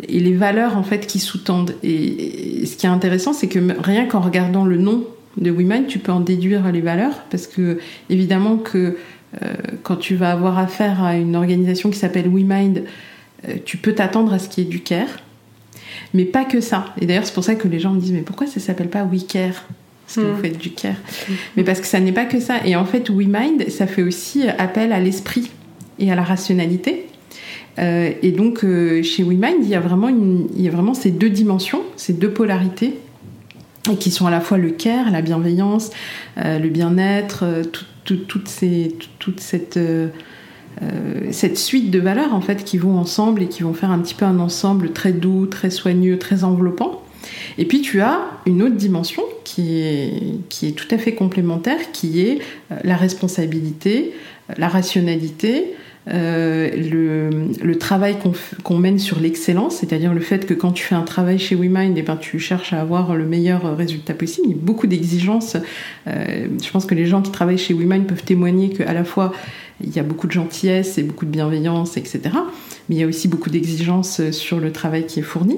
et 0.08 0.19
les 0.19 0.34
valeurs 0.34 0.78
en 0.78 0.84
fait 0.84 1.06
qui 1.06 1.19
sous-tendent. 1.19 1.75
et, 1.84 2.65
ce 2.65 2.75
qui 2.75 2.88
est 2.88 2.89
intéressant, 2.89 3.34
c'est 3.34 3.47
que 3.47 3.60
rien 3.84 4.08
qu'en 4.08 4.21
regardant 4.21 4.65
le 4.65 4.78
nom 4.78 5.04
de 5.38 5.52
WeMind, 5.52 5.88
tu 5.88 6.00
peux 6.00 6.12
en 6.12 6.21
déduire 6.21 6.71
les 6.71 6.82
valeurs 6.82 7.24
parce 7.30 7.48
que 7.48 7.80
évidemment 8.10 8.58
que 8.58 8.98
euh, 9.41 9.54
quand 9.84 9.98
tu 9.98 10.15
vas 10.15 10.32
avoir 10.32 10.58
affaire 10.58 11.04
à 11.04 11.17
une 11.17 11.36
organisation 11.36 11.89
qui 11.89 12.00
s'appelle 12.00 12.30
WeMind, 12.30 12.84
euh, 13.48 13.56
tu 13.65 13.78
peux 13.78 13.93
t'attendre 13.93 14.34
à 14.34 14.39
ce 14.39 14.48
qu'il 14.48 14.63
y 14.63 14.67
ait 14.67 14.69
du 14.69 14.82
care, 14.82 15.19
mais 16.13 16.26
pas 16.26 16.45
que 16.45 16.62
ça. 16.62 16.93
Et 17.02 17.06
d'ailleurs, 17.06 17.26
c'est 17.26 17.34
pour 17.34 17.43
ça 17.43 17.56
que 17.56 17.67
les 17.67 17.80
gens 17.80 17.91
me 17.91 18.00
disent 18.00 18.13
mais 18.13 18.21
pourquoi 18.21 18.48
ça 18.48 18.60
s'appelle 18.60 18.89
pas 18.89 19.04
WeCare 19.04 19.65
parce 20.06 20.17
que 20.17 20.21
vous 20.21 20.38
hmm. 20.38 20.41
faites 20.41 20.58
du 20.60 20.69
care. 20.69 20.95
Mais 21.58 21.63
parce 21.63 21.82
que 21.82 21.88
ça 21.88 22.00
n'est 22.00 22.12
pas 22.12 22.26
que 22.26 22.39
ça. 22.39 22.58
Et 22.63 22.76
en 22.76 22.86
fait, 22.86 23.10
WeMind, 23.10 23.69
ça 23.69 23.88
fait 23.88 24.04
aussi 24.04 24.48
appel 24.48 24.93
à 24.93 25.00
l'esprit 25.00 25.50
et 25.98 26.12
à 26.12 26.15
la 26.15 26.21
rationalité. 26.21 27.08
Euh, 27.80 28.12
et 28.21 28.32
donc, 28.32 28.62
chez 28.62 29.24
WeMind, 29.24 29.63
il 29.63 29.69
y, 29.69 29.74
a 29.74 29.80
vraiment 29.80 30.10
il 30.10 30.62
y 30.62 30.67
a 30.67 30.71
vraiment 30.71 30.93
ces 30.93 31.10
deux 31.10 31.32
dimensions, 31.32 31.82
ces 31.95 32.13
deux 32.13 32.30
polarités 32.30 32.93
et 33.91 33.98
qui 33.98 34.12
sont 34.12 34.26
à 34.26 34.32
la 34.32 34.41
fois 34.41 34.58
le 34.58 34.71
care, 34.71 35.12
la 35.12 35.21
bienveillance, 35.21 35.91
euh, 36.38 36.60
le 36.60 36.69
bien-être, 36.69 37.43
euh, 37.43 37.63
toute, 38.04 38.62
euh, 39.78 40.10
cette 41.32 41.58
suite 41.58 41.91
de 41.91 42.00
valeurs 42.00 42.34
en 42.34 42.41
fait 42.41 42.63
qui 42.63 42.78
vont 42.78 42.98
ensemble 42.98 43.43
et 43.43 43.48
qui 43.48 43.63
vont 43.63 43.74
faire 43.74 43.91
un 43.91 44.00
petit 44.00 44.13
peu 44.13 44.26
un 44.26 44.39
ensemble 44.39 44.91
très 44.91 45.13
doux, 45.13 45.45
très 45.45 45.69
soigneux, 45.69 46.17
très 46.17 46.43
enveloppant. 46.43 47.02
Et 47.58 47.65
puis 47.65 47.82
tu 47.82 48.02
as 48.02 48.19
une 48.45 48.62
autre 48.62 48.76
dimension 48.76 49.24
qui 49.43 49.80
est, 49.80 50.12
qui 50.50 50.67
est 50.67 50.71
tout 50.71 50.88
à 50.91 50.98
fait 50.98 51.13
complémentaire, 51.13 51.91
qui 51.91 52.21
est 52.21 52.39
la 52.84 52.95
responsabilité, 52.95 54.13
la 54.58 54.67
rationalité, 54.67 55.74
euh, 56.07 57.49
le, 57.61 57.77
travail 57.77 58.17
qu'on 58.63 58.77
mène 58.77 58.99
sur 58.99 59.19
l'excellence, 59.19 59.77
c'est-à-dire 59.77 60.13
le 60.13 60.19
fait 60.19 60.45
que 60.45 60.53
quand 60.53 60.71
tu 60.71 60.83
fais 60.83 60.95
un 60.95 61.03
travail 61.03 61.39
chez 61.39 61.55
WeMind, 61.55 61.97
et 61.97 62.01
eh 62.01 62.03
ben, 62.03 62.15
tu 62.15 62.39
cherches 62.39 62.73
à 62.73 62.81
avoir 62.81 63.15
le 63.15 63.25
meilleur 63.25 63.75
résultat 63.75 64.13
possible. 64.13 64.47
Il 64.49 64.55
y 64.55 64.59
a 64.59 64.61
beaucoup 64.61 64.87
d'exigences. 64.87 65.57
Euh, 66.07 66.47
je 66.61 66.69
pense 66.71 66.85
que 66.85 66.95
les 66.95 67.05
gens 67.05 67.21
qui 67.21 67.31
travaillent 67.31 67.57
chez 67.57 67.73
WeMind 67.73 68.05
peuvent 68.05 68.23
témoigner 68.23 68.69
qu'à 68.69 68.93
la 68.93 69.03
fois 69.03 69.33
il 69.81 69.93
y 69.93 69.99
a 69.99 70.03
beaucoup 70.03 70.27
de 70.27 70.31
gentillesse 70.31 70.97
et 70.97 71.03
beaucoup 71.03 71.25
de 71.25 71.31
bienveillance, 71.31 71.97
etc. 71.97 72.21
Mais 72.88 72.95
il 72.95 72.99
y 72.99 73.03
a 73.03 73.07
aussi 73.07 73.27
beaucoup 73.27 73.49
d'exigences 73.49 74.29
sur 74.31 74.59
le 74.59 74.71
travail 74.71 75.05
qui 75.05 75.19
est 75.19 75.23
fourni. 75.23 75.57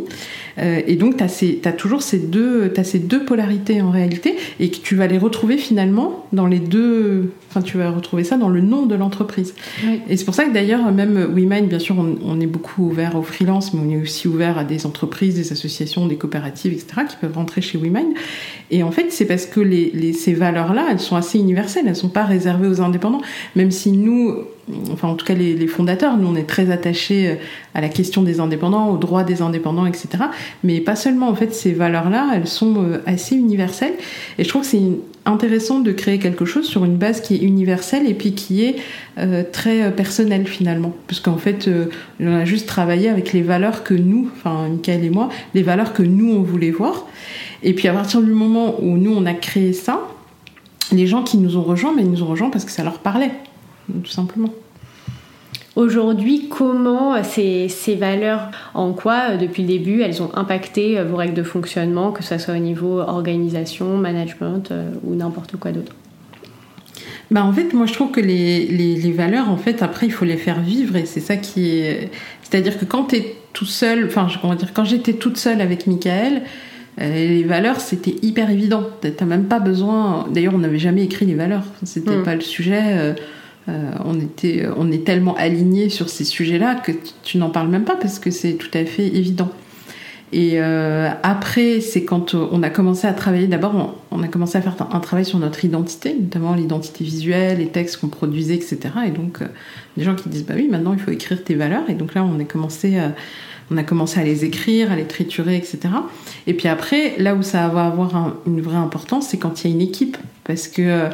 Euh, 0.59 0.81
et 0.87 0.95
donc, 0.95 1.17
tu 1.17 1.23
as, 1.23 1.69
as, 1.69 1.73
toujours 1.73 2.01
ces 2.01 2.19
deux, 2.19 2.71
as 2.77 2.83
ces 2.83 2.99
deux 2.99 3.25
polarités 3.25 3.81
en 3.81 3.91
réalité, 3.91 4.35
et 4.59 4.69
que 4.69 4.77
tu 4.77 4.95
vas 4.95 5.07
les 5.07 5.17
retrouver 5.17 5.57
finalement 5.57 6.25
dans 6.33 6.47
les 6.47 6.59
deux. 6.59 7.31
Enfin, 7.49 7.61
tu 7.61 7.77
vas 7.77 7.91
retrouver 7.91 8.23
ça 8.23 8.37
dans 8.37 8.49
le 8.49 8.61
nom 8.61 8.85
de 8.85 8.95
l'entreprise. 8.95 9.53
Et 10.09 10.17
c'est 10.17 10.25
pour 10.25 10.35
ça 10.35 10.45
que 10.45 10.53
d'ailleurs, 10.53 10.91
même 10.91 11.17
WeMind, 11.33 11.67
bien 11.67 11.79
sûr, 11.79 11.95
on, 11.97 12.39
est 12.39 12.47
beaucoup 12.47 12.87
ouvert 12.87 13.15
aux 13.15 13.23
freelance, 13.23 13.73
mais 13.73 13.79
on 13.85 13.89
est 13.89 14.01
aussi 14.01 14.27
ouvert 14.27 14.57
à 14.57 14.63
des 14.63 14.85
entreprises, 14.85 15.35
des 15.35 15.51
associations, 15.51 16.07
des 16.07 16.17
coopératives, 16.17 16.73
etc., 16.73 17.01
qui 17.09 17.15
peuvent 17.17 17.35
rentrer 17.35 17.61
chez 17.61 17.77
WeMind. 17.77 18.13
Et 18.69 18.83
en 18.83 18.91
fait, 18.91 19.11
c'est 19.11 19.25
parce 19.25 19.45
que 19.45 19.59
les, 19.59 19.91
les, 19.93 20.13
ces 20.13 20.33
valeurs-là, 20.33 20.87
elles 20.91 20.99
sont 20.99 21.15
assez 21.15 21.39
universelles, 21.39 21.83
elles 21.85 21.91
ne 21.91 21.97
sont 21.97 22.09
pas 22.09 22.25
réservées 22.25 22.67
aux 22.67 22.81
indépendants, 22.81 23.21
même 23.55 23.71
si 23.71 23.91
nous, 23.91 24.06
enfin 24.91 25.07
en 25.07 25.15
tout 25.15 25.25
cas 25.25 25.33
les, 25.33 25.67
fondateurs, 25.67 26.17
nous 26.17 26.27
on 26.27 26.35
est 26.35 26.47
très 26.47 26.71
attachés 26.71 27.29
euh, 27.29 27.35
à 27.73 27.81
la 27.81 27.89
question 27.89 28.23
des 28.23 28.39
indépendants, 28.39 28.89
aux 28.89 28.97
droits 28.97 29.23
des 29.23 29.41
indépendants, 29.41 29.85
etc. 29.85 30.07
Mais 30.63 30.79
pas 30.79 30.95
seulement, 30.95 31.29
en 31.29 31.35
fait, 31.35 31.53
ces 31.53 31.73
valeurs-là, 31.73 32.31
elles 32.35 32.47
sont 32.47 32.75
euh, 32.77 32.97
assez 33.05 33.35
universelles. 33.35 33.93
Et 34.37 34.43
je 34.43 34.49
trouve 34.49 34.61
que 34.61 34.67
c'est 34.67 34.81
intéressant 35.25 35.79
de 35.79 35.91
créer 35.91 36.19
quelque 36.19 36.45
chose 36.45 36.65
sur 36.65 36.85
une 36.85 36.95
base 36.95 37.21
qui 37.21 37.35
est 37.35 37.39
universelle 37.39 38.09
et 38.09 38.13
puis 38.13 38.33
qui 38.33 38.63
est 38.63 38.75
euh, 39.17 39.43
très 39.49 39.91
personnelle 39.91 40.47
finalement. 40.47 40.93
Puisqu'en 41.07 41.37
fait, 41.37 41.69
on 42.19 42.33
a 42.33 42.45
juste 42.45 42.67
travaillé 42.67 43.09
avec 43.09 43.33
les 43.33 43.41
valeurs 43.41 43.83
que 43.83 43.93
nous, 43.93 44.29
enfin 44.35 44.69
Michael 44.69 45.03
et 45.03 45.09
moi, 45.09 45.29
les 45.53 45.63
valeurs 45.63 45.93
que 45.93 46.03
nous 46.03 46.31
on 46.31 46.41
voulait 46.41 46.71
voir. 46.71 47.05
Et 47.63 47.73
puis 47.73 47.87
à 47.87 47.93
partir 47.93 48.21
du 48.21 48.31
moment 48.31 48.75
où 48.81 48.97
nous 48.97 49.13
on 49.13 49.25
a 49.25 49.33
créé 49.33 49.73
ça, 49.73 50.01
les 50.91 51.07
gens 51.07 51.23
qui 51.23 51.37
nous 51.37 51.57
ont 51.57 51.63
rejoints, 51.63 51.93
mais 51.93 52.03
ils 52.03 52.11
nous 52.11 52.23
ont 52.23 52.27
rejoints 52.27 52.49
parce 52.49 52.63
que 52.63 52.71
ça 52.71 52.83
leur 52.83 52.99
parlait 52.99 53.31
tout 54.03 54.11
simplement. 54.11 54.53
Aujourd'hui, 55.77 56.47
comment 56.49 57.23
ces, 57.23 57.69
ces, 57.69 57.93
valeurs, 57.93 58.49
en 58.73 58.93
quoi, 58.93 59.29
euh, 59.29 59.37
depuis 59.37 59.61
le 59.61 59.67
début, 59.67 60.01
elles 60.01 60.23
ont 60.23 60.31
impacté 60.33 60.97
euh, 60.97 61.03
vos 61.03 61.17
règles 61.17 61.35
de 61.35 61.43
fonctionnement, 61.43 62.11
que 62.11 62.23
ce 62.23 62.39
soit 62.39 62.55
au 62.55 62.57
niveau 62.57 62.99
organisation, 62.99 63.95
management 63.95 64.71
euh, 64.71 64.89
ou 65.03 65.13
n'importe 65.13 65.55
quoi 65.57 65.71
d'autre? 65.71 65.93
Bah 67.29 67.43
en 67.43 67.53
fait, 67.53 67.73
moi 67.73 67.85
je 67.85 67.93
trouve 67.93 68.09
que 68.09 68.19
les, 68.19 68.65
les, 68.65 68.95
les, 68.95 69.11
valeurs, 69.11 69.51
en 69.51 69.57
fait, 69.57 69.83
après 69.83 70.07
il 70.07 70.11
faut 70.11 70.25
les 70.25 70.37
faire 70.37 70.61
vivre 70.61 70.95
et 70.95 71.05
c'est 71.05 71.19
ça 71.19 71.37
qui 71.37 71.69
est. 71.69 72.09
C'est-à-dire 72.41 72.79
que 72.79 72.85
quand 72.85 73.09
tu 73.09 73.17
es 73.17 73.35
tout 73.53 73.65
seul, 73.65 74.05
enfin, 74.07 74.27
comment 74.41 74.55
dire, 74.55 74.73
quand 74.73 74.85
j'étais 74.85 75.13
toute 75.13 75.37
seule 75.37 75.61
avec 75.61 75.85
Michael, 75.85 76.41
les 76.97 77.43
valeurs 77.43 77.81
c'était 77.81 78.15
hyper 78.23 78.49
évident. 78.49 78.83
T'as 79.01 79.25
même 79.25 79.45
pas 79.45 79.59
besoin. 79.59 80.25
D'ailleurs, 80.33 80.55
on 80.55 80.59
n'avait 80.59 80.79
jamais 80.79 81.03
écrit 81.03 81.27
les 81.27 81.35
valeurs, 81.35 81.65
c'était 81.83 82.15
hmm. 82.15 82.23
pas 82.23 82.33
le 82.33 82.41
sujet. 82.41 83.13
Euh, 83.69 83.91
on, 84.05 84.19
était, 84.19 84.65
on 84.77 84.91
est 84.91 85.05
tellement 85.05 85.35
alignés 85.35 85.89
sur 85.89 86.07
ces 86.07 86.23
sujets-là 86.23 86.75
que 86.75 86.93
tu 87.23 87.37
n'en 87.37 87.49
parles 87.49 87.67
même 87.67 87.83
pas 87.83 87.97
parce 87.97 88.17
que 88.17 88.31
c'est 88.31 88.53
tout 88.53 88.69
à 88.73 88.85
fait 88.85 89.07
évident. 89.07 89.49
Et 90.33 90.53
euh, 90.55 91.09
après, 91.23 91.79
c'est 91.79 92.03
quand 92.03 92.33
on 92.33 92.61
a 92.61 92.69
commencé 92.69 93.07
à 93.07 93.13
travailler, 93.13 93.47
d'abord 93.47 93.95
on, 94.11 94.23
a 94.23 94.27
commencé 94.27 94.57
à 94.57 94.61
faire 94.61 94.75
un 94.91 94.99
travail 94.99 95.23
sur 95.23 95.39
notre 95.39 95.63
identité, 95.63 96.13
notamment 96.13 96.53
l'identité 96.53 97.05
visuelle, 97.05 97.59
les 97.59 97.67
textes 97.67 97.97
qu'on 97.97 98.09
produisait, 98.09 98.55
etc. 98.55 98.77
Et 99.05 99.11
donc, 99.11 99.41
euh, 99.41 99.47
des 99.95 100.03
gens 100.03 100.15
qui 100.15 100.27
disent, 100.27 100.45
bah 100.45 100.55
oui, 100.57 100.67
maintenant 100.69 100.93
il 100.93 100.99
faut 100.99 101.11
écrire 101.11 101.41
tes 101.43 101.55
valeurs. 101.55 101.89
Et 101.89 101.93
donc 101.93 102.13
là, 102.13 102.23
on 102.23 102.43
commencé 102.45 102.97
on 103.69 103.75
a 103.75 103.83
commencé 103.83 104.17
à 104.17 104.23
les 104.23 104.45
écrire, 104.45 104.93
à 104.93 104.95
les 104.95 105.07
triturer, 105.07 105.57
etc. 105.57 105.79
Et 106.45 106.53
puis 106.53 106.69
après, 106.69 107.15
là 107.17 107.35
où 107.35 107.43
ça 107.43 107.67
va 107.67 107.85
avoir 107.87 108.37
une 108.45 108.61
vraie 108.61 108.77
importance, 108.77 109.27
c'est 109.27 109.37
quand 109.37 109.63
il 109.63 109.69
y 109.69 109.73
a 109.73 109.75
une 109.75 109.81
équipe. 109.81 110.15
Parce 110.45 110.69
que 110.69 111.09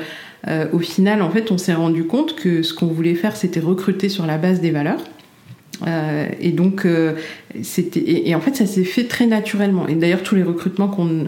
euh, 0.48 0.66
au 0.74 0.80
final, 0.80 1.22
en 1.22 1.30
fait, 1.30 1.52
on 1.52 1.58
s'est 1.58 1.74
rendu 1.74 2.06
compte 2.06 2.36
que 2.36 2.64
ce 2.64 2.74
qu'on 2.74 2.88
voulait 2.88 3.16
faire, 3.16 3.36
c'était 3.36 3.60
recruter 3.60 4.10
sur 4.10 4.26
la 4.26 4.38
base 4.38 4.60
des 4.60 4.72
valeurs. 4.72 5.02
Euh, 5.88 6.28
et 6.40 6.52
donc, 6.52 6.86
euh, 6.86 7.14
c'était 7.62 8.04
et, 8.28 8.36
en 8.36 8.42
fait, 8.42 8.56
ça 8.56 8.66
s'est 8.66 8.84
fait 8.84 9.06
très 9.06 9.26
naturellement. 9.26 9.88
Et 9.88 9.96
d'ailleurs, 9.96 10.24
tous 10.24 10.36
les 10.36 10.44
recrutements 10.44 10.88
qu'on 10.88 11.28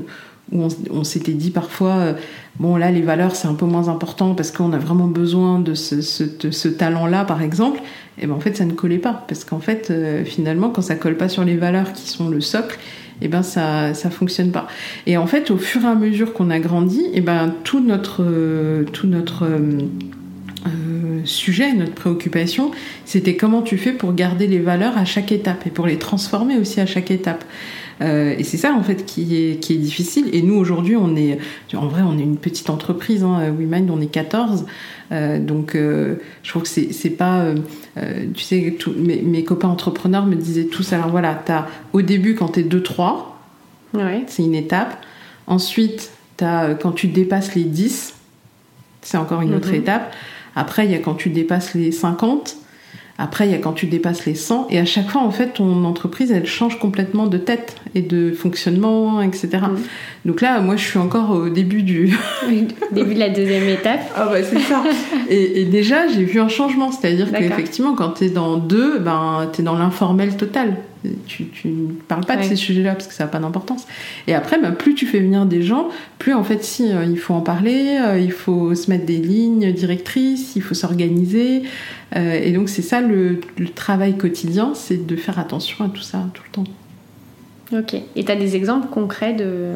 où 0.52 0.68
on, 0.92 1.04
s'était 1.04 1.32
dit 1.32 1.50
parfois, 1.50 2.14
bon 2.60 2.76
là, 2.76 2.92
les 2.92 3.02
valeurs, 3.02 3.36
c'est 3.36 3.48
un 3.48 3.56
peu 3.56 3.66
moins 3.66 3.90
important 3.90 4.36
parce 4.36 4.52
qu'on 4.52 4.74
a 4.74 4.78
vraiment 4.78 5.08
besoin 5.08 5.60
de 5.60 5.74
ce, 5.74 6.02
ce, 6.02 6.68
talent-là, 6.68 7.26
par 7.26 7.42
exemple. 7.42 7.82
Et 8.22 8.28
ben 8.28 8.36
en 8.36 8.40
fait, 8.40 8.56
ça 8.56 8.66
ne 8.66 8.74
collait 8.74 9.00
pas 9.00 9.26
parce 9.28 9.44
qu'en 9.44 9.60
fait, 9.60 9.92
finalement, 10.24 10.70
quand 10.70 10.84
ça 10.84 10.94
colle 10.94 11.18
pas 11.18 11.30
sur 11.30 11.44
les 11.44 11.58
valeurs 11.58 11.94
qui 11.94 12.08
sont 12.08 12.30
le 12.30 12.42
socle, 12.42 12.78
et 13.22 13.26
eh 13.26 13.28
ben 13.30 13.44
ça 13.44 13.94
ça 13.94 14.10
fonctionne 14.10 14.52
pas. 14.52 14.68
Et 15.08 15.16
en 15.16 15.26
fait, 15.26 15.50
au 15.50 15.58
fur 15.58 15.84
et 15.84 15.88
à 15.88 15.96
mesure 15.96 16.34
qu'on 16.34 16.50
a 16.50 16.60
grandi, 16.60 17.02
et 17.02 17.12
eh 17.16 17.22
ben 17.22 17.54
tout 17.64 17.80
notre 17.80 18.24
tout 18.92 19.08
notre 19.08 19.46
euh, 19.46 19.80
euh, 20.68 21.22
sujet, 21.24 21.74
notre 21.74 21.94
préoccupation, 21.94 22.72
c'était 23.06 23.36
comment 23.36 23.62
tu 23.62 23.78
fais 23.78 23.94
pour 23.94 24.14
garder 24.14 24.48
les 24.48 24.60
valeurs 24.60 24.98
à 24.98 25.06
chaque 25.06 25.32
étape 25.32 25.66
et 25.66 25.70
pour 25.70 25.88
les 25.88 25.98
transformer 25.98 26.58
aussi 26.58 26.82
à 26.82 26.86
chaque 26.86 27.12
étape. 27.12 27.46
Euh, 28.02 28.36
et 28.38 28.44
c'est 28.44 28.58
ça 28.58 28.74
en 28.74 28.84
fait 28.84 29.06
qui 29.06 29.38
est, 29.38 29.60
qui 29.60 29.74
est 29.74 29.78
difficile. 29.78 30.30
Et 30.34 30.42
nous 30.42 30.56
aujourd'hui, 30.56 30.96
on 30.96 31.16
est, 31.16 31.38
en 31.74 31.88
vrai, 31.88 32.02
on 32.02 32.18
est 32.18 32.24
une 32.24 32.38
petite 32.38 32.70
entreprise. 32.70 33.24
Hein, 33.24 33.52
WeMind, 33.58 33.90
on 33.90 34.02
est 34.02 34.08
14. 34.08 34.66
Euh, 35.12 35.40
donc, 35.40 35.76
euh, 35.76 36.16
je 36.44 36.50
trouve 36.50 36.64
que 36.64 36.68
c'est 36.68 37.10
pas, 37.12 37.42
euh, 37.42 38.26
tu 38.34 38.44
sais, 38.44 38.78
mes, 38.98 39.22
mes, 39.22 39.44
copains 39.44 39.68
entrepreneurs 39.68 40.26
me 40.26 40.36
disaient 40.36 40.66
tous. 40.66 40.94
Alors 40.94 41.10
voilà, 41.10 41.42
as, 41.48 41.68
au 41.94 42.02
début 42.02 42.36
quand 42.36 42.50
t'es 42.50 42.64
2-3, 42.64 43.26
ouais. 43.94 44.24
c'est 44.28 44.44
une 44.44 44.56
étape. 44.56 44.98
Ensuite, 45.48 46.12
as, 46.42 46.74
quand 46.82 46.92
tu 46.92 47.08
dépasses 47.08 47.56
les 47.56 47.64
10, 47.64 48.16
c'est 49.02 49.18
encore 49.18 49.42
une 49.42 49.54
autre 49.54 49.70
mhm. 49.70 49.76
étape. 49.76 50.14
Après, 50.56 50.86
il 50.86 50.92
y 50.92 50.96
a 50.96 51.00
quand 51.00 51.16
tu 51.16 51.30
dépasses 51.30 51.74
les 51.76 51.92
50. 51.92 52.58
Après, 53.18 53.48
il 53.48 53.52
y 53.52 53.56
a 53.56 53.60
quand 53.60 53.74
tu 53.74 53.86
dépasses 53.86 54.26
les 54.26 54.36
100, 54.36 54.68
et 54.70 54.80
à 54.80 54.86
chaque 54.86 55.10
fois, 55.10 55.22
en 55.22 55.32
fait, 55.32 55.54
ton 55.54 55.86
entreprise, 55.86 56.32
elle 56.32 56.46
change 56.46 56.80
complètement 56.80 57.28
de 57.28 57.38
tête 57.38 57.78
et 57.94 58.02
de 58.02 58.34
fonctionnement, 58.34 59.22
etc. 59.22 59.60
Donc 60.26 60.42
là, 60.42 60.60
moi, 60.60 60.76
je 60.76 60.84
suis 60.84 60.98
encore 60.98 61.32
au 61.32 61.50
début 61.50 61.84
du... 61.84 62.12
début 62.92 63.14
de 63.14 63.20
la 63.20 63.30
deuxième 63.30 63.70
étape. 63.70 64.02
Ah 64.16 64.28
bah 64.32 64.42
c'est 64.44 64.60
ça. 64.60 64.84
Et, 65.30 65.62
et 65.62 65.66
déjà, 65.66 66.08
j'ai 66.08 66.24
vu 66.24 66.40
un 66.40 66.48
changement, 66.48 66.92
c'est-à-dire 66.92 67.32
qu'effectivement, 67.32 67.94
quand 67.96 68.16
tu 68.16 68.26
es 68.26 68.30
dans 68.30 68.58
deux, 68.58 69.00
ben, 69.00 69.50
tu 69.54 69.62
es 69.62 69.64
dans 69.64 69.78
l'informel 69.78 70.36
total 70.36 70.76
tu, 71.28 71.48
ne 71.66 71.92
parles 72.08 72.26
pas 72.26 72.38
de 72.38 72.44
ces 72.44 72.56
sujets-là 72.56 72.94
parce 72.94 73.08
que 73.08 73.14
ça 73.14 73.26
n'a 73.26 73.30
pas 73.30 73.40
d'importance. 73.40 73.86
Et 74.28 74.34
après, 74.34 74.60
bah, 74.60 74.72
plus 74.72 74.96
tu 74.96 75.06
fais 75.06 75.20
venir 75.20 75.46
des 75.46 75.62
gens, 75.62 75.90
plus 76.20 76.34
en 76.34 76.44
fait, 76.44 76.64
si, 76.64 76.92
euh, 76.92 77.06
il 77.06 77.18
faut 77.18 77.34
en 77.34 77.42
parler, 77.42 77.98
euh, 78.02 78.20
il 78.20 78.32
faut 78.32 78.76
se 78.76 78.90
mettre 78.90 79.06
des 79.06 79.18
lignes 79.18 79.72
directrices, 79.74 80.56
il 80.56 80.62
faut 80.62 80.76
s'organiser. 80.76 81.64
Euh, 82.16 82.40
et 82.42 82.52
donc, 82.52 82.70
c'est 82.70 82.82
ça 82.82 83.02
le, 83.02 83.40
travail 83.76 84.18
quotidien, 84.18 84.74
c'est 84.74 85.06
de 85.06 85.16
faire 85.16 85.40
attention 85.40 85.86
à 85.86 85.90
tout 85.90 86.02
ça 86.02 86.20
tout 86.34 86.44
le 86.46 86.52
temps. 86.52 86.72
Ok. 87.80 88.02
Et 88.16 88.24
tu 88.24 88.32
as 88.32 88.36
des 88.36 88.56
exemples 88.56 88.88
concrets 88.90 89.34
de, 89.34 89.74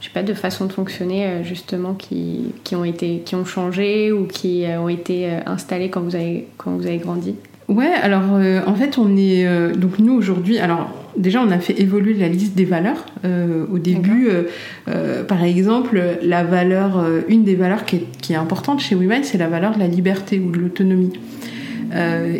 je 0.00 0.06
sais 0.06 0.12
pas, 0.12 0.22
de 0.22 0.34
façon 0.34 0.66
de 0.66 0.72
fonctionner 0.72 1.42
justement 1.42 1.94
qui, 1.94 2.52
qui, 2.64 2.76
ont 2.76 2.84
été, 2.84 3.22
qui 3.24 3.34
ont 3.34 3.44
changé 3.44 4.12
ou 4.12 4.26
qui 4.26 4.64
ont 4.78 4.88
été 4.88 5.28
installés 5.46 5.90
quand 5.90 6.00
vous 6.00 6.14
avez, 6.14 6.46
quand 6.56 6.70
vous 6.72 6.86
avez 6.86 6.98
grandi? 6.98 7.34
Ouais, 7.68 7.92
alors 8.02 8.22
euh, 8.32 8.62
en 8.66 8.74
fait, 8.74 8.96
on 8.96 9.14
est. 9.16 9.46
Euh, 9.46 9.74
donc 9.74 9.98
nous 9.98 10.14
aujourd'hui, 10.14 10.58
alors 10.58 10.90
déjà, 11.18 11.42
on 11.42 11.50
a 11.50 11.58
fait 11.58 11.78
évoluer 11.78 12.14
la 12.14 12.28
liste 12.28 12.56
des 12.56 12.64
valeurs. 12.64 13.04
Euh, 13.26 13.66
au 13.70 13.78
début, 13.78 14.28
par 15.28 15.44
exemple, 15.44 16.00
la 16.22 16.44
valeur, 16.44 17.04
une 17.28 17.44
des 17.44 17.56
valeurs 17.56 17.84
qui 17.84 17.96
est, 17.96 18.04
qui 18.22 18.32
est 18.32 18.36
importante 18.36 18.80
chez 18.80 18.94
Women, 18.94 19.22
c'est 19.22 19.36
la 19.36 19.48
valeur 19.48 19.74
de 19.74 19.80
la 19.80 19.86
liberté 19.86 20.38
ou 20.38 20.50
de 20.50 20.58
l'autonomie. 20.58 21.12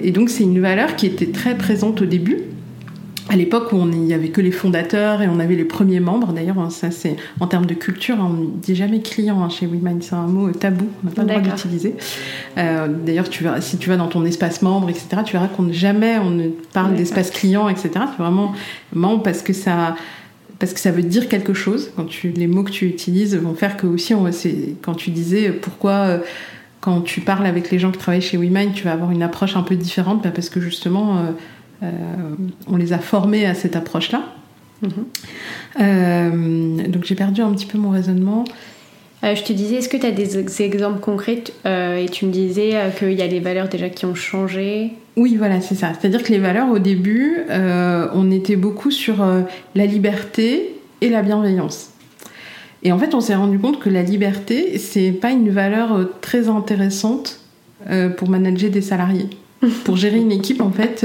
et 0.03 0.11
donc, 0.13 0.31
c'est 0.31 0.45
une 0.45 0.61
valeur 0.61 0.97
qui 0.97 1.07
était 1.07 1.31
très 1.31 1.57
présente 1.57 2.01
au 2.01 2.07
début 2.07 2.39
à 3.29 3.37
l'époque 3.37 3.73
où 3.73 3.77
on 3.77 3.87
n'y 3.87 4.15
avait 4.15 4.29
que 4.29 4.41
les 4.41 4.51
fondateurs 4.51 5.23
et 5.23 5.29
on 5.29 5.39
avait 5.39 5.55
les 5.55 5.65
premiers 5.65 6.01
membres, 6.01 6.33
d'ailleurs, 6.33 6.59
hein, 6.59 6.71
ça 6.71 6.91
c'est 6.91 7.17
en 7.41 7.47
termes 7.47 7.67
de 7.67 7.75
culture, 7.75 8.17
on 8.19 8.31
ne 8.31 8.47
dit 8.47 8.75
jamais 8.75 9.01
client 9.01 9.43
hein, 9.43 9.49
chez 9.49 9.67
WeMind, 9.67 10.03
c'est 10.03 10.15
un 10.15 10.27
mot 10.27 10.51
tabou, 10.51 10.87
on 11.03 11.09
n'a 11.09 11.13
pas 11.13 11.23
le 11.23 11.29
droit 11.29 11.41
d'utiliser. 11.41 11.95
Euh, 12.57 12.89
d'ailleurs, 12.89 13.29
tu 13.29 13.47
si 13.61 13.79
tu 13.79 13.89
vas 13.89 13.97
dans 13.97 14.09
ton 14.09 14.25
espace 14.25 14.63
membre, 14.63 14.89
etc., 14.91 15.09
tu 15.25 15.33
verras 15.33 15.49
qu'on 15.49 15.73
jamais 15.73 16.19
on 16.19 16.31
ne 16.31 16.49
parle 16.73 16.95
d'espace 16.95 17.31
client, 17.31 17.69
etc. 17.69 17.91
C'est 17.95 18.23
vraiment 18.23 18.53
membre 18.93 19.23
parce 19.23 19.43
que 19.43 19.53
ça 19.53 19.97
parce 20.59 20.73
que 20.73 20.81
ça 20.81 20.91
veut 20.91 21.03
dire 21.03 21.29
quelque 21.29 21.55
chose. 21.55 21.93
Quand 21.95 22.07
tu, 22.07 22.31
les 22.31 22.49
mots 22.49 22.65
que 22.65 22.73
tu 22.73 22.87
utilises 22.87 23.37
vont 23.37 23.55
faire 23.55 23.77
que 23.77 23.87
aussi, 23.87 24.15
on, 24.15 24.29
quand 24.83 24.95
tu 24.95 25.11
disais 25.11 25.53
pourquoi 25.53 25.93
euh, 25.93 26.19
quand 26.81 27.01
tu 27.01 27.21
parles 27.21 27.47
avec 27.47 27.71
les 27.71 27.79
gens 27.79 27.91
qui 27.91 27.99
travaillent 27.99 28.23
chez 28.23 28.37
WeMind, 28.37 28.73
tu 28.73 28.85
vas 28.85 28.93
avoir 28.93 29.11
une 29.11 29.23
approche 29.23 29.57
un 29.57 29.63
peu 29.63 29.77
différente, 29.77 30.23
bah, 30.23 30.31
parce 30.35 30.49
que 30.49 30.61
justement 30.61 31.19
euh, 31.19 31.21
euh, 31.21 31.33
on 31.83 32.77
les 32.77 32.93
a 32.93 32.99
formés 32.99 33.47
à 33.47 33.55
cette 33.55 33.77
approche-là. 33.77 34.23
Mhm. 34.83 34.91
Euh, 35.81 36.89
donc 36.89 37.05
j'ai 37.05 37.15
perdu 37.15 37.41
un 37.41 37.53
petit 37.53 37.67
peu 37.67 37.79
mon 37.79 37.91
raisonnement. 37.91 38.45
Euh, 39.25 39.35
je 39.35 39.43
te 39.43 39.53
disais, 39.53 39.77
est-ce 39.77 39.89
que 39.89 39.97
tu 39.97 40.07
as 40.07 40.13
des, 40.13 40.63
exemples 40.63 41.01
concrets 41.01 41.43
et 41.65 42.07
tu 42.11 42.25
me 42.25 42.31
disais 42.31 42.75
qu'il 42.99 43.15
y 43.15 43.23
a 43.23 43.29
des 43.29 43.41
valeurs 43.41 43.69
déjà 43.69 43.89
qui 43.89 44.07
ont 44.07 44.15
changé? 44.15 44.93
Oui, 45.17 45.37
voilà, 45.37 45.61
c'est 45.61 45.75
ça. 45.75 45.93
C'est-à-dire 45.99 46.23
que 46.23 46.33
les 46.33 46.39
valeurs, 46.39 46.71
au 46.71 46.79
début, 46.79 47.39
on 47.51 48.31
était 48.31 48.57
beaucoup 48.57 48.93
sur 48.93 49.27
la 49.75 49.87
liberté 49.87 50.77
et 51.01 51.09
la 51.09 51.23
bienveillance. 51.23 51.91
Et 52.85 52.93
en 52.93 52.99
fait, 52.99 53.13
on 53.13 53.21
s'est 53.21 53.35
rendu 53.35 53.59
compte 53.59 53.81
que 53.81 53.91
la 53.91 54.03
liberté, 54.03 54.79
c'est 54.79 55.11
pas 55.11 55.33
une 55.33 55.51
valeur 55.51 56.09
très 56.21 56.49
intéressante 56.49 57.41
pour 58.17 58.29
manager 58.29 58.71
des 58.71 58.83
salariés. 58.83 59.31
pour 59.85 59.97
gérer 59.97 60.19
une 60.19 60.31
équipe, 60.31 60.61
en 60.61 60.71
fait, 60.71 61.05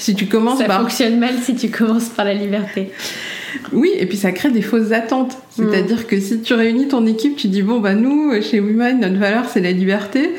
si 0.00 0.14
tu 0.14 0.26
commences 0.26 0.58
ça 0.58 0.64
par... 0.64 0.80
Fonctionne 0.80 1.18
mal 1.18 1.34
si 1.42 1.54
tu 1.54 1.68
commences 1.68 2.08
par 2.08 2.24
la 2.24 2.34
liberté. 2.34 2.90
Oui, 3.72 3.90
et 3.96 4.06
puis 4.06 4.16
ça 4.16 4.32
crée 4.32 4.50
des 4.50 4.62
fausses 4.62 4.92
attentes. 4.92 5.36
C'est-à-dire 5.50 6.06
que 6.06 6.18
si 6.18 6.40
tu 6.40 6.54
réunis 6.54 6.88
ton 6.88 7.06
équipe, 7.06 7.36
tu 7.36 7.48
dis 7.48 7.62
bon 7.62 7.80
bah 7.80 7.94
nous 7.94 8.32
chez 8.42 8.60
WeMind 8.60 9.00
notre 9.00 9.18
valeur 9.18 9.46
c'est 9.48 9.60
la 9.60 9.72
liberté, 9.72 10.30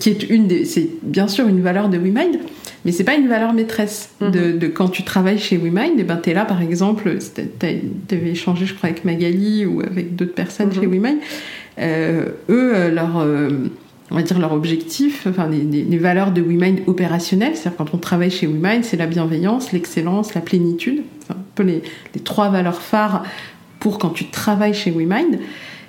qui 0.00 0.08
est 0.10 0.22
une 0.30 0.46
des, 0.46 0.64
c'est 0.64 0.88
bien 1.02 1.28
sûr 1.28 1.46
une 1.48 1.60
valeur 1.60 1.88
de 1.88 1.98
WeMind, 1.98 2.38
mais 2.84 2.92
c'est 2.92 3.04
pas 3.04 3.14
une 3.14 3.28
valeur 3.28 3.52
maîtresse 3.52 4.10
mhm. 4.20 4.58
de, 4.58 4.66
quand 4.68 4.88
tu 4.88 5.02
travailles 5.02 5.38
chez 5.38 5.58
WeMind. 5.58 5.98
Et 5.98 6.04
ben 6.04 6.16
t'es 6.16 6.32
là 6.32 6.44
par 6.44 6.62
exemple, 6.62 7.18
t'avais 7.58 8.30
échangé 8.30 8.66
je 8.66 8.74
crois 8.74 8.88
avec 8.88 9.04
Magali 9.04 9.66
ou 9.66 9.80
avec 9.80 10.16
d'autres 10.16 10.34
personnes 10.34 10.68
mhm. 10.68 10.80
chez 10.80 10.86
WeMind. 10.86 11.18
Euh, 11.78 12.26
eux 12.48 12.72
euh, 12.74 12.90
leur 12.90 13.18
euh, 13.18 13.48
on 14.10 14.16
va 14.16 14.22
dire 14.22 14.38
leur 14.38 14.52
objectif, 14.52 15.26
enfin 15.26 15.48
les, 15.48 15.98
valeurs 15.98 16.30
de 16.30 16.42
WeMind 16.42 16.80
opérationnelles, 16.86 17.56
c'est-à-dire 17.56 17.78
quand 17.78 17.94
on 17.94 17.98
travaille 17.98 18.30
chez 18.30 18.46
WeMind, 18.46 18.84
c'est 18.84 18.96
la 18.96 19.06
bienveillance, 19.06 19.72
l'excellence, 19.72 20.34
la 20.34 20.40
plénitude, 20.40 21.02
un 21.30 21.36
peu 21.54 21.62
les, 21.62 21.82
trois 22.22 22.50
valeurs 22.50 22.80
phares 22.80 23.24
pour 23.80 23.98
quand 23.98 24.10
tu 24.10 24.26
travailles 24.26 24.74
chez 24.74 24.90
WeMind. 24.90 25.38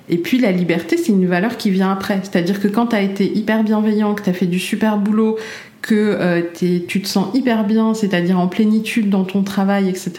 Et 0.08 0.18
puis 0.18 0.38
la 0.38 0.52
liberté, 0.52 0.96
c'est 0.96 1.12
une 1.12 1.26
valeur 1.26 1.56
qui 1.56 1.70
vient 1.70 1.90
après. 1.90 2.20
C'est-à-dire 2.22 2.60
que 2.60 2.68
quand 2.68 2.88
tu 2.88 2.96
as 2.96 3.02
été 3.02 3.30
hyper 3.36 3.64
bienveillant, 3.64 4.14
que 4.14 4.22
tu 4.22 4.30
as 4.30 4.34
fait 4.34 4.46
du 4.46 4.60
super 4.60 4.98
boulot, 4.98 5.36
que 5.82 5.94
euh, 5.94 6.42
tu 6.54 7.02
te 7.02 7.08
sens 7.08 7.34
hyper 7.34 7.64
bien, 7.64 7.92
c'est-à-dire 7.92 8.38
en 8.38 8.46
plénitude 8.46 9.10
dans 9.10 9.24
ton 9.24 9.42
travail, 9.42 9.88
etc., 9.88 10.12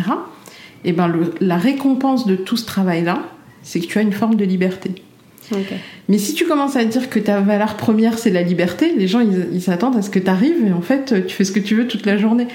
et 0.86 0.94
ben 0.94 1.12
la 1.42 1.58
récompense 1.58 2.28
de 2.28 2.36
tout 2.36 2.56
ce 2.56 2.66
travail-là, 2.66 3.24
c'est 3.64 3.80
que 3.80 3.88
tu 3.88 3.98
as 3.98 4.02
une 4.02 4.14
forme 4.14 4.36
de 4.36 4.46
liberté. 4.46 4.92
Mais 6.10 6.18
si 6.18 6.34
tu 6.34 6.46
commences 6.46 6.76
à 6.76 6.86
dire 6.86 7.10
que 7.10 7.20
ta 7.20 7.40
valeur 7.42 7.76
première 7.76 8.18
c'est 8.18 8.30
la 8.30 8.42
liberté, 8.42 8.94
les 8.98 9.08
gens 9.08 9.22
ils 9.22 9.62
s'attendent 9.62 9.98
à 9.98 10.02
ce 10.02 10.10
que 10.10 10.20
tu 10.20 10.30
arrives 10.30 10.66
et 10.68 10.72
en 10.72 10.82
fait 10.82 11.26
tu 11.28 11.36
fais 11.36 11.44
ce 11.44 11.52
que 11.52 11.60
tu 11.60 11.76
veux 11.76 11.88
toute 11.88 12.06
la 12.06 12.18
journée. 12.18 12.48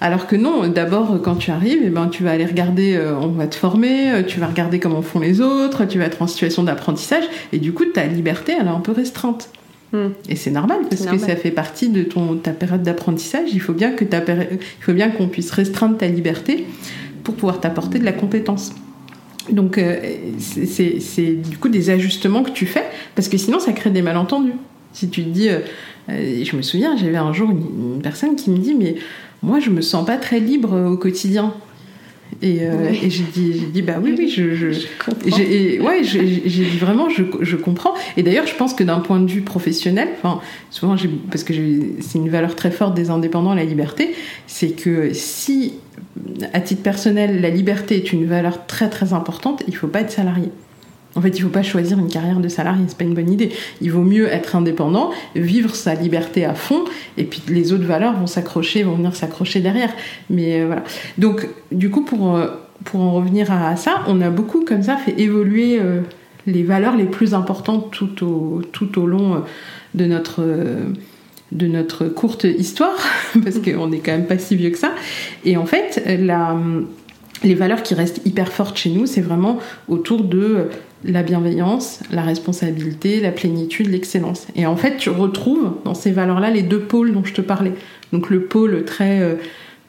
Alors 0.00 0.26
que 0.26 0.36
non, 0.36 0.68
d'abord 0.68 1.20
quand 1.22 1.36
tu 1.36 1.50
arrives, 1.50 1.80
eh 1.84 1.90
ben, 1.90 2.08
tu 2.08 2.22
vas 2.22 2.32
aller 2.32 2.46
regarder, 2.46 2.96
euh, 2.96 3.14
on 3.20 3.28
va 3.28 3.46
te 3.46 3.54
former, 3.54 4.10
euh, 4.10 4.22
tu 4.22 4.40
vas 4.40 4.46
regarder 4.46 4.78
comment 4.78 5.02
font 5.02 5.20
les 5.20 5.40
autres, 5.40 5.84
tu 5.84 5.98
vas 5.98 6.04
être 6.04 6.22
en 6.22 6.26
situation 6.26 6.62
d'apprentissage 6.62 7.24
et 7.52 7.58
du 7.58 7.72
coup 7.72 7.84
ta 7.84 8.04
liberté 8.06 8.54
elle 8.58 8.66
est 8.66 8.70
un 8.70 8.80
peu 8.80 8.92
restreinte. 8.92 9.50
Hmm. 9.92 10.08
Et 10.28 10.36
c'est 10.36 10.50
normal 10.50 10.80
parce 10.90 11.06
que 11.06 11.16
ça 11.16 11.34
fait 11.34 11.50
partie 11.50 11.88
de 11.88 12.02
ton, 12.02 12.36
ta 12.36 12.50
période 12.50 12.82
d'apprentissage. 12.82 13.48
Il 13.54 13.60
faut 13.60 13.72
bien 13.72 13.92
que 13.92 14.04
ta 14.04 14.18
il 14.18 14.58
faut 14.80 14.92
bien 14.92 15.08
qu'on 15.08 15.28
puisse 15.28 15.50
restreindre 15.50 15.96
ta 15.96 16.08
liberté 16.08 16.66
pour 17.24 17.34
pouvoir 17.34 17.60
t'apporter 17.60 17.98
de 17.98 18.04
la 18.04 18.12
compétence. 18.12 18.72
Donc 19.50 19.78
euh, 19.78 20.16
c'est 20.38 21.32
du 21.32 21.58
coup 21.58 21.68
des 21.68 21.90
ajustements 21.90 22.42
que 22.42 22.50
tu 22.50 22.66
fais 22.66 22.84
parce 23.14 23.28
que 23.28 23.36
sinon 23.36 23.58
ça 23.60 23.72
crée 23.72 23.90
des 23.90 24.02
malentendus. 24.02 24.52
Si 24.92 25.08
tu 25.08 25.22
te 25.22 25.28
dis, 25.28 25.48
euh, 25.48 25.60
euh, 26.08 26.44
je 26.44 26.56
me 26.56 26.62
souviens, 26.62 26.96
j'avais 26.96 27.16
un 27.16 27.32
jour 27.32 27.50
une, 27.50 28.00
personne 28.02 28.36
qui 28.36 28.50
me 28.50 28.58
dit 28.58 28.74
mais 28.74 28.96
moi 29.42 29.60
je 29.60 29.70
me 29.70 29.80
sens 29.80 30.04
pas 30.04 30.16
très 30.16 30.40
libre 30.40 30.92
au 30.92 30.96
quotidien. 30.96 31.54
Et, 32.40 32.60
j'ai 33.08 33.24
dit, 33.24 33.64
dit, 33.72 33.82
bah 33.82 33.94
oui, 34.00 34.14
oui, 34.16 34.28
je, 34.28 34.54
je, 34.54 34.70
j'ai, 35.26 35.80
ouais, 35.80 36.04
j'ai 36.04 36.20
dit 36.46 36.78
vraiment, 36.78 37.08
je, 37.08 37.24
je 37.40 37.56
comprends. 37.56 37.94
Et 38.16 38.22
d'ailleurs, 38.22 38.46
je 38.46 38.54
pense 38.54 38.74
que 38.74 38.84
d'un 38.84 39.00
point 39.00 39.18
de 39.18 39.28
vue 39.28 39.42
professionnel, 39.42 40.08
enfin, 40.16 40.40
souvent, 40.70 40.94
parce 41.30 41.42
que 41.42 41.52
c'est 42.00 42.18
une 42.18 42.28
valeur 42.28 42.54
très 42.54 42.70
forte 42.70 42.94
des 42.94 43.10
indépendants, 43.10 43.54
la 43.54 43.64
liberté, 43.64 44.14
c'est 44.46 44.70
que 44.70 45.12
si 45.12 45.74
à 46.52 46.60
titre 46.60 46.82
personnel, 46.82 47.40
la 47.40 47.50
liberté 47.50 47.96
est 47.96 48.12
une 48.12 48.26
valeur 48.26 48.66
très 48.66 48.88
très 48.88 49.12
importante. 49.12 49.62
Il 49.66 49.72
ne 49.72 49.78
faut 49.78 49.88
pas 49.88 50.00
être 50.00 50.10
salarié. 50.10 50.50
En 51.18 51.20
fait, 51.20 51.30
il 51.30 51.38
ne 51.38 51.48
faut 51.48 51.52
pas 51.52 51.64
choisir 51.64 51.98
une 51.98 52.06
carrière 52.06 52.38
de 52.38 52.46
salarié, 52.46 52.84
c'est 52.86 52.96
pas 52.96 53.02
une 53.02 53.14
bonne 53.14 53.32
idée. 53.32 53.50
Il 53.80 53.90
vaut 53.90 54.04
mieux 54.04 54.28
être 54.28 54.54
indépendant, 54.54 55.10
vivre 55.34 55.74
sa 55.74 55.94
liberté 55.94 56.44
à 56.44 56.54
fond, 56.54 56.84
et 57.16 57.24
puis 57.24 57.42
les 57.48 57.72
autres 57.72 57.86
valeurs 57.86 58.16
vont 58.16 58.28
s'accrocher, 58.28 58.84
vont 58.84 58.94
venir 58.94 59.16
s'accrocher 59.16 59.58
derrière. 59.58 59.90
Mais 60.30 60.60
euh, 60.60 60.66
voilà. 60.66 60.84
Donc, 61.18 61.48
du 61.72 61.90
coup, 61.90 62.02
pour, 62.04 62.36
euh, 62.36 62.46
pour 62.84 63.00
en 63.00 63.10
revenir 63.14 63.50
à, 63.50 63.74
ça, 63.74 64.02
on 64.06 64.20
a 64.20 64.30
beaucoup 64.30 64.64
comme 64.64 64.84
ça 64.84 64.96
fait 64.96 65.20
évoluer 65.20 65.80
euh, 65.80 66.02
les 66.46 66.62
valeurs 66.62 66.96
les 66.96 67.06
plus 67.06 67.34
importantes 67.34 67.90
tout 67.90 68.24
au, 68.24 68.62
tout 68.70 69.00
au 69.00 69.06
long 69.06 69.42
de 69.96 70.04
notre 70.04 70.44
de 71.50 71.66
notre 71.66 72.04
courte 72.04 72.44
histoire, 72.44 72.98
parce 73.42 73.58
qu'on 73.58 73.88
n'est 73.88 73.98
quand 73.98 74.12
même 74.12 74.26
pas 74.26 74.38
si 74.38 74.54
vieux 74.54 74.70
que 74.70 74.78
ça. 74.78 74.92
Et 75.44 75.56
en 75.56 75.66
fait, 75.66 76.00
les 77.44 77.54
valeurs 77.54 77.82
qui 77.82 77.94
restent 77.94 78.20
hyper 78.24 78.52
fortes 78.52 78.76
chez 78.76 78.90
nous, 78.90 79.06
c'est 79.06 79.20
vraiment 79.20 79.58
autour 79.88 80.24
de 80.24 80.68
la 81.04 81.22
bienveillance, 81.22 82.00
la 82.10 82.22
responsabilité, 82.22 83.20
la 83.20 83.30
plénitude, 83.30 83.88
l'excellence. 83.88 84.46
Et 84.56 84.66
en 84.66 84.76
fait, 84.76 84.96
tu 84.96 85.10
retrouves 85.10 85.74
dans 85.84 85.94
ces 85.94 86.10
valeurs-là 86.10 86.50
les 86.50 86.62
deux 86.62 86.80
pôles 86.80 87.12
dont 87.12 87.24
je 87.24 87.34
te 87.34 87.40
parlais. 87.40 87.72
Donc 88.12 88.30
le 88.30 88.42
pôle 88.44 88.84
très, 88.84 89.20
euh, 89.20 89.34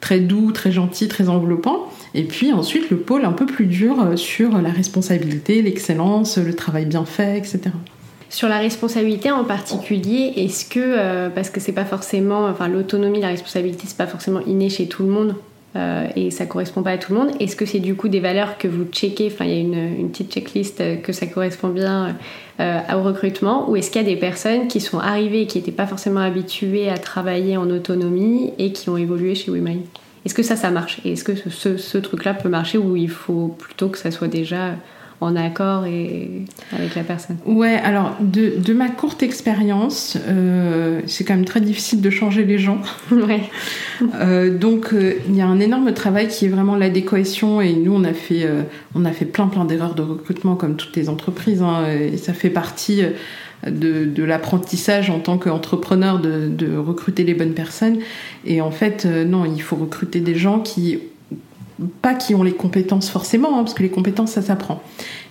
très 0.00 0.20
doux, 0.20 0.52
très 0.52 0.70
gentil, 0.70 1.08
très 1.08 1.28
enveloppant, 1.28 1.88
et 2.14 2.24
puis 2.24 2.52
ensuite 2.52 2.90
le 2.90 2.98
pôle 2.98 3.24
un 3.24 3.32
peu 3.32 3.46
plus 3.46 3.66
dur 3.66 4.00
euh, 4.00 4.16
sur 4.16 4.60
la 4.60 4.70
responsabilité, 4.70 5.62
l'excellence, 5.62 6.38
le 6.38 6.54
travail 6.54 6.86
bien 6.86 7.04
fait, 7.04 7.38
etc. 7.38 7.60
Sur 8.28 8.48
la 8.48 8.58
responsabilité 8.58 9.32
en 9.32 9.42
particulier, 9.42 10.32
est-ce 10.36 10.64
que, 10.64 10.78
euh, 10.78 11.30
parce 11.30 11.50
que 11.50 11.58
c'est 11.58 11.72
pas 11.72 11.84
forcément, 11.84 12.46
enfin 12.46 12.68
l'autonomie, 12.68 13.20
la 13.20 13.28
responsabilité, 13.28 13.84
c'est 13.86 13.96
pas 13.96 14.06
forcément 14.06 14.40
inné 14.46 14.70
chez 14.70 14.86
tout 14.86 15.02
le 15.02 15.08
monde? 15.08 15.34
Euh, 15.76 16.08
et 16.16 16.30
ça 16.30 16.46
correspond 16.46 16.82
pas 16.82 16.92
à 16.92 16.98
tout 16.98 17.12
le 17.12 17.18
monde, 17.18 17.30
est-ce 17.40 17.56
que 17.56 17.66
c'est 17.66 17.78
du 17.78 17.94
coup 17.94 18.08
des 18.08 18.20
valeurs 18.20 18.58
que 18.58 18.68
vous 18.68 18.84
checkez, 18.84 19.30
enfin 19.32 19.44
il 19.44 19.50
y 19.50 19.56
a 19.56 19.60
une, 19.60 20.10
petite 20.10 20.32
checklist 20.32 20.80
euh, 20.80 20.96
que 20.96 21.12
ça 21.12 21.26
correspond 21.26 21.68
bien 21.68 22.16
au 22.58 23.02
recrutement, 23.02 23.70
ou 23.70 23.76
est-ce 23.76 23.90
qu'il 23.90 24.02
y 24.02 24.04
a 24.04 24.08
des 24.08 24.20
personnes 24.20 24.68
qui 24.68 24.82
sont 24.82 24.98
arrivées 24.98 25.42
et 25.42 25.46
qui 25.46 25.56
n'étaient 25.56 25.72
pas 25.72 25.86
forcément 25.86 26.20
habituées 26.20 26.90
à 26.90 26.98
travailler 26.98 27.56
en 27.56 27.70
autonomie 27.70 28.52
et 28.58 28.72
qui 28.72 28.90
ont 28.90 28.98
évolué 28.98 29.34
chez 29.34 29.50
WeMind 29.50 29.80
Est-ce 30.26 30.34
que 30.34 30.42
ça, 30.42 30.56
ça 30.56 30.70
marche? 30.70 31.00
Et 31.06 31.12
est-ce 31.12 31.24
que 31.24 31.34
ce, 31.34 31.78
ce 31.78 31.96
truc-là 31.96 32.34
peut 32.34 32.50
marcher 32.50 32.76
ou 32.76 32.96
il 32.96 33.08
faut 33.08 33.56
plutôt 33.58 33.88
que 33.88 33.96
ça 33.96 34.10
soit 34.10 34.28
déjà 34.28 34.74
en 35.20 35.36
accord 35.36 35.84
et 35.84 36.30
avec 36.72 36.94
la 36.94 37.04
personne. 37.04 37.36
Ouais, 37.44 37.74
alors 37.74 38.16
de, 38.20 38.54
de 38.56 38.72
ma 38.72 38.88
courte 38.88 39.22
expérience, 39.22 40.16
euh, 40.28 41.00
c'est 41.06 41.24
quand 41.24 41.34
même 41.34 41.44
très 41.44 41.60
difficile 41.60 42.00
de 42.00 42.10
changer 42.10 42.44
les 42.44 42.58
gens. 42.58 42.80
Ouais. 43.10 43.42
Euh, 44.14 44.56
donc 44.56 44.94
euh, 44.94 45.14
il 45.28 45.36
y 45.36 45.42
a 45.42 45.46
un 45.46 45.60
énorme 45.60 45.92
travail 45.92 46.28
qui 46.28 46.46
est 46.46 46.48
vraiment 46.48 46.74
l'adéquation 46.74 47.60
et 47.60 47.74
nous 47.74 47.92
on 47.92 48.04
a 48.04 48.14
fait 48.14 48.48
on 48.94 49.04
a 49.04 49.12
fait 49.12 49.26
plein 49.26 49.48
plein 49.48 49.66
d'erreurs 49.66 49.94
de 49.94 50.00
recrutement 50.00 50.56
comme 50.56 50.76
toutes 50.76 50.96
les 50.96 51.10
entreprises 51.10 51.60
hein, 51.60 51.84
et 51.90 52.16
ça 52.16 52.32
fait 52.32 52.48
partie 52.48 53.02
de, 53.66 54.06
de 54.06 54.24
l'apprentissage 54.24 55.10
en 55.10 55.18
tant 55.18 55.36
qu'entrepreneur 55.36 56.18
de, 56.18 56.48
de, 56.48 56.76
recruter 56.76 57.24
les 57.24 57.34
bonnes 57.34 57.52
personnes. 57.52 57.98
Et 58.46 58.62
en 58.62 58.70
fait, 58.70 59.04
non, 59.04 59.44
il 59.44 59.60
faut 59.60 59.76
recruter 59.76 60.20
des 60.20 60.34
gens 60.34 60.60
qui 60.60 60.98
pas 62.02 62.14
qui 62.14 62.34
ont 62.34 62.42
les 62.42 62.52
compétences 62.52 63.10
forcément, 63.10 63.58
hein, 63.58 63.62
parce 63.62 63.74
que 63.74 63.82
les 63.82 63.90
compétences 63.90 64.32
ça 64.32 64.42
s'apprend, 64.42 64.82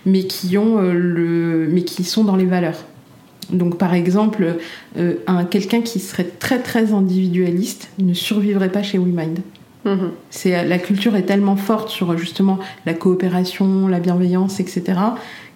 mais 0.06 0.24
qui 0.24 0.58
ont 0.58 0.78
euh, 0.78 0.92
le, 0.92 1.68
mais 1.70 1.82
qui 1.82 2.04
sont 2.04 2.24
dans 2.24 2.36
les 2.36 2.46
valeurs. 2.46 2.84
Donc 3.50 3.78
par 3.78 3.94
exemple, 3.94 4.56
euh, 4.96 5.14
un 5.26 5.44
quelqu'un 5.44 5.80
qui 5.80 5.98
serait 5.98 6.28
très 6.38 6.60
très 6.60 6.92
individualiste 6.92 7.90
ne 7.98 8.14
survivrait 8.14 8.70
pas 8.70 8.82
chez 8.82 8.98
WeMind. 8.98 9.40
C'est 10.28 10.68
la 10.68 10.78
culture 10.78 11.16
est 11.16 11.22
tellement 11.22 11.56
forte 11.56 11.88
sur 11.88 12.16
justement 12.18 12.58
la 12.84 12.92
coopération, 12.92 13.88
la 13.88 13.98
bienveillance, 13.98 14.60
etc. 14.60 15.00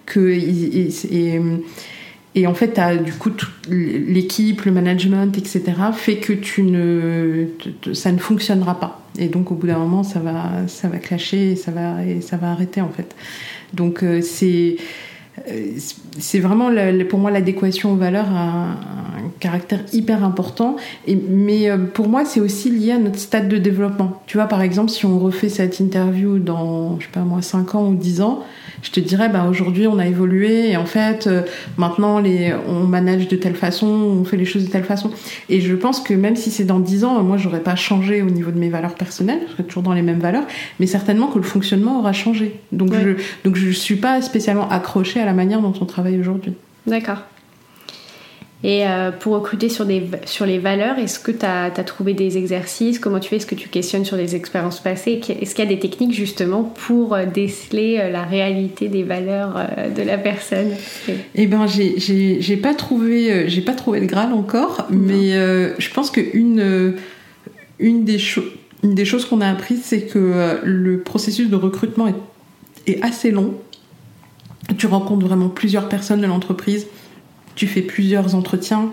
que 0.07 0.19
et, 0.19 0.89
et 1.11 1.39
en 2.47 2.53
fait, 2.53 2.77
as, 2.79 2.97
du 2.97 3.13
coup, 3.13 3.31
l'équipe, 3.69 4.63
le 4.63 4.71
management, 4.71 5.37
etc., 5.37 5.63
fait 5.93 6.17
que 6.17 6.33
tu 6.33 6.63
ne, 6.63 7.45
ça 7.93 8.11
ne 8.11 8.17
fonctionnera 8.17 8.77
pas. 8.77 9.01
Et 9.17 9.29
donc, 9.29 9.51
au 9.51 9.55
bout 9.55 9.67
d'un 9.67 9.77
moment, 9.77 10.03
ça 10.03 10.19
va, 10.19 10.67
ça 10.67 10.89
va 10.89 10.97
clasher 10.97 11.51
et 11.51 11.55
ça 11.55 11.71
va, 11.71 12.05
et 12.05 12.19
ça 12.19 12.35
va 12.35 12.51
arrêter, 12.51 12.81
en 12.81 12.89
fait. 12.89 13.15
Donc, 13.73 14.03
euh, 14.03 14.21
c'est, 14.21 14.75
euh, 15.49 15.67
c'est 16.19 16.39
vraiment, 16.39 16.69
pour 17.09 17.19
moi, 17.19 17.31
l'adéquation 17.31 17.93
aux 17.93 17.95
valeurs 17.95 18.29
a 18.29 18.71
un 18.71 19.31
caractère 19.39 19.79
hyper 19.93 20.23
important. 20.25 20.75
Et, 21.07 21.15
mais 21.15 21.69
euh, 21.69 21.77
pour 21.77 22.09
moi, 22.09 22.25
c'est 22.25 22.41
aussi 22.41 22.69
lié 22.69 22.91
à 22.91 22.97
notre 22.97 23.19
stade 23.19 23.47
de 23.47 23.57
développement. 23.57 24.21
Tu 24.27 24.35
vois, 24.35 24.47
par 24.47 24.61
exemple, 24.61 24.91
si 24.91 25.05
on 25.05 25.19
refait 25.19 25.49
cette 25.49 25.79
interview 25.79 26.37
dans, 26.39 26.99
je 26.99 27.05
sais 27.05 27.11
pas 27.11 27.21
moi, 27.21 27.41
5 27.41 27.75
ans 27.75 27.87
ou 27.87 27.95
10 27.95 28.21
ans, 28.21 28.43
je 28.85 28.91
te 28.91 28.99
dirais, 28.99 29.29
bah, 29.29 29.47
aujourd'hui, 29.49 29.87
on 29.87 29.97
a 29.97 30.05
évolué 30.05 30.69
et 30.69 30.77
en 30.77 30.85
fait, 30.85 31.25
euh, 31.25 31.41
maintenant, 31.77 32.19
les, 32.19 32.53
on 32.67 32.83
manage 32.83 33.27
de 33.27 33.35
telle 33.35 33.55
façon, 33.55 33.87
on 33.87 34.23
fait 34.23 34.37
les 34.37 34.45
choses 34.45 34.65
de 34.65 34.69
telle 34.69 34.83
façon. 34.83 35.09
Et 35.49 35.59
je 35.59 35.73
pense 35.73 35.99
que 36.01 36.13
même 36.13 36.35
si 36.35 36.51
c'est 36.51 36.65
dans 36.65 36.79
10 36.79 37.03
ans, 37.03 37.23
moi, 37.23 37.37
j'aurais 37.37 37.61
pas 37.61 37.75
changé 37.75 38.21
au 38.21 38.29
niveau 38.29 38.51
de 38.51 38.59
mes 38.59 38.69
valeurs 38.69 38.93
personnelles, 38.93 39.39
je 39.47 39.53
serais 39.53 39.63
toujours 39.63 39.81
dans 39.81 39.93
les 39.93 40.03
mêmes 40.03 40.19
valeurs, 40.19 40.45
mais 40.79 40.85
certainement 40.85 41.27
que 41.27 41.39
le 41.39 41.43
fonctionnement 41.43 41.99
aura 41.99 42.13
changé. 42.13 42.59
Donc, 42.71 42.93
je, 42.93 43.15
donc 43.43 43.55
je 43.55 43.71
suis 43.71 43.95
pas 43.95 44.21
spécialement 44.21 44.69
accrochée 44.69 45.19
à 45.19 45.25
la 45.25 45.33
manière 45.33 45.61
dont 45.61 45.73
on 45.81 45.85
travaille 45.85 46.19
aujourd'hui. 46.19 46.53
D'accord. 46.85 47.23
Et 48.63 48.87
euh, 48.87 49.11
pour 49.11 49.33
recruter 49.33 49.69
sur, 49.69 49.85
des, 49.85 50.03
sur 50.25 50.45
les 50.45 50.59
valeurs, 50.59 50.97
est-ce 50.97 51.19
que 51.19 51.31
tu 51.31 51.45
as, 51.45 51.69
trouvé 51.83 52.13
des 52.13 52.37
exercices? 52.37 52.99
Comment 52.99 53.19
tu 53.19 53.29
fais? 53.29 53.35
Est-ce 53.35 53.45
que 53.45 53.55
tu 53.55 53.69
questionnes 53.69 54.05
sur 54.05 54.17
des 54.17 54.35
expériences 54.35 54.79
passées? 54.79 55.21
Est-ce 55.29 55.53
qu'il 55.53 55.63
y 55.63 55.67
a 55.67 55.69
des 55.69 55.79
techniques 55.79 56.13
justement 56.13 56.63
pour 56.63 57.13
euh, 57.13 57.25
déceler 57.25 57.99
euh, 57.99 58.09
la 58.09 58.23
réalité 58.23 58.87
des 58.87 59.03
valeurs 59.03 59.67
de 59.95 60.01
la 60.01 60.17
personne? 60.17 60.69
Eh 61.35 61.47
ben, 61.47 61.67
j'ai 61.67 62.57
pas 62.57 62.73
trouvé, 62.73 63.49
j'ai 63.49 63.61
pas 63.61 63.73
trouvé 63.73 63.99
le 63.99 64.07
Graal 64.07 64.33
encore, 64.33 64.87
mais 64.89 65.31
je 65.77 65.93
pense 65.93 66.09
que 66.09 66.21
une, 66.33 66.95
des, 67.79 68.19
une 68.83 68.95
des 68.95 69.05
choses 69.05 69.25
qu'on 69.25 69.41
a 69.41 69.49
apprises, 69.49 69.81
c'est 69.83 70.07
que 70.07 70.59
le 70.63 70.99
processus 71.01 71.49
de 71.49 71.55
recrutement 71.55 72.07
est, 72.07 72.91
est 72.91 73.03
assez 73.03 73.31
long. 73.31 73.53
Tu 74.77 74.87
rencontres 74.87 75.25
vraiment 75.25 75.49
plusieurs 75.49 75.87
personnes 75.89 76.21
de 76.21 76.27
l'entreprise 76.27 76.87
tu 77.55 77.67
fais 77.67 77.81
plusieurs 77.81 78.35
entretiens. 78.35 78.91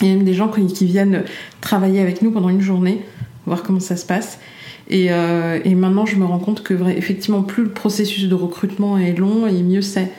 Il 0.00 0.08
y 0.08 0.10
a 0.10 0.14
même 0.14 0.24
des 0.24 0.34
gens 0.34 0.48
qui 0.48 0.84
viennent 0.84 1.24
travailler 1.60 2.00
avec 2.00 2.22
nous 2.22 2.30
pendant 2.30 2.50
une 2.50 2.60
journée, 2.60 3.02
voir 3.46 3.62
comment 3.62 3.80
ça 3.80 3.96
se 3.96 4.04
passe. 4.04 4.38
Et, 4.88 5.08
euh, 5.10 5.58
et 5.64 5.74
maintenant, 5.74 6.06
je 6.06 6.16
me 6.16 6.24
rends 6.24 6.38
compte 6.38 6.62
que 6.62 6.74
effectivement, 6.90 7.42
plus 7.42 7.64
le 7.64 7.70
processus 7.70 8.28
de 8.28 8.34
recrutement 8.34 8.98
est 8.98 9.14
long, 9.14 9.46
et 9.46 9.62
mieux 9.62 9.82
c'est. 9.82 10.10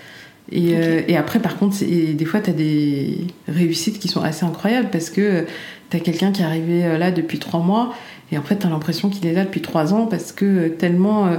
Et, 0.51 0.75
euh, 0.75 1.01
et, 1.07 1.17
après, 1.17 1.39
par 1.39 1.57
contre, 1.57 1.77
des 1.83 2.25
fois, 2.25 2.39
tu 2.39 2.49
as 2.49 2.53
des 2.53 3.27
réussites 3.47 3.99
qui 3.99 4.07
sont 4.07 4.21
assez 4.21 4.45
incroyables 4.45 4.89
parce 4.91 5.09
que 5.09 5.45
tu 5.89 5.97
as 5.97 5.99
quelqu'un 5.99 6.31
qui 6.31 6.41
est 6.41 6.45
arrivé 6.45 6.85
euh, 6.85 6.97
là 6.97 7.11
depuis 7.11 7.37
trois 7.37 7.59
mois 7.59 7.93
et 8.31 8.37
en 8.37 8.41
fait, 8.41 8.59
tu 8.59 8.67
l'impression 8.67 9.09
qu'il 9.09 9.25
est 9.25 9.33
là 9.33 9.45
depuis 9.45 9.61
trois 9.61 9.93
ans 9.93 10.05
parce 10.05 10.31
que 10.31 10.67
tellement 10.67 11.29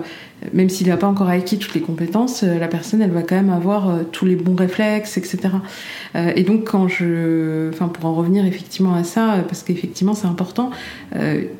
même 0.53 0.69
s'il 0.69 0.87
n'a 0.87 0.97
pas 0.97 1.09
encore 1.09 1.29
acquis 1.29 1.59
toutes 1.59 1.75
les 1.75 1.81
compétences, 1.81 2.45
euh, 2.45 2.59
la 2.59 2.69
personne, 2.69 3.03
elle 3.03 3.11
va 3.11 3.23
quand 3.23 3.35
même 3.35 3.51
avoir 3.51 3.91
euh, 3.91 4.03
tous 4.11 4.25
les 4.25 4.37
bons 4.37 4.55
réflexes, 4.55 5.17
etc. 5.17 5.39
Euh, 6.15 6.33
et 6.37 6.45
donc, 6.45 6.65
quand 6.65 6.87
je, 6.87 7.71
enfin, 7.71 7.89
pour 7.89 8.05
en 8.07 8.15
revenir 8.15 8.47
effectivement 8.47 8.95
à 8.95 9.03
ça, 9.03 9.45
parce 9.49 9.63
qu'effectivement 9.63 10.15
c'est 10.15 10.27
important, 10.27 10.71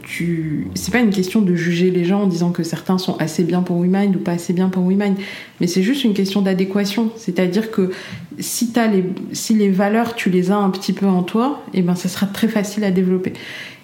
tu, 0.03 0.69
c'est 0.75 0.93
pas 0.93 1.01
une 1.01 1.11
question 1.11 1.41
de 1.43 1.55
juger 1.55 1.91
les 1.91 2.05
gens 2.05 2.23
en 2.23 2.27
disant 2.27 2.51
que 2.51 2.63
certains 2.63 2.99
sont 2.99 3.17
assez 3.19 3.45
bien 3.45 3.63
pour 3.63 3.81
WeMind 3.81 4.15
ou 4.17 4.19
pas 4.19 4.33
assez 4.33 4.53
bien 4.53 4.69
pour 4.69 4.87
WeMind, 4.87 5.17
mais 5.61 5.67
c'est 5.67 5.83
juste 5.83 6.05
une 6.05 6.15
question 6.15 6.43
d'adéquation. 6.43 7.11
C'est-à-dire 7.17 7.71
que 7.71 7.91
si 8.39 8.73
as 8.77 8.87
les, 8.87 9.05
si 9.33 9.55
les 9.55 9.71
valeurs 9.71 10.15
tu 10.15 10.31
les 10.31 10.51
as 10.51 10.57
un 10.57 10.71
petit 10.71 10.93
peu 10.93 11.07
en 11.07 11.23
toi, 11.23 11.63
et 11.75 11.79
eh 11.79 11.83
ben 11.83 11.95
ça 11.95 12.09
sera 12.09 12.27
très 12.27 12.49
facile 12.49 12.85
à 12.85 12.91
développer. 12.91 13.33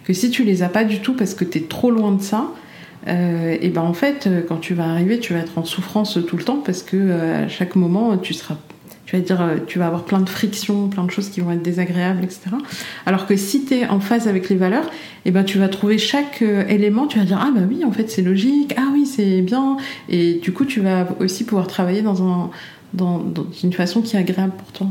Que 0.05 0.13
si 0.13 0.31
tu 0.31 0.45
les 0.45 0.63
as 0.63 0.69
pas 0.69 0.85
du 0.85 1.01
tout 1.01 1.15
parce 1.15 1.35
que 1.35 1.45
tu 1.45 1.59
es 1.59 1.63
trop 1.63 1.91
loin 1.91 2.13
de 2.13 2.23
ça, 2.23 2.51
euh, 3.07 3.57
et 3.61 3.69
ben 3.69 3.83
en 3.83 3.93
fait, 3.93 4.27
euh, 4.27 4.43
quand 4.47 4.57
tu 4.57 4.75
vas 4.75 4.89
arriver, 4.89 5.19
tu 5.19 5.35
vas 5.35 5.41
être 5.41 5.59
en 5.59 5.65
souffrance 5.65 6.19
tout 6.27 6.37
le 6.37 6.45
temps 6.45 6.59
parce 6.65 6.83
que 6.83 6.97
euh, 6.97 7.45
à 7.45 7.49
chaque 7.49 7.77
moment, 7.77 8.17
tu 8.17 8.33
seras, 8.33 8.57
tu 9.05 9.17
vas 9.17 9.23
dire, 9.23 9.43
tu 9.67 9.79
vas 9.79 9.87
avoir 9.87 10.05
plein 10.05 10.21
de 10.21 10.29
frictions, 10.29 10.89
plein 10.89 11.05
de 11.05 11.11
choses 11.11 11.29
qui 11.29 11.41
vont 11.41 11.51
être 11.51 11.63
désagréables, 11.63 12.25
etc. 12.25 12.41
Alors 13.05 13.27
que 13.27 13.37
si 13.37 13.65
tu 13.67 13.75
es 13.75 13.87
en 13.87 14.01
phase 14.01 14.27
avec 14.27 14.49
les 14.49 14.57
valeurs, 14.57 14.91
et 15.27 15.31
ben 15.31 15.45
tu 15.45 15.59
vas 15.59 15.69
trouver 15.69 15.99
chaque 15.99 16.43
élément, 16.43 17.07
tu 17.07 17.19
vas 17.19 17.25
dire 17.25 17.41
ah 17.43 17.51
bah 17.55 17.63
oui, 17.69 17.85
en 17.85 17.93
fait 17.93 18.11
c'est 18.11 18.23
logique, 18.23 18.75
ah 18.79 18.89
oui 18.93 19.07
c'est 19.07 19.43
bien, 19.43 19.77
et 20.09 20.35
du 20.35 20.53
coup 20.53 20.65
tu 20.65 20.81
vas 20.81 21.07
aussi 21.21 21.45
pouvoir 21.45 21.67
travailler 21.67 22.03
dans 22.03 22.23
un 22.27 22.51
dans, 22.95 23.25
une 23.63 23.73
façon 23.73 24.03
qui 24.03 24.17
est 24.17 24.21
agréable 24.21 24.53
pour 24.57 24.73
toi. 24.73 24.87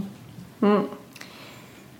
Mmh. 0.61 0.84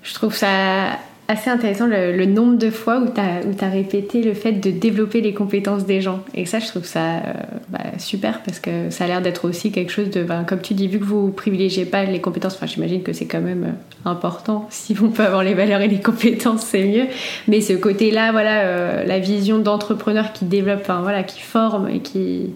Je 0.04 0.14
trouve 0.14 0.36
ça 0.36 1.00
assez 1.34 1.50
intéressant 1.50 1.88
le, 1.88 2.26
nombre 2.26 2.58
de 2.58 2.70
fois 2.70 3.00
où 3.00 3.08
tu 3.10 3.20
as, 3.20 3.70
répété 3.70 4.22
le 4.22 4.34
fait 4.34 4.54
de 4.54 4.70
développer 4.70 5.20
les 5.20 5.34
compétences 5.34 5.86
des 5.86 6.00
gens. 6.00 6.20
Et 6.36 6.46
ça, 6.46 6.60
je 6.60 6.68
trouve 6.68 6.86
ça 6.86 7.16
euh, 7.16 7.34
bah, 7.70 7.80
super 7.98 8.42
parce 8.44 8.60
que 8.60 8.92
ça 8.92 9.06
a 9.06 9.08
l'air 9.08 9.22
d'être 9.22 9.46
aussi 9.46 9.72
quelque 9.72 9.92
chose 9.92 10.10
de. 10.12 10.24
Ben, 10.24 10.44
comme 10.44 10.62
tu 10.62 10.74
dis, 10.76 10.88
vu 10.88 11.00
que 11.00 11.04
vous 11.04 11.32
privilégiez 11.32 11.86
pas 11.86 12.04
les 12.04 12.22
compétences, 12.22 12.56
enfin, 12.56 12.68
j'imagine 12.68 13.02
que 13.02 13.14
c'est 13.14 13.26
quand 13.26 13.42
même 13.42 13.64
euh, 13.64 14.10
important. 14.10 14.70
Si 14.84 14.96
on 15.02 15.10
peut 15.10 15.24
avoir 15.24 15.44
les 15.44 15.54
valeurs 15.54 15.82
et 15.82 15.88
les 15.88 16.02
compétences, 16.02 16.62
c'est 16.62 16.84
mieux. 16.84 17.06
Mais 17.48 17.62
ce 17.62 17.74
côté-là, 17.74 18.32
voilà, 18.32 18.64
euh, 18.64 19.06
la 19.06 19.20
vision 19.20 19.60
d'entrepreneur 19.60 20.34
qui 20.34 20.46
développe, 20.46 20.82
enfin, 20.82 21.02
voilà, 21.02 21.24
qui 21.24 21.40
forme 21.40 21.90
et 21.90 22.00
qui 22.00 22.52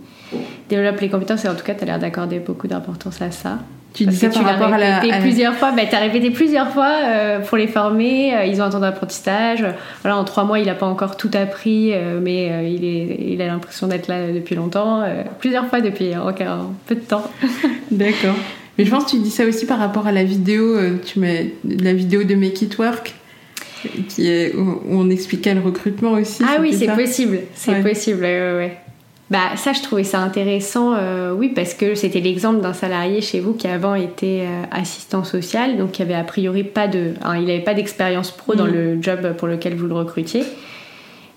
développe 0.69 0.99
les 0.99 1.09
compétences, 1.09 1.45
et 1.45 1.47
en 1.47 1.55
tout 1.55 1.63
cas, 1.63 1.73
tu 1.73 1.83
as 1.83 1.87
l'air 1.87 1.99
d'accorder 1.99 2.39
beaucoup 2.39 2.67
d'importance 2.67 3.21
à 3.21 3.31
ça. 3.31 3.59
Tu 3.97 4.05
dis 4.05 4.15
ça 4.15 4.29
par 4.29 4.45
rapport 4.45 4.73
à 4.73 4.77
la. 4.77 4.99
plusieurs 5.21 5.55
fois, 5.55 5.71
bah, 5.71 5.81
tu 5.89 5.95
as 5.95 5.99
répété 5.99 6.29
plusieurs 6.29 6.69
fois 6.69 6.91
euh, 7.03 7.39
pour 7.39 7.57
les 7.57 7.65
former. 7.65 8.35
Euh, 8.35 8.45
ils 8.45 8.61
ont 8.61 8.65
un 8.65 8.69
temps 8.69 8.79
d'apprentissage. 8.79 9.65
Voilà, 10.03 10.17
en 10.17 10.23
trois 10.23 10.43
mois, 10.43 10.59
il 10.59 10.67
n'a 10.67 10.75
pas 10.75 10.85
encore 10.85 11.17
tout 11.17 11.31
appris, 11.33 11.93
euh, 11.93 12.19
mais 12.21 12.71
il, 12.71 12.85
est, 12.85 13.31
il 13.33 13.41
a 13.41 13.47
l'impression 13.47 13.87
d'être 13.87 14.07
là 14.07 14.31
depuis 14.31 14.53
longtemps. 14.53 15.03
plusieurs 15.39 15.67
fois 15.67 15.81
depuis 15.81 16.15
encore 16.15 16.69
peu 16.85 16.93
de 16.93 16.99
temps. 16.99 17.23
D'accord. 17.91 18.35
Mais 18.77 18.85
je 18.85 18.91
pense 18.91 19.05
que 19.05 19.09
tu 19.09 19.17
dis 19.17 19.31
ça 19.31 19.45
aussi 19.45 19.65
par 19.65 19.79
rapport 19.79 20.05
à 20.05 20.11
la 20.11 20.23
vidéo, 20.23 20.77
tu 21.03 21.19
mets 21.19 21.53
la 21.67 21.93
vidéo 21.93 22.23
de 22.23 22.35
Make 22.35 22.61
It 22.61 22.77
Work, 22.77 23.15
qui 24.09 24.29
est, 24.29 24.53
où 24.55 24.81
on 24.91 25.09
expliquait 25.09 25.55
le 25.55 25.61
recrutement 25.61 26.11
aussi. 26.11 26.43
Ah 26.47 26.57
oui, 26.61 26.71
c'est 26.71 26.93
possible. 26.93 27.39
C'est 27.55 27.81
possible, 27.81 28.21
ouais, 28.21 28.53
ouais. 28.55 28.77
Bah 29.29 29.57
ça, 29.57 29.73
je 29.73 29.81
trouvais 29.81 30.05
ça 30.05 30.19
intéressant, 30.19 30.93
euh, 30.95 31.33
oui, 31.33 31.49
parce 31.49 31.73
que 31.73 31.95
c'était 31.95 32.21
l'exemple 32.21 32.61
d'un 32.61 32.71
salarié 32.71 33.19
chez 33.19 33.41
vous 33.41 33.53
qui 33.53 33.67
avant 33.67 33.93
était 33.93 34.45
euh, 34.47 34.63
assistant 34.71 35.25
social, 35.25 35.77
donc 35.77 35.91
qui 35.91 36.01
avait 36.01 36.13
a 36.13 36.23
priori 36.23 36.63
pas 36.63 36.87
de, 36.87 37.13
il 37.35 37.45
n'avait 37.45 37.59
pas 37.59 37.73
d'expérience 37.73 38.31
pro 38.31 38.55
dans 38.55 38.65
mm. 38.65 38.71
le 38.71 39.01
job 39.01 39.33
pour 39.37 39.49
lequel 39.49 39.75
vous 39.75 39.85
le 39.87 39.95
recrutiez, 39.95 40.43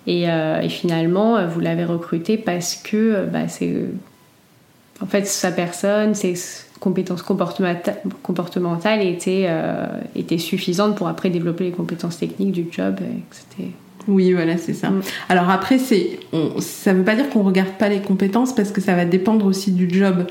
et, 0.07 0.31
euh, 0.31 0.61
et 0.61 0.69
finalement 0.69 1.45
vous 1.49 1.59
l'avez 1.59 1.85
recruté 1.85 2.39
parce 2.39 2.77
que 2.77 3.27
bah, 3.27 3.49
c'est, 3.49 3.75
en 5.01 5.07
fait, 5.07 5.27
sa 5.27 5.51
personne, 5.51 6.15
ses 6.15 6.35
compétences 6.79 7.23
comportementales 8.23 9.03
étaient, 9.03 9.49
étaient 10.15 10.39
suffisantes 10.39 10.95
pour 10.95 11.09
après 11.09 11.29
développer 11.29 11.65
les 11.65 11.73
compétences 11.73 12.19
techniques 12.19 12.53
du 12.53 12.69
job, 12.71 12.99
et 13.01 13.21
que 13.29 13.37
c'était 13.37 13.71
oui, 14.09 14.33
voilà, 14.33 14.57
c'est 14.57 14.75
ça. 14.75 14.91
Mm. 14.91 15.03
Alors 15.29 15.51
après, 15.51 15.79
c'est, 15.79 16.19
ça 16.59 16.93
ne 16.93 16.99
veut 16.99 17.05
pas 17.05 17.15
dire 17.15 17.29
qu'on 17.31 17.43
regarde 17.43 17.77
pas 17.79 17.89
les 17.89 18.01
compétences 18.01 18.55
parce 18.55 18.73
que 18.73 18.81
ça 18.81 18.95
va 18.95 19.05
dépendre 19.05 19.47
aussi 19.47 19.73
du 19.73 19.89
job. 19.91 20.27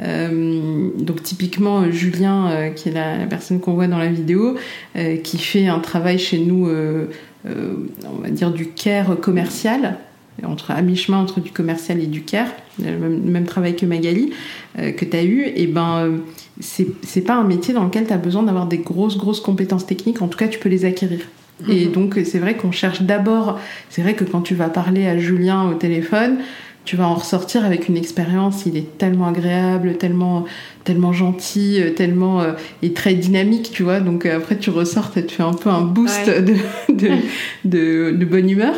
Euh, 0.00 0.88
donc 0.98 1.22
typiquement 1.22 1.90
Julien, 1.90 2.50
euh, 2.50 2.70
qui 2.70 2.88
est 2.88 2.92
la, 2.92 3.26
personne 3.28 3.60
qu'on 3.60 3.74
voit 3.74 3.86
dans 3.86 3.98
la 3.98 4.08
vidéo, 4.08 4.56
euh, 4.96 5.16
qui 5.16 5.38
fait 5.38 5.68
un 5.68 5.78
travail 5.78 6.18
chez 6.18 6.38
nous, 6.38 6.68
on 7.44 8.22
va 8.22 8.30
dire 8.30 8.50
du 8.50 8.68
care 8.68 9.18
commercial, 9.20 9.98
entre 10.44 10.70
à 10.70 10.80
mi-chemin 10.80 11.18
entre 11.18 11.40
du 11.40 11.50
commercial 11.50 12.00
et 12.00 12.06
du 12.06 12.22
care, 12.22 12.48
le 12.82 12.96
même, 12.96 13.44
travail 13.44 13.76
que 13.76 13.84
Magali, 13.84 14.32
que 14.76 15.04
tu 15.04 15.16
as 15.16 15.24
eu, 15.24 15.44
et 15.54 15.66
ben 15.66 16.20
c'est 16.60 17.20
pas 17.20 17.34
un 17.34 17.44
métier 17.44 17.74
dans 17.74 17.84
lequel 17.84 18.06
tu 18.06 18.12
as 18.12 18.18
besoin 18.18 18.42
d'avoir 18.42 18.66
des 18.66 18.78
grosses 18.78 19.18
grosses 19.18 19.40
compétences 19.40 19.86
techniques, 19.86 20.22
en 20.22 20.28
tout 20.28 20.38
cas 20.38 20.48
tu 20.48 20.58
peux 20.58 20.68
les 20.68 20.84
acquérir. 20.84 21.20
Et 21.68 21.86
mhm. 21.86 21.92
donc, 21.92 22.20
c'est 22.24 22.38
vrai 22.38 22.56
qu'on 22.56 22.72
cherche 22.72 23.02
d'abord, 23.02 23.60
c'est 23.88 24.02
vrai 24.02 24.14
que 24.14 24.24
quand 24.24 24.40
tu 24.40 24.54
vas 24.54 24.68
parler 24.68 25.06
à 25.06 25.16
Julien 25.18 25.68
au 25.68 25.74
téléphone, 25.74 26.38
tu 26.84 26.96
vas 26.96 27.06
en 27.06 27.14
ressortir 27.14 27.64
avec 27.64 27.88
une 27.88 27.96
expérience, 27.96 28.66
il 28.66 28.76
est 28.76 28.98
tellement 28.98 29.28
agréable, 29.28 29.96
tellement, 29.98 30.44
tellement 30.84 31.12
gentil, 31.12 31.80
tellement 31.94 32.40
euh, 32.40 32.52
et 32.82 32.92
très 32.92 33.14
dynamique, 33.14 33.70
tu 33.72 33.84
vois. 33.84 34.00
Donc 34.00 34.26
euh, 34.26 34.36
après 34.36 34.58
tu 34.58 34.70
ressors, 34.70 35.12
tu 35.12 35.22
fais 35.28 35.42
un 35.44 35.52
peu 35.52 35.70
un 35.70 35.82
boost 35.82 36.26
de, 36.26 36.56
de, 37.64 38.10
de, 38.12 38.24
bonne 38.24 38.50
humeur. 38.50 38.74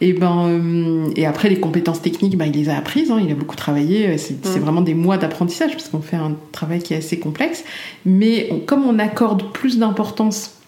Et 0.00 0.12
ben 0.12 0.46
euh, 0.48 1.10
et 1.16 1.26
après 1.26 1.48
les 1.48 1.58
compétences 1.58 2.02
techniques, 2.02 2.36
ben, 2.36 2.46
il 2.46 2.54
les 2.54 2.68
a 2.68 2.76
apprises. 2.76 3.10
Hein, 3.10 3.20
il 3.24 3.30
a 3.30 3.34
beaucoup 3.34 3.56
travaillé. 3.56 4.16
C'est 4.18 4.58
vraiment 4.58 4.80
des 4.80 4.94
mois 4.94 5.16
d'apprentissage 5.16 5.72
parce 5.72 5.88
qu'on 5.88 6.00
fait 6.00 6.16
un 6.16 6.36
travail 6.52 6.80
qui 6.80 6.94
est 6.94 6.98
assez 6.98 7.18
complexe. 7.18 7.64
Mais 8.04 8.62
comme 8.66 8.84
on 8.84 8.98
accorde 8.98 9.52
plus 9.52 9.78
d'importance 9.78 10.61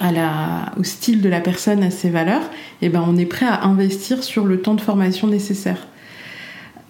à 0.00 0.12
la, 0.12 0.72
au 0.78 0.84
style 0.84 1.20
de 1.20 1.28
la 1.28 1.40
personne, 1.40 1.82
à 1.82 1.90
ses 1.90 2.10
valeurs, 2.10 2.50
et 2.82 2.88
ben 2.88 3.04
on 3.06 3.16
est 3.16 3.26
prêt 3.26 3.46
à 3.46 3.64
investir 3.64 4.22
sur 4.22 4.44
le 4.44 4.60
temps 4.60 4.74
de 4.74 4.80
formation 4.80 5.26
nécessaire. 5.26 5.86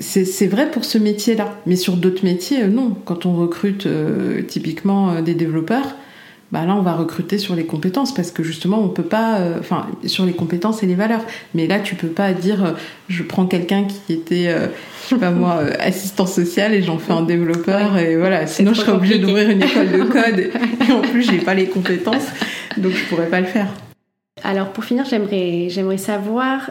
C'est 0.01 0.47
vrai 0.47 0.71
pour 0.71 0.85
ce 0.85 0.97
métier-là, 0.97 1.59
mais 1.67 1.75
sur 1.75 1.97
d'autres 1.97 2.25
métiers, 2.25 2.63
euh, 2.63 2.69
non. 2.69 2.97
Quand 3.05 3.27
on 3.27 3.35
recrute 3.35 3.87
euh, 3.87 4.43
typiquement 4.43 5.11
euh, 5.11 5.23
des 5.23 5.35
développeurs, 5.35 5.97
bah 6.51 6.65
là 6.65 6.75
on 6.75 6.81
va 6.81 6.95
recruter 6.95 7.37
sur 7.37 7.55
les 7.55 7.65
compétences 7.65 8.15
parce 8.15 8.31
que 8.31 8.43
justement 8.43 8.81
on 8.81 8.89
peut 8.89 9.03
pas 9.03 9.39
euh, 9.39 9.59
enfin 9.61 9.87
sur 10.07 10.25
les 10.25 10.33
compétences 10.33 10.83
et 10.83 10.87
les 10.87 10.95
valeurs. 10.95 11.21
Mais 11.55 11.67
là 11.67 11.79
tu 11.79 11.95
peux 11.95 12.09
pas 12.09 12.33
dire 12.33 12.65
euh, 12.65 12.73
je 13.09 13.23
prends 13.23 13.47
quelqu'un 13.47 13.85
qui 13.85 14.15
était 14.15 14.49
euh, 14.49 14.69
je 15.05 15.09
sais 15.11 15.17
pas 15.17 15.31
moi 15.31 15.61
assistant 15.79 16.27
social 16.27 16.73
et 16.73 16.83
j'en 16.83 16.99
fais 16.99 17.13
un 17.13 17.23
développeur 17.23 17.99
et 17.99 18.17
voilà. 18.17 18.47
Sinon 18.47 18.73
je 18.73 18.81
serais 18.81 18.93
obligée 18.93 19.19
d'ouvrir 19.19 19.51
une 19.51 19.63
école 19.63 19.93
de 19.93 20.03
code 20.05 20.39
et, 20.89 20.93
en 20.93 21.03
plus 21.03 21.23
j'ai 21.23 21.39
pas 21.39 21.55
les 21.55 21.67
compétences 21.67 22.29
donc 22.79 22.93
je 22.93 23.05
pourrais 23.05 23.29
pas 23.29 23.41
le 23.41 23.47
faire. 23.47 23.67
Alors 24.45 24.69
pour 24.69 24.85
finir, 24.85 25.05
j'aimerais, 25.05 25.67
j'aimerais 25.69 25.99
savoir 25.99 26.71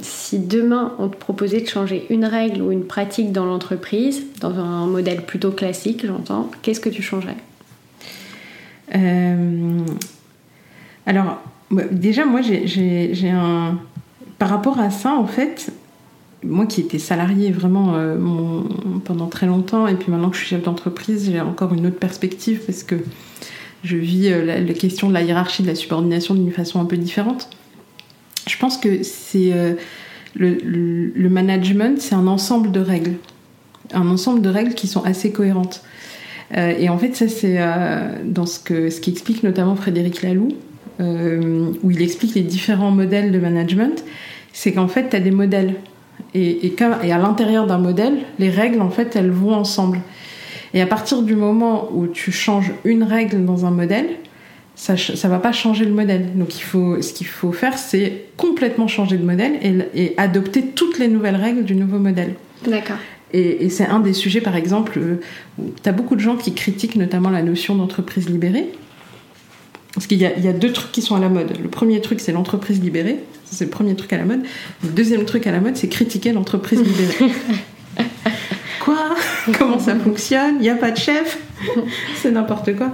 si 0.00 0.38
demain 0.38 0.94
on 1.00 1.08
te 1.08 1.16
proposait 1.16 1.60
de 1.60 1.66
changer 1.66 2.06
une 2.08 2.24
règle 2.24 2.62
ou 2.62 2.70
une 2.70 2.84
pratique 2.84 3.32
dans 3.32 3.44
l'entreprise, 3.44 4.22
dans 4.40 4.56
un 4.60 4.86
modèle 4.86 5.22
plutôt 5.22 5.50
classique, 5.50 6.06
j'entends, 6.06 6.52
qu'est-ce 6.62 6.78
que 6.78 6.88
tu 6.88 7.02
changerais? 7.02 7.36
Alors, 11.06 11.42
déjà, 11.90 12.24
moi, 12.24 12.40
j'ai 12.42 13.30
un. 13.30 13.78
Par 14.38 14.48
rapport 14.48 14.80
à 14.80 14.90
ça, 14.90 15.14
en 15.14 15.26
fait, 15.26 15.72
moi 16.42 16.66
qui 16.66 16.80
étais 16.80 16.98
salariée 16.98 17.50
vraiment 17.50 17.94
euh, 17.94 18.18
pendant 19.04 19.26
très 19.26 19.46
longtemps, 19.46 19.86
et 19.86 19.94
puis 19.94 20.10
maintenant 20.10 20.28
que 20.28 20.36
je 20.36 20.40
suis 20.40 20.50
chef 20.50 20.62
d'entreprise, 20.62 21.30
j'ai 21.30 21.40
encore 21.40 21.72
une 21.72 21.86
autre 21.86 21.98
perspective 21.98 22.60
parce 22.66 22.82
que 22.82 22.96
je 23.84 23.96
vis 23.96 24.32
euh, 24.32 24.44
la, 24.44 24.74
question 24.74 25.08
de 25.08 25.14
la 25.14 25.22
hiérarchie, 25.22 25.62
de 25.62 25.68
la 25.68 25.76
subordination 25.76 26.34
d'une 26.34 26.50
façon 26.50 26.80
un 26.80 26.84
peu 26.84 26.96
différente. 26.96 27.48
Je 28.48 28.58
pense 28.58 28.76
que 28.76 29.02
c'est 29.02 29.52
le, 30.34 31.28
management, 31.28 32.00
c'est 32.00 32.14
un 32.14 32.26
ensemble 32.26 32.72
de 32.72 32.80
règles, 32.80 33.14
un 33.92 34.08
ensemble 34.08 34.42
de 34.42 34.48
règles 34.48 34.74
qui 34.74 34.86
sont 34.86 35.02
assez 35.04 35.32
cohérentes. 35.32 35.82
Euh, 36.56 36.74
et 36.78 36.88
en 36.88 36.98
fait, 36.98 37.14
ça, 37.14 37.28
c'est 37.28 37.56
euh, 37.58 38.18
dans 38.24 38.46
ce 38.46 38.58
que 38.58 38.90
ce 38.90 39.00
qu'explique 39.00 39.42
notamment 39.42 39.76
Frédéric 39.76 40.22
Laloux, 40.22 40.48
euh, 41.00 41.72
où 41.82 41.90
il 41.90 42.02
explique 42.02 42.34
les 42.34 42.42
différents 42.42 42.90
modèles 42.90 43.32
de 43.32 43.38
management. 43.38 44.04
C'est 44.52 44.72
qu'en 44.72 44.88
fait, 44.88 45.10
tu 45.10 45.16
as 45.16 45.20
des 45.20 45.30
modèles. 45.30 45.74
Et, 46.34 46.74
à 46.80 47.18
l'intérieur 47.18 47.66
d'un 47.66 47.78
modèle, 47.78 48.18
les 48.38 48.50
règles, 48.50 48.80
en 48.80 48.90
fait, 48.90 49.16
elles 49.16 49.30
vont 49.30 49.54
ensemble. 49.54 50.00
Et 50.72 50.80
à 50.80 50.86
partir 50.86 51.22
du 51.22 51.36
moment 51.36 51.88
où 51.92 52.06
tu 52.06 52.32
changes 52.32 52.72
une 52.84 53.04
règle 53.04 53.44
dans 53.44 53.66
un 53.66 53.70
modèle, 53.70 54.06
ça 54.74 54.94
ne 54.94 55.28
va 55.28 55.38
pas 55.38 55.52
changer 55.52 55.84
le 55.84 55.92
modèle. 55.92 56.36
Donc 56.36 56.52
ce 56.52 57.12
qu'il 57.12 57.26
faut 57.26 57.52
faire, 57.52 57.78
c'est 57.78 58.24
complètement 58.36 58.88
changer 58.88 59.16
de 59.16 59.24
modèle 59.24 59.88
et, 59.94 60.14
adopter 60.16 60.62
toutes 60.62 60.98
les 60.98 61.06
nouvelles 61.08 61.36
règles 61.36 61.64
du 61.64 61.76
nouveau 61.76 61.98
modèle. 61.98 62.34
D'accord. 62.66 62.96
Et, 63.34 63.68
c'est 63.68 63.86
un 63.86 63.98
des 63.98 64.12
sujets, 64.12 64.40
par 64.40 64.54
exemple, 64.54 64.96
euh, 64.96 65.20
où 65.58 65.72
tu 65.82 65.88
as 65.88 65.92
beaucoup 65.92 66.14
de 66.14 66.20
gens 66.20 66.36
qui 66.36 66.54
critiquent 66.54 66.94
notamment 66.94 67.30
la 67.30 67.42
notion 67.42 67.74
d'entreprise 67.74 68.28
libérée. 68.28 68.70
Parce 69.92 70.06
qu'il 70.06 70.18
y, 70.18 70.24
a 70.26 70.52
deux 70.52 70.72
trucs 70.72 70.92
qui 70.92 71.02
sont 71.02 71.14
à 71.16 71.20
la 71.20 71.28
mode. 71.28 71.56
Le 71.60 71.68
premier 71.68 72.00
truc, 72.00 72.20
c'est 72.20 72.32
l'entreprise 72.32 72.80
libérée. 72.80 73.18
C'est 73.44 73.64
le 73.64 73.70
premier 73.70 73.94
truc 73.94 74.12
à 74.12 74.16
la 74.16 74.24
mode. 74.24 74.42
Le 74.82 74.88
deuxième 74.88 75.24
truc 75.24 75.46
à 75.46 75.52
la 75.52 75.60
mode, 75.60 75.76
c'est 75.76 75.88
critiquer 75.88 76.32
l'entreprise 76.32 76.80
libérée. 76.80 77.32
quoi? 78.80 79.14
Comment 79.56 79.78
ça 79.78 79.94
fonctionne? 79.96 80.56
Il 80.56 80.62
n'y 80.62 80.68
a 80.68 80.74
pas 80.74 80.90
de 80.90 80.96
chef? 80.96 81.38
C'est 82.16 82.32
n'importe 82.32 82.74
quoi. 82.76 82.92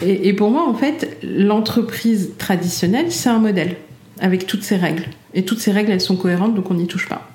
Et, 0.00 0.28
et, 0.28 0.32
pour 0.32 0.50
moi, 0.50 0.68
en 0.68 0.74
fait, 0.74 1.16
l'entreprise 1.24 2.30
traditionnelle, 2.38 3.10
c'est 3.10 3.28
un 3.28 3.40
modèle 3.40 3.76
avec 4.20 4.46
toutes 4.46 4.62
ses 4.62 4.76
règles. 4.76 5.06
Et 5.34 5.44
toutes 5.44 5.60
ces 5.60 5.72
règles, 5.72 5.90
elles 5.90 6.00
sont 6.00 6.16
cohérentes, 6.16 6.54
donc 6.54 6.70
on 6.70 6.74
n'y 6.74 6.86
touche 6.86 7.08
pas. 7.08 7.31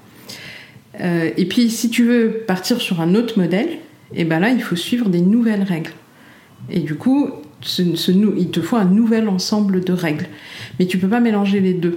Euh, 0.99 1.31
et 1.37 1.45
puis, 1.45 1.69
si 1.69 1.89
tu 1.89 2.03
veux 2.03 2.43
partir 2.47 2.81
sur 2.81 3.01
un 3.01 3.15
autre 3.15 3.39
modèle, 3.39 3.69
et 4.13 4.21
eh 4.21 4.23
ben 4.23 4.39
là, 4.39 4.49
il 4.49 4.61
faut 4.61 4.75
suivre 4.75 5.09
des 5.09 5.21
nouvelles 5.21 5.63
règles. 5.63 5.91
Et 6.69 6.79
du 6.79 6.95
coup, 6.95 7.29
il 7.79 8.49
te 8.51 8.61
faut 8.61 8.77
un 8.77 8.85
nouvel 8.85 9.27
ensemble 9.27 9.83
de 9.83 9.93
règles. 9.93 10.27
Mais 10.79 10.85
tu 10.85 10.97
peux 10.97 11.09
pas 11.09 11.19
mélanger 11.19 11.59
les 11.59 11.73
deux. 11.73 11.95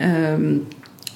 Euh, 0.00 0.58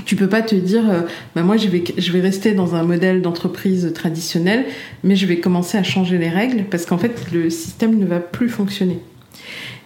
tu 0.05 0.17
peux 0.17 0.29
pas 0.29 0.43
te 0.43 0.55
dire, 0.55 0.91
euh, 0.91 1.03
bah 1.35 1.43
moi 1.43 1.57
je 1.57 1.69
vais, 1.69 1.85
je 1.97 2.13
vais 2.13 2.21
rester 2.21 2.53
dans 2.53 2.75
un 2.75 2.83
modèle 2.83 3.23
d'entreprise 3.23 3.93
traditionnel, 3.95 4.67
mais 5.03 5.17
je 5.17 5.25
vais 5.25 5.39
commencer 5.39 5.79
à 5.79 5.83
changer 5.83 6.19
les 6.19 6.29
règles 6.29 6.65
parce 6.65 6.85
qu'en 6.85 6.99
fait 6.99 7.33
le 7.33 7.49
système 7.49 7.99
ne 7.99 8.05
va 8.05 8.21
plus 8.21 8.49
fonctionner. 8.49 8.99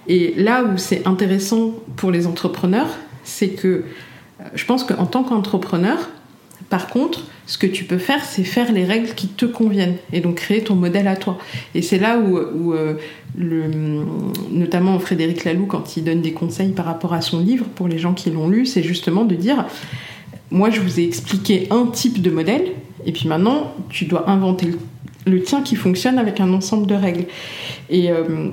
Et 0.08 0.34
là 0.36 0.64
où 0.64 0.78
c'est 0.78 1.06
intéressant 1.06 1.74
pour 1.96 2.10
les 2.10 2.26
entrepreneurs, 2.26 2.88
c'est 3.22 3.50
que 3.50 3.84
je 4.54 4.64
pense 4.64 4.84
qu'en 4.84 5.06
tant 5.06 5.22
qu'entrepreneur, 5.22 6.08
par 6.70 6.88
contre, 6.88 7.24
ce 7.46 7.56
que 7.56 7.66
tu 7.66 7.84
peux 7.84 7.96
faire, 7.96 8.22
c'est 8.24 8.44
faire 8.44 8.72
les 8.72 8.84
règles 8.84 9.14
qui 9.14 9.26
te 9.26 9.46
conviennent 9.46 9.96
et 10.12 10.20
donc 10.20 10.34
créer 10.34 10.62
ton 10.62 10.74
modèle 10.74 11.08
à 11.08 11.16
toi. 11.16 11.38
Et 11.74 11.80
c'est 11.80 11.98
là 11.98 12.18
où, 12.18 12.74
euh, 12.74 12.94
notamment 14.50 14.98
Frédéric 14.98 15.44
Laloux, 15.44 15.64
quand 15.66 15.96
il 15.96 16.04
donne 16.04 16.20
des 16.20 16.32
conseils 16.32 16.72
par 16.72 16.84
rapport 16.84 17.14
à 17.14 17.22
son 17.22 17.40
livre, 17.40 17.64
pour 17.74 17.88
les 17.88 17.98
gens 17.98 18.12
qui 18.12 18.30
l'ont 18.30 18.48
lu, 18.48 18.66
c'est 18.66 18.82
justement 18.82 19.24
de 19.24 19.34
dire, 19.34 19.64
moi 20.50 20.68
je 20.68 20.80
vous 20.80 21.00
ai 21.00 21.04
expliqué 21.04 21.68
un 21.70 21.86
type 21.86 22.20
de 22.20 22.30
modèle, 22.30 22.72
et 23.06 23.12
puis 23.12 23.28
maintenant 23.28 23.72
tu 23.88 24.04
dois 24.04 24.28
inventer 24.28 24.70
le, 25.24 25.42
tien 25.42 25.62
qui 25.62 25.74
fonctionne 25.74 26.18
avec 26.18 26.38
un 26.38 26.52
ensemble 26.52 26.86
de 26.86 26.94
règles. 26.94 27.24
Et 27.88 28.10
euh, 28.10 28.50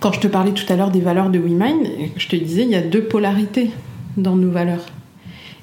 quand 0.00 0.12
je 0.12 0.20
te 0.20 0.28
parlais 0.28 0.52
tout 0.52 0.70
à 0.72 0.76
l'heure 0.76 0.90
des 0.90 1.00
valeurs 1.00 1.28
de 1.28 1.38
WeMind, 1.38 1.86
je 2.16 2.28
te 2.28 2.36
disais, 2.36 2.62
il 2.62 2.70
y 2.70 2.74
a 2.74 2.82
deux 2.82 3.04
polarités 3.04 3.70
dans 4.16 4.36
nos 4.36 4.50
valeurs 4.50 4.86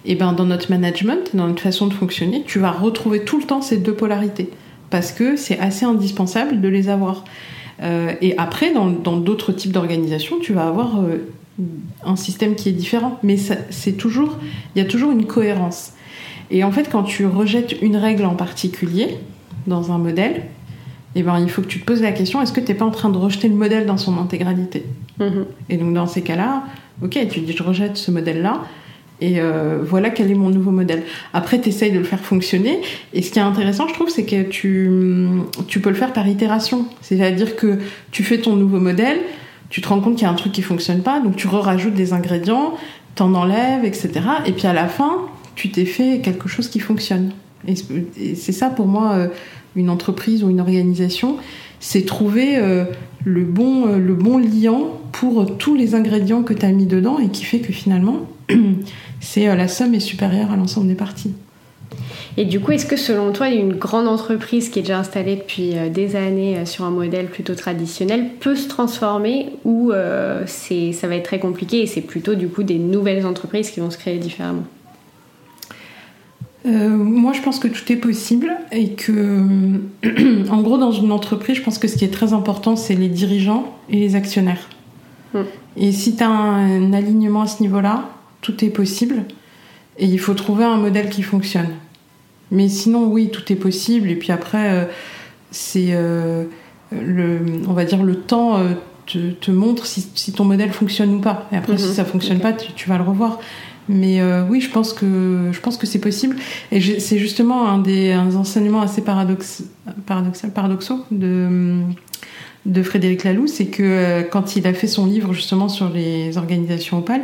et 0.06 0.16
ben 0.16 0.34
dans 0.34 0.46
notre 0.46 0.72
management, 0.72 1.36
dans 1.36 1.48
notre 1.48 1.62
façon 1.62 1.88
de 1.88 1.94
fonctionner, 1.94 2.44
tu 2.46 2.60
vas 2.60 2.72
retrouver 2.72 3.24
tout 3.24 3.40
le 3.40 3.46
temps 3.46 3.62
ces 3.62 3.78
deux 3.78 3.94
polarités 3.94 4.50
parce 4.90 5.12
que 5.12 5.36
c'est 5.36 5.58
assez 5.58 5.86
indispensable 5.86 6.62
de 6.62 6.68
les 6.68 6.90
avoir. 6.90 7.24
Euh, 7.82 8.14
et 8.22 8.38
après, 8.38 8.74
dans 8.74 9.18
d'autres 9.18 9.52
types 9.52 9.72
d'organisations, 9.72 10.38
tu 10.40 10.54
vas 10.54 10.68
avoir 10.68 11.02
euh, 11.02 11.26
un 12.04 12.16
système 12.16 12.56
qui 12.56 12.70
est 12.70 12.74
différent, 12.74 13.18
mais 13.24 13.38
c'est 13.70 13.94
toujours, 13.94 14.38
il 14.76 14.80
y 14.80 14.86
a 14.86 14.88
toujours 14.88 15.12
une 15.12 15.26
cohérence. 15.26 15.94
Et 16.52 16.64
en 16.64 16.72
fait, 16.72 16.90
quand 16.92 17.04
tu 17.04 17.26
rejettes 17.26 17.82
une 17.82 17.96
règle 17.96 18.26
en 18.26 18.36
particulier 18.36 19.18
dans 19.66 19.92
un 19.92 19.98
modèle, 19.98 20.44
eh 21.16 21.24
ben, 21.24 21.40
il 21.40 21.50
faut 21.50 21.62
que 21.62 21.68
tu 21.68 21.80
te 21.80 21.86
poses 21.86 22.02
la 22.02 22.12
question 22.12 22.42
est-ce 22.42 22.54
que 22.54 22.60
tu 22.60 22.72
n'es 22.72 22.78
pas 22.78 22.86
en 22.86 22.92
train 22.92 23.10
de 23.10 23.18
rejeter 23.18 23.48
le 23.48 23.56
modèle 23.56 23.86
dans 23.86 23.98
son 23.98 24.18
intégralité? 24.18 24.86
Mm-hmm. 25.20 25.46
Et 25.70 25.78
donc, 25.78 25.94
dans 25.94 26.08
ces 26.08 26.22
cas-là, 26.22 26.64
ok, 27.02 27.18
tu 27.30 27.40
dis 27.42 27.54
je 27.54 27.64
rejette 27.64 27.98
ce 27.98 28.12
modèle-là, 28.12 28.62
et 29.22 29.40
euh, 29.40 29.78
voilà 29.84 30.10
quel 30.10 30.32
est 30.32 30.36
mon 30.36 30.50
nouveau 30.50 30.72
modèle. 30.72 31.04
Après, 31.34 31.62
tu 31.62 31.70
essayes 31.70 31.92
de 31.92 32.00
le 32.00 32.04
faire 32.04 32.20
fonctionner. 32.20 32.82
Et 33.14 33.22
ce 33.22 33.32
qui 33.32 33.38
est 33.38 33.44
intéressant, 33.44 33.88
je 33.88 33.94
trouve, 33.94 34.10
c'est 34.10 34.26
que 34.26 34.42
tu, 34.42 34.90
tu 35.68 35.80
peux 35.80 35.90
le 35.90 35.96
faire 35.96 36.12
par 36.12 36.28
itération. 36.28 36.88
C'est-à-dire 37.02 37.56
que 37.56 37.78
tu 38.12 38.24
fais 38.24 38.40
ton 38.40 38.56
nouveau 38.56 38.80
modèle, 38.80 39.20
tu 39.70 39.80
te 39.80 39.88
rends 39.88 40.02
compte 40.02 40.16
qu'il 40.16 40.24
y 40.24 40.28
a 40.28 40.32
un 40.32 40.36
truc 40.36 40.52
qui 40.52 40.64
fonctionne 40.64 41.04
pas, 41.04 41.20
donc 41.20 41.36
tu 41.36 41.48
rajoutes 41.48 41.94
des 41.94 42.14
ingrédients, 42.14 42.74
t'en 43.16 43.34
enlèves, 43.36 43.86
etc. 43.86 44.12
Et 44.48 44.54
puis 44.54 44.66
à 44.66 44.74
la 44.74 44.88
fin, 44.88 45.28
tu 45.56 45.70
t'es 45.70 45.86
fait 45.86 46.20
quelque 46.22 46.50
chose 46.50 46.68
qui 46.68 46.80
fonctionne. 46.80 47.32
Et 47.68 47.76
c'est 48.36 48.52
ça 48.52 48.72
pour 48.72 48.88
moi, 48.88 49.12
euh, 49.14 49.28
une 49.76 49.92
entreprise 49.92 50.44
ou 50.44 50.50
une 50.50 50.60
organisation, 50.60 51.38
c'est 51.80 52.06
trouver 52.06 52.58
euh, 52.58 52.86
le, 53.24 53.44
bon, 53.44 53.86
le 53.86 54.16
bon 54.16 54.40
liant 54.40 55.00
pour 55.12 55.58
tous 55.58 55.76
les 55.76 55.94
ingrédients 55.94 56.42
que 56.42 56.54
tu 56.54 56.66
as 56.66 56.72
mis 56.72 56.88
dedans 56.88 57.20
et 57.20 57.30
qui 57.30 57.44
fait 57.44 57.60
que 57.60 57.72
finalement, 57.72 58.28
c'est 59.22 59.48
euh, 59.48 59.56
la 59.56 59.70
somme 59.70 59.94
est 59.94 60.02
supérieure 60.02 60.52
à 60.52 60.58
l'ensemble 60.58 60.88
des 60.88 60.96
parties. 60.96 61.34
Et 62.38 62.46
du 62.46 62.60
coup, 62.60 62.72
est-ce 62.72 62.86
que 62.86 62.98
selon 62.98 63.32
toi, 63.32 63.50
une 63.50 63.74
grande 63.74 64.08
entreprise 64.08 64.70
qui 64.70 64.80
est 64.80 64.82
déjà 64.82 65.00
installée 65.00 65.36
depuis 65.36 65.78
euh, 65.78 65.90
des 65.90 66.16
années 66.16 66.58
euh, 66.58 66.66
sur 66.66 66.86
un 66.86 66.90
modèle 66.90 67.28
plutôt 67.28 67.56
traditionnel 67.56 68.30
peut 68.40 68.56
se 68.56 68.68
transformer 68.68 69.50
ou 69.64 69.92
c'est, 70.46 70.92
ça 70.92 71.08
va 71.08 71.16
être 71.16 71.26
très 71.26 71.40
compliqué 71.40 71.82
et 71.82 71.88
c'est 71.88 72.02
plutôt 72.02 72.36
du 72.36 72.48
coup 72.48 72.64
des 72.64 72.80
nouvelles 72.80 73.26
entreprises 73.26 73.70
qui 73.70 73.80
vont 73.80 73.92
se 73.92 73.98
créer 73.98 74.18
différemment? 74.18 74.64
Moi, 76.64 77.34
je 77.34 77.42
pense 77.42 77.58
que 77.58 77.68
tout 77.68 77.92
est 77.92 77.96
possible 77.96 78.52
et 78.72 78.92
que, 78.92 79.42
en 80.50 80.62
gros, 80.62 80.78
dans 80.78 80.92
une 80.92 81.12
entreprise, 81.12 81.58
je 81.58 81.64
pense 81.64 81.80
que 81.80 81.88
ce 81.88 81.98
qui 81.98 82.06
est 82.06 82.14
très 82.14 82.34
important, 82.34 82.76
c'est 82.76 82.94
les 82.94 83.10
dirigeants 83.10 83.76
et 83.90 83.98
les 83.98 84.16
actionnaires. 84.16 84.70
Hmm. 85.34 85.42
Et 85.76 85.92
si 85.92 86.16
tu 86.16 86.24
as 86.24 86.30
un 86.30 86.94
alignement 86.94 87.42
à 87.42 87.48
ce 87.48 87.64
niveau-là, 87.64 88.10
tout 88.42 88.66
est 88.66 88.70
possible 88.70 89.24
et 89.98 90.06
il 90.06 90.20
faut 90.20 90.34
trouver 90.34 90.64
un 90.64 90.78
modèle 90.78 91.10
qui 91.10 91.22
fonctionne. 91.22 91.70
Mais 92.50 92.68
sinon, 92.68 93.06
oui, 93.06 93.30
tout 93.32 93.52
est 93.52 93.56
possible. 93.56 94.10
Et 94.10 94.16
puis 94.16 94.32
après, 94.32 94.72
euh, 94.72 94.86
c'est 95.52 95.90
euh, 95.92 96.46
le, 96.92 97.40
on 97.68 97.74
va 97.74 97.86
dire 97.86 98.04
le 98.04 98.16
temps 98.16 98.58
euh, 98.58 98.74
te, 99.06 99.52
montre 99.52 99.86
si, 99.86 100.34
ton 100.34 100.44
modèle 100.44 100.72
fonctionne 100.72 101.16
ou 101.16 101.20
pas. 101.20 101.48
Et 101.52 101.56
après, 101.56 101.78
si 101.78 101.88
mhm. 101.88 101.94
ça 101.94 102.06
fonctionne 102.06 102.40
pas, 102.40 102.54
tu, 102.54 102.90
vas 102.90 102.98
le 102.98 103.04
revoir. 103.04 103.40
Mais 103.90 104.22
oui, 104.50 104.62
je 104.62 104.70
pense 104.70 104.94
que 104.94 105.50
je 105.52 105.60
pense 105.60 105.76
que 105.76 105.86
c'est 105.86 106.00
possible. 106.00 106.38
Et 106.72 106.80
c'est 107.00 107.18
justement 107.18 107.68
un 107.68 107.80
des 107.80 108.14
enseignements 108.16 108.82
assez 108.82 109.02
paradox, 109.02 109.64
paradoxal, 110.06 110.52
paradoxaux 110.52 111.04
de 111.12 111.82
de 112.66 112.84
Frédéric 112.84 113.24
Laloux, 113.24 113.48
c'est 113.48 113.66
que 113.66 113.82
euh, 113.84 114.24
quand 114.24 114.56
il 114.56 114.68
a 114.68 114.74
fait 114.74 114.88
son 114.88 115.06
livre 115.06 115.34
justement 115.34 115.68
sur 115.68 115.90
les 115.90 116.38
organisations 116.38 117.00
opales, 117.00 117.24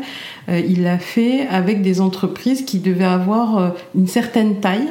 euh, 0.49 0.59
il 0.59 0.83
l'a 0.83 0.97
fait 0.97 1.47
avec 1.47 1.81
des 1.81 2.01
entreprises 2.01 2.65
qui 2.65 2.79
devaient 2.79 3.05
avoir 3.05 3.57
euh, 3.57 3.69
une 3.95 4.07
certaine 4.07 4.59
taille, 4.59 4.87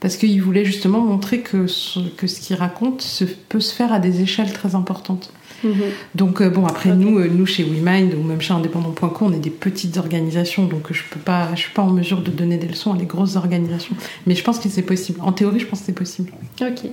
parce 0.00 0.16
qu'il 0.16 0.40
voulait 0.42 0.66
justement 0.66 1.00
montrer 1.00 1.40
que 1.40 1.66
ce, 1.66 2.00
que 2.16 2.26
ce 2.26 2.40
qu'il 2.40 2.56
raconte 2.56 3.00
se, 3.00 3.24
peut 3.24 3.60
se 3.60 3.74
faire 3.74 3.92
à 3.92 3.98
des 3.98 4.20
échelles 4.20 4.52
très 4.52 4.74
importantes. 4.74 5.32
Mhm. 5.64 5.72
Donc 6.14 6.42
bon 6.42 6.66
après 6.66 6.94
nous 6.94 7.18
nous 7.30 7.46
chez 7.46 7.64
WeMind 7.64 8.12
ou 8.14 8.22
même 8.22 8.42
chez 8.42 8.52
indépendant.co 8.52 9.24
on 9.24 9.32
est 9.32 9.38
des 9.38 9.48
petites 9.48 9.96
organisations 9.96 10.66
donc 10.66 10.92
je 10.92 11.02
peux 11.10 11.18
pas 11.18 11.48
je 11.54 11.60
suis 11.60 11.72
pas 11.72 11.80
en 11.80 11.88
mesure 11.88 12.20
de 12.20 12.30
donner 12.30 12.58
des 12.58 12.68
leçons 12.68 12.92
à 12.92 12.98
des 12.98 13.06
grosses 13.06 13.36
organisations 13.36 13.96
mais 14.26 14.34
je 14.34 14.44
pense 14.44 14.58
que 14.58 14.68
c'est 14.68 14.82
possible 14.82 15.18
en 15.22 15.32
théorie 15.32 15.58
je 15.58 15.64
pense 15.64 15.80
que 15.80 15.86
c'est 15.86 15.92
possible. 15.94 16.30
Ok 16.60 16.90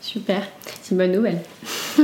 super 0.00 0.42
c'est 0.82 0.92
une 0.92 0.98
bonne 0.98 1.12
nouvelle. 1.12 1.40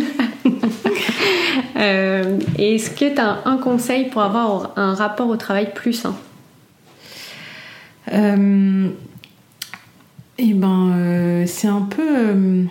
Est-ce 2.58 2.90
que 2.90 3.14
tu 3.14 3.20
as 3.20 3.42
un 3.44 3.56
conseil 3.58 4.08
pour 4.08 4.22
avoir 4.22 4.72
un 4.76 4.94
rapport 4.94 5.28
au 5.28 5.36
travail 5.36 5.72
plus 5.74 5.92
sain? 5.92 6.16
Euh, 8.12 8.88
Eh 10.38 10.52
ben, 10.52 10.92
euh, 10.94 11.44
c'est 11.46 11.68
un 11.68 11.82
peu. 11.82 12.02
Euh, 12.02 12.64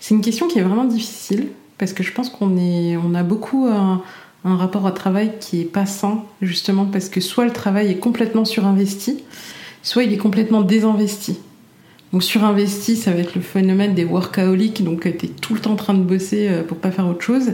c'est 0.00 0.14
une 0.14 0.20
question 0.20 0.48
qui 0.48 0.58
est 0.58 0.62
vraiment 0.62 0.84
difficile 0.84 1.48
parce 1.78 1.92
que 1.92 2.02
je 2.02 2.12
pense 2.12 2.28
qu'on 2.28 2.56
on 2.56 3.14
a 3.14 3.22
beaucoup 3.22 3.66
un, 3.66 4.02
rapport 4.44 4.84
au 4.84 4.90
travail 4.90 5.32
qui 5.40 5.60
est 5.60 5.64
pas 5.64 5.86
sain 5.86 6.24
justement 6.40 6.84
parce 6.84 7.08
que 7.08 7.20
soit 7.20 7.44
le 7.44 7.52
travail 7.52 7.90
est 7.90 7.98
complètement 7.98 8.44
surinvesti, 8.44 9.22
soit 9.82 10.04
il 10.04 10.12
est 10.12 10.18
complètement 10.18 10.62
désinvesti. 10.62 11.38
Donc 12.12 12.22
surinvesti, 12.22 12.96
ça 12.96 13.12
va 13.12 13.20
être 13.20 13.34
le 13.34 13.40
phénomène 13.40 13.94
des 13.94 14.04
workaholics, 14.04 14.84
donc 14.84 15.02
tu 15.02 15.08
es 15.08 15.28
tout 15.28 15.54
le 15.54 15.60
temps 15.60 15.72
en 15.72 15.76
train 15.76 15.94
de 15.94 16.02
bosser 16.02 16.50
pour 16.68 16.76
pas 16.76 16.90
faire 16.90 17.06
autre 17.06 17.22
chose. 17.22 17.52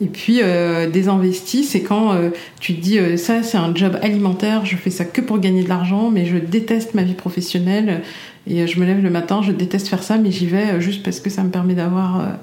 Et 0.00 0.06
puis 0.06 0.40
euh, 0.42 0.90
désinvesti, 0.90 1.64
c'est 1.64 1.80
quand 1.80 2.12
euh, 2.12 2.30
tu 2.60 2.74
te 2.74 2.80
dis 2.80 2.98
euh, 2.98 3.16
ça 3.16 3.42
c'est 3.42 3.56
un 3.56 3.74
job 3.74 3.98
alimentaire, 4.02 4.66
je 4.66 4.76
fais 4.76 4.90
ça 4.90 5.06
que 5.06 5.22
pour 5.22 5.38
gagner 5.38 5.62
de 5.62 5.70
l'argent, 5.70 6.10
mais 6.10 6.26
je 6.26 6.36
déteste 6.36 6.92
ma 6.94 7.02
vie 7.02 7.14
professionnelle 7.14 8.02
et 8.46 8.66
je 8.66 8.78
me 8.78 8.84
lève 8.84 9.02
le 9.02 9.08
matin, 9.08 9.40
je 9.42 9.52
déteste 9.52 9.88
faire 9.88 10.02
ça, 10.02 10.18
mais 10.18 10.30
j'y 10.30 10.46
vais 10.46 10.80
juste 10.80 11.02
parce 11.02 11.20
que 11.20 11.30
ça 11.30 11.42
me 11.42 11.50
permet 11.50 11.74
d'avoir 11.74 12.38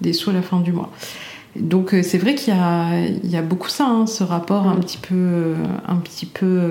des 0.00 0.14
sous 0.14 0.30
à 0.30 0.32
la 0.32 0.42
fin 0.42 0.60
du 0.60 0.72
mois. 0.72 0.90
Donc 1.60 1.94
c'est 2.02 2.18
vrai 2.18 2.34
qu'il 2.34 2.54
y 2.54 2.56
a, 2.56 2.98
il 3.00 3.30
y 3.30 3.36
a 3.36 3.42
beaucoup 3.42 3.68
ça, 3.68 3.86
hein, 3.86 4.06
ce 4.06 4.24
rapport 4.24 4.66
un 4.66 4.76
petit 4.76 4.98
peu, 4.98 5.54
un 5.86 5.96
petit 5.96 6.26
peu 6.26 6.70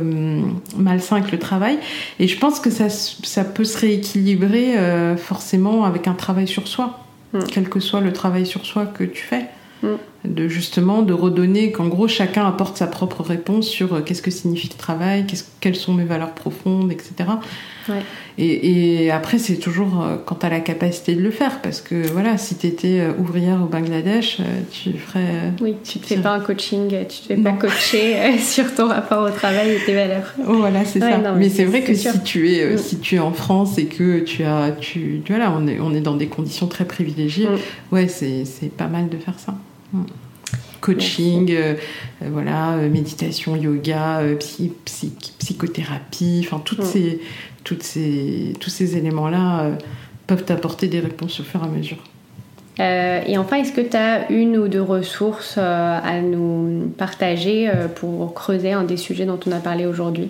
malsain 0.77 1.17
avec 1.17 1.31
le 1.31 1.39
travail. 1.39 1.77
Et 2.19 2.27
je 2.27 2.37
pense 2.37 2.59
que 2.59 2.69
ça, 2.69 2.89
ça 2.89 3.43
peut 3.43 3.63
se 3.63 3.77
rééquilibrer 3.79 4.75
forcément 5.17 5.85
avec 5.85 6.07
un 6.07 6.13
travail 6.13 6.47
sur 6.47 6.67
soi, 6.67 6.99
mm. 7.33 7.39
quel 7.51 7.69
que 7.69 7.79
soit 7.79 8.01
le 8.01 8.13
travail 8.13 8.45
sur 8.45 8.65
soi 8.65 8.85
que 8.85 9.03
tu 9.03 9.23
fais. 9.23 9.45
Mm 9.83 9.95
de 10.27 10.47
justement 10.47 11.01
de 11.01 11.13
redonner 11.13 11.71
qu'en 11.71 11.87
gros 11.87 12.07
chacun 12.07 12.45
apporte 12.45 12.77
sa 12.77 12.87
propre 12.87 13.21
réponse 13.21 13.67
sur 13.67 13.93
euh, 13.93 14.01
qu'est-ce 14.01 14.21
que 14.21 14.31
signifie 14.31 14.69
le 14.69 14.77
travail, 14.77 15.25
quelles 15.59 15.75
sont 15.75 15.93
mes 15.93 16.03
valeurs 16.03 16.33
profondes, 16.33 16.91
etc. 16.91 17.13
Et, 18.37 19.11
après 19.11 19.37
c'est 19.37 19.55
toujours 19.55 20.03
euh, 20.03 20.17
quand 20.25 20.35
tu 20.35 20.45
as 20.45 20.49
la 20.49 20.59
capacité 20.59 21.15
de 21.15 21.21
le 21.21 21.31
faire 21.31 21.61
parce 21.61 21.79
que 21.79 22.05
voilà 22.07 22.37
si 22.37 22.55
tu 22.55 22.67
étais 22.67 22.99
euh, 22.99 23.13
ouvrière 23.17 23.61
au 23.63 23.67
Bangladesh 23.67 24.39
tu 24.71 24.93
ferais 24.93 25.53
oui 25.61 25.75
tu 25.83 25.99
te 25.99 26.07
fais 26.07 26.17
pas 26.17 26.33
un 26.33 26.39
coaching 26.41 26.89
tu 27.07 27.21
te 27.21 27.27
fais 27.27 27.37
pas 27.37 27.53
coacher 27.53 28.37
sur 28.39 28.75
ton 28.75 28.89
rapport 28.89 29.23
au 29.23 29.29
travail 29.29 29.71
et 29.71 29.85
tes 29.85 29.93
valeurs. 29.93 30.33
Oh, 30.47 30.55
voilà 30.57 30.83
c'est 30.83 30.99
ça. 30.99 31.17
mais, 31.37 31.49
c'est 31.49 31.65
vrai 31.65 31.81
que 31.81 31.93
si 31.93 32.21
tu 32.23 32.51
es 32.51 32.75
mm. 32.75 32.77
si 32.77 32.99
tu 32.99 33.15
es 33.15 33.19
en 33.19 33.31
France 33.31 33.77
et 33.77 33.85
que 33.85 34.19
tu 34.19 34.43
as 34.43 34.71
tu 34.71 35.21
voilà 35.27 35.53
on 35.57 35.65
est 35.67 35.79
on 35.79 35.93
est 35.93 36.01
dans 36.01 36.15
des 36.15 36.27
conditions 36.27 36.67
très 36.67 36.85
privilégiées 36.85 37.47
mm. 37.47 37.95
ouais 37.95 38.07
c'est 38.07 38.45
pas 38.75 38.87
mal 38.87 39.07
de 39.07 39.17
faire 39.17 39.39
ça. 39.39 39.55
Coaching, 40.85 41.51
euh, 41.51 41.73
euh, 42.21 42.29
voilà, 42.31 42.73
euh, 42.73 42.89
méditation, 42.89 43.55
yoga, 43.55 44.21
psychothérapie, 45.39 46.45
enfin 46.45 46.61
toutes 46.63 46.83
ces, 46.83 47.19
toutes 47.65 47.83
ces, 47.83 48.53
tous 48.61 48.69
ces 48.69 48.95
éléments-là 48.95 49.71
peuvent 50.27 50.45
apporter 50.47 50.87
des 50.87 51.01
réponses 51.01 51.41
au 51.41 51.43
fur 51.43 51.61
et 51.61 51.65
à 51.65 51.67
mesure. 51.67 51.97
et 52.79 53.37
enfin, 53.37 53.57
est-ce 53.57 53.73
que 53.73 53.81
tu 53.81 53.97
as 53.97 54.31
une 54.31 54.55
ou 54.57 54.69
deux 54.69 54.81
ressources 54.81 55.57
à 55.57 56.21
nous 56.21 56.93
partager 56.97 57.69
pour 57.95 58.33
creuser 58.33 58.71
un 58.71 58.85
des 58.85 58.97
sujets 58.97 59.25
dont 59.25 59.39
on 59.45 59.51
a 59.51 59.59
parlé 59.59 59.85
aujourd'hui? 59.85 60.29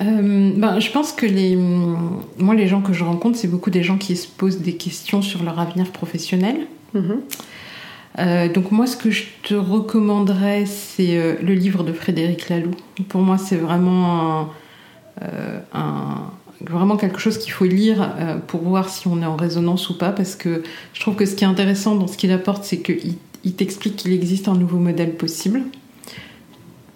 Ben, 0.00 0.80
je 0.80 0.90
pense 0.90 1.12
que 1.12 1.26
les, 1.26 1.56
moi, 1.56 2.54
les 2.54 2.66
gens 2.66 2.80
que 2.80 2.94
je 2.94 3.04
rencontre, 3.04 3.36
c'est 3.38 3.48
beaucoup 3.48 3.70
des 3.70 3.82
gens 3.82 3.98
qui 3.98 4.16
se 4.16 4.26
posent 4.26 4.60
des 4.60 4.76
questions 4.76 5.20
sur 5.20 5.42
leur 5.42 5.60
avenir 5.60 5.90
professionnel. 5.92 6.66
Euh, 8.18 8.48
donc 8.48 8.72
moi, 8.72 8.86
ce 8.86 8.96
que 8.96 9.10
je 9.10 9.24
te 9.42 9.54
recommanderais, 9.54 10.64
c'est 10.66 11.16
euh, 11.16 11.34
le 11.42 11.52
livre 11.52 11.82
de 11.82 11.92
Frédéric 11.92 12.48
Laloux. 12.48 12.74
Pour 13.08 13.20
moi, 13.20 13.36
c'est 13.38 13.56
vraiment 13.56 14.48
euh, 15.22 15.58
vraiment 16.60 16.96
quelque 16.96 17.18
chose 17.18 17.38
qu'il 17.38 17.52
faut 17.52 17.64
lire 17.64 18.14
pour 18.46 18.62
voir 18.62 18.88
si 18.88 19.08
on 19.08 19.20
est 19.20 19.26
en 19.26 19.36
résonance 19.36 19.90
ou 19.90 19.98
pas, 19.98 20.10
parce 20.10 20.36
que 20.36 20.62
je 20.94 21.00
trouve 21.00 21.14
que 21.14 21.26
ce 21.26 21.34
qui 21.34 21.44
est 21.44 21.46
intéressant 21.46 21.94
dans 21.94 22.06
ce 22.06 22.16
qu'il 22.16 22.32
apporte, 22.32 22.64
c'est 22.64 22.78
qu'il 22.78 23.14
il, 23.44 23.52
t'explique 23.52 23.96
qu'il 23.96 24.12
existe 24.12 24.48
un 24.48 24.54
nouveau 24.54 24.78
modèle 24.78 25.14
possible. 25.14 25.62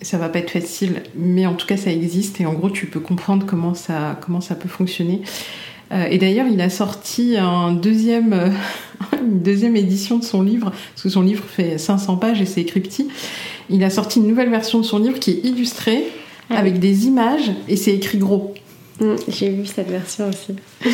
Ça 0.03 0.17
va 0.17 0.31
pas 0.31 0.39
être 0.39 0.51
facile, 0.51 1.03
mais 1.15 1.47
en 1.47 1.55
tout 1.55 1.67
cas, 1.67 1.77
ça 1.77 1.93
existe 1.93 2.41
et 2.41 2.47
en 2.47 2.55
gros, 2.55 2.71
tu 2.71 2.87
peux 2.87 3.01
comprendre 3.01 3.45
comment 3.47 3.75
ça, 3.75 4.19
comment 4.23 4.41
ça 4.41 4.55
peut 4.55 4.69
fonctionner. 4.69 5.21
Euh, 5.93 6.07
et 6.11 6.19
d'ailleurs, 6.19 6.47
il 6.47 6.61
a 6.61 6.71
sorti 6.71 7.37
un 7.37 7.73
deuxième, 7.73 8.33
euh, 8.33 8.51
une 9.21 9.43
deuxième 9.43 9.77
édition 9.77 10.19
de 10.19 10.25
son 10.25 10.43
livre, 10.43 10.71
parce 10.71 11.03
que 11.03 11.09
son 11.09 11.23
livre 11.23 11.45
fait 11.45 11.79
500 11.79 12.17
pages 12.17 12.41
et 12.41 12.47
c'est 12.47 12.61
écrit 12.61 12.81
petit. 12.81 13.09
Il 13.69 13.83
a 13.85 13.91
sorti 13.91 14.21
une 14.21 14.27
nouvelle 14.27 14.51
version 14.51 14.79
de 14.79 14.85
son 14.85 14.99
livre 14.99 15.19
qui 15.19 15.31
est 15.31 15.45
illustrée 15.45 16.05
ah 16.51 16.59
avec 16.59 16.79
des 16.79 17.07
images 17.07 17.51
et 17.69 17.77
c'est 17.77 17.95
écrit 17.95 18.19
gros. 18.19 18.55
Mm, 19.01 19.15
j'ai 19.29 19.51
vu 19.51 19.67
cette 19.67 19.89
version 19.89 20.29
aussi. 20.29 20.57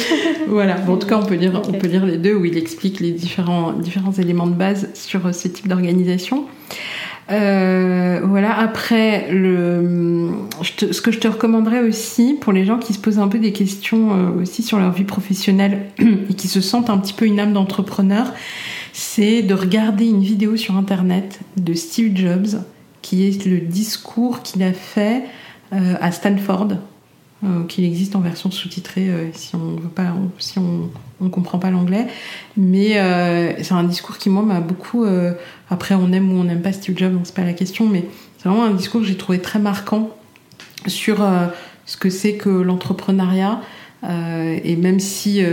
voilà, 0.49 0.77
en 0.89 0.97
tout 0.97 1.07
cas, 1.07 1.19
on 1.19 1.27
peut, 1.27 1.35
lire, 1.35 1.61
on 1.67 1.73
peut 1.73 1.89
lire 1.89 2.07
les 2.07 2.19
deux 2.19 2.35
où 2.35 2.45
il 2.45 2.57
explique 2.57 3.01
les 3.01 3.11
différents, 3.11 3.73
différents 3.73 4.13
éléments 4.13 4.47
de 4.47 4.55
base 4.55 4.89
sur 4.95 5.35
ce 5.35 5.49
type 5.49 5.69
d'organisation. 5.69 6.45
Euh, 7.31 8.21
voilà. 8.25 8.57
Après, 8.57 9.33
le, 9.33 10.31
ce 10.63 11.01
que 11.01 11.11
je 11.11 11.19
te 11.19 11.27
recommanderais 11.27 11.81
aussi 11.81 12.37
pour 12.41 12.53
les 12.53 12.65
gens 12.65 12.79
qui 12.79 12.93
se 12.93 12.99
posent 12.99 13.19
un 13.19 13.29
peu 13.29 13.39
des 13.39 13.53
questions 13.53 14.13
euh, 14.13 14.43
aussi 14.43 14.63
sur 14.63 14.79
leur 14.79 14.93
vie 14.93 15.05
professionnelle 15.05 15.87
et 15.99 16.35
qui 16.35 16.49
se 16.49 16.61
sentent 16.61 16.91
un 16.91 16.99
petit 16.99 17.15
peu 17.15 17.27
une 17.27 17.41
âme 17.41 17.53
d'entrepreneur, 17.53 18.33
c'est 18.93 19.43
de 19.43 19.55
regarder 19.55 20.07
une 20.07 20.23
vidéo 20.23 20.57
sur 20.57 20.77
internet 20.77 21.41
de 21.57 21.75
Steve 21.75 22.17
Jobs 22.17 22.63
qui 23.03 23.27
est 23.27 23.45
le 23.45 23.59
discours 23.59 24.43
qu'il 24.43 24.63
a 24.63 24.73
fait 24.73 25.19
euh, 25.19 25.46
à 26.01 26.13
Stanford 26.13 26.69
euh, 27.45 27.65
qu'il 27.65 27.85
existe 27.85 28.17
en 28.17 28.21
version 28.21 28.51
sous-titrée 28.51 29.11
euh, 29.11 29.29
si 29.35 29.55
on 29.57 29.77
veut 29.77 29.91
pas, 29.95 30.15
si 30.39 30.59
on, 30.59 30.89
on 31.21 31.29
comprend 31.29 31.59
pas 31.59 31.71
l'anglais. 31.71 32.07
Mais 32.57 32.99
euh, 32.99 33.53
c'est 33.63 33.75
un 33.75 33.85
discours 33.85 34.17
qui 34.17 34.31
moi 34.31 34.43
m'a 34.43 34.61
beaucoup. 34.61 35.05
après, 35.69 35.95
on 35.95 36.13
aime 36.13 36.33
ou 36.33 36.41
on 36.41 36.45
n'aime 36.45 36.63
pas 36.63 36.73
Steve 36.73 36.97
Jobs, 36.97 37.13
c'est 37.25 37.35
pas 37.35 37.45
la 37.45 37.53
question, 37.53 37.87
mais 37.87 38.07
c'est 38.39 38.49
vraiment 38.49 38.65
un 38.65 38.73
discours 38.73 39.03
que 39.03 39.07
j'ai 39.07 39.19
trouvé 39.19 39.39
très 39.39 39.59
marquant 39.59 40.17
sur 40.87 41.23
ce 41.85 41.99
que 41.99 42.09
c'est 42.09 42.37
que 42.37 42.49
l'entrepreneuriat. 42.49 43.61
et 44.03 44.77
même 44.77 44.99
si 44.99 45.45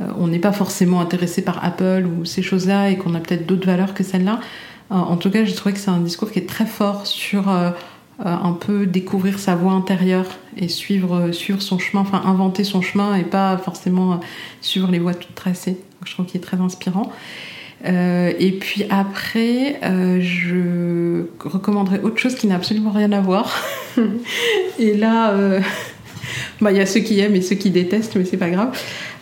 on 0.00 0.26
n'est 0.26 0.38
pas 0.38 0.52
forcément 0.52 1.00
intéressé 1.00 1.40
par 1.40 1.64
Apple 1.64 2.06
ou 2.06 2.26
ces 2.26 2.42
choses-là 2.42 2.90
et 2.90 2.96
qu'on 2.96 3.14
a 3.14 3.20
peut-être 3.20 3.46
d'autres 3.46 3.66
valeurs 3.66 3.94
que 3.94 4.04
celles-là, 4.04 4.40
en 4.90 5.16
tout 5.16 5.30
cas, 5.30 5.44
j'ai 5.44 5.54
trouvé 5.54 5.72
que 5.72 5.80
c'est 5.80 5.90
un 5.90 6.00
discours 6.00 6.30
qui 6.30 6.38
est 6.38 6.48
très 6.48 6.66
fort 6.66 7.06
sur 7.06 7.48
euh, 7.48 7.70
un 8.18 8.52
peu 8.52 8.86
découvrir 8.86 9.38
sa 9.38 9.54
voie 9.54 9.72
intérieure 9.72 10.26
et 10.56 10.68
suivre, 10.68 11.32
suivre 11.32 11.60
son 11.60 11.78
chemin, 11.78 12.00
enfin 12.00 12.22
inventer 12.24 12.64
son 12.64 12.80
chemin 12.80 13.14
et 13.14 13.24
pas 13.24 13.58
forcément 13.58 14.14
euh, 14.14 14.16
suivre 14.62 14.90
les 14.90 14.98
voies 14.98 15.14
toutes 15.14 15.34
tracées. 15.34 15.76
je 16.04 16.12
trouve 16.12 16.26
qu'il 16.26 16.40
est 16.40 16.44
très 16.44 16.58
inspirant. 16.58 17.12
Euh, 17.84 18.32
et 18.38 18.52
puis 18.52 18.84
après, 18.88 19.78
euh, 19.82 20.20
je 20.20 21.26
recommanderais 21.46 22.00
autre 22.00 22.18
chose 22.18 22.34
qui 22.34 22.46
n'a 22.46 22.56
absolument 22.56 22.90
rien 22.90 23.12
à 23.12 23.20
voir. 23.20 23.62
et 24.78 24.94
là, 24.94 25.32
euh, 25.32 25.60
bah, 26.60 26.72
il 26.72 26.78
y 26.78 26.80
a 26.80 26.86
ceux 26.86 27.00
qui 27.00 27.20
aiment 27.20 27.36
et 27.36 27.42
ceux 27.42 27.56
qui 27.56 27.70
détestent, 27.70 28.16
mais 28.16 28.24
c'est 28.24 28.38
pas 28.38 28.50
grave. 28.50 28.76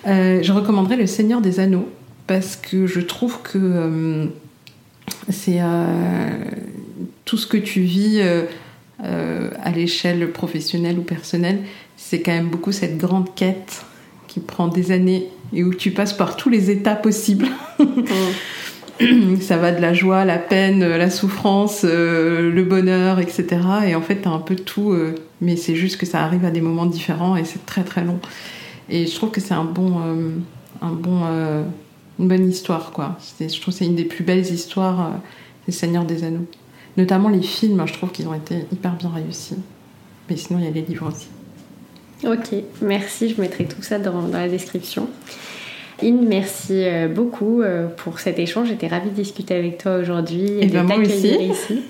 je 0.06 0.52
recommanderais 0.52 0.96
Le 0.96 1.06
Seigneur 1.06 1.40
des 1.40 1.60
Anneaux 1.60 1.88
parce 2.26 2.56
que 2.56 2.86
je 2.86 3.00
trouve 3.00 3.42
que 3.42 4.30
c'est 5.28 5.60
tout 7.24 7.36
ce 7.36 7.46
que 7.46 7.58
tu 7.58 7.80
vis 7.80 8.22
euh, 9.02 9.50
à 9.60 9.72
l'échelle 9.72 10.30
professionnelle 10.30 10.98
ou 11.00 11.02
personnelle, 11.02 11.58
c'est 11.96 12.20
quand 12.20 12.30
même 12.30 12.48
beaucoup 12.48 12.70
cette 12.70 12.96
grande 12.96 13.34
quête 13.34 13.84
qui 14.28 14.38
prend 14.38 14.68
des 14.68 14.92
années 14.92 15.28
et 15.52 15.64
où 15.64 15.74
tu 15.74 15.90
passes 15.90 16.12
par 16.12 16.36
tous 16.36 16.48
les 16.48 16.70
états 16.70 16.94
possibles. 16.94 17.48
Ça 19.40 19.56
va 19.56 19.72
de 19.72 19.80
la 19.80 19.92
joie, 19.92 20.24
la 20.24 20.38
peine, 20.38 20.86
la 20.86 21.10
souffrance, 21.10 21.80
euh, 21.84 22.52
le 22.52 22.62
bonheur, 22.62 23.18
etc. 23.18 23.46
Et 23.88 23.96
en 23.96 24.00
fait, 24.00 24.22
t'as 24.22 24.30
un 24.30 24.38
peu 24.38 24.54
tout, 24.54 24.92
euh, 24.92 25.16
mais 25.40 25.56
c'est 25.56 25.74
juste 25.74 25.96
que 25.96 26.06
ça 26.06 26.22
arrive 26.22 26.44
à 26.44 26.52
des 26.52 26.60
moments 26.60 26.86
différents 26.86 27.34
et 27.34 27.44
c'est 27.44 27.66
très 27.66 27.82
très 27.82 28.04
long. 28.04 28.20
Et 28.88 29.08
je 29.08 29.14
trouve 29.16 29.32
que 29.32 29.40
c'est 29.40 29.54
un 29.54 29.64
bon, 29.64 29.98
un 30.82 30.92
bon, 30.92 31.22
une 32.18 32.28
bonne 32.28 32.48
histoire, 32.48 32.92
quoi. 32.92 33.18
Je 33.40 33.46
trouve 33.60 33.72
que 33.72 33.78
c'est 33.78 33.86
une 33.86 33.96
des 33.96 34.04
plus 34.04 34.22
belles 34.22 34.46
histoires 34.46 35.14
des 35.66 35.72
Seigneurs 35.72 36.04
des 36.04 36.22
Anneaux. 36.22 36.46
Notamment 36.96 37.28
les 37.28 37.42
films, 37.42 37.82
je 37.86 37.92
trouve 37.92 38.10
qu'ils 38.10 38.28
ont 38.28 38.34
été 38.34 38.66
hyper 38.72 38.94
bien 38.94 39.10
réussis. 39.10 39.56
Mais 40.28 40.36
sinon, 40.36 40.58
il 40.60 40.64
y 40.64 40.68
a 40.68 40.70
les 40.70 40.82
livres 40.82 41.08
aussi. 41.08 41.28
Ok, 42.24 42.62
merci. 42.80 43.28
Je 43.28 43.40
mettrai 43.40 43.64
tout 43.64 43.82
ça 43.82 43.98
dans, 43.98 44.28
la 44.28 44.48
description. 44.48 45.08
In, 46.02 46.18
merci 46.26 46.84
euh, 46.84 47.08
beaucoup 47.08 47.62
euh, 47.62 47.88
pour 47.88 48.20
cet 48.20 48.38
échange. 48.38 48.68
J'étais 48.68 48.86
ravie 48.86 49.10
de 49.10 49.14
discuter 49.14 49.54
avec 49.54 49.78
toi 49.78 49.96
aujourd'hui 49.96 50.46
et, 50.60 50.66
de 50.66 50.78
t'accueillir 50.78 51.40
ici. 51.42 51.82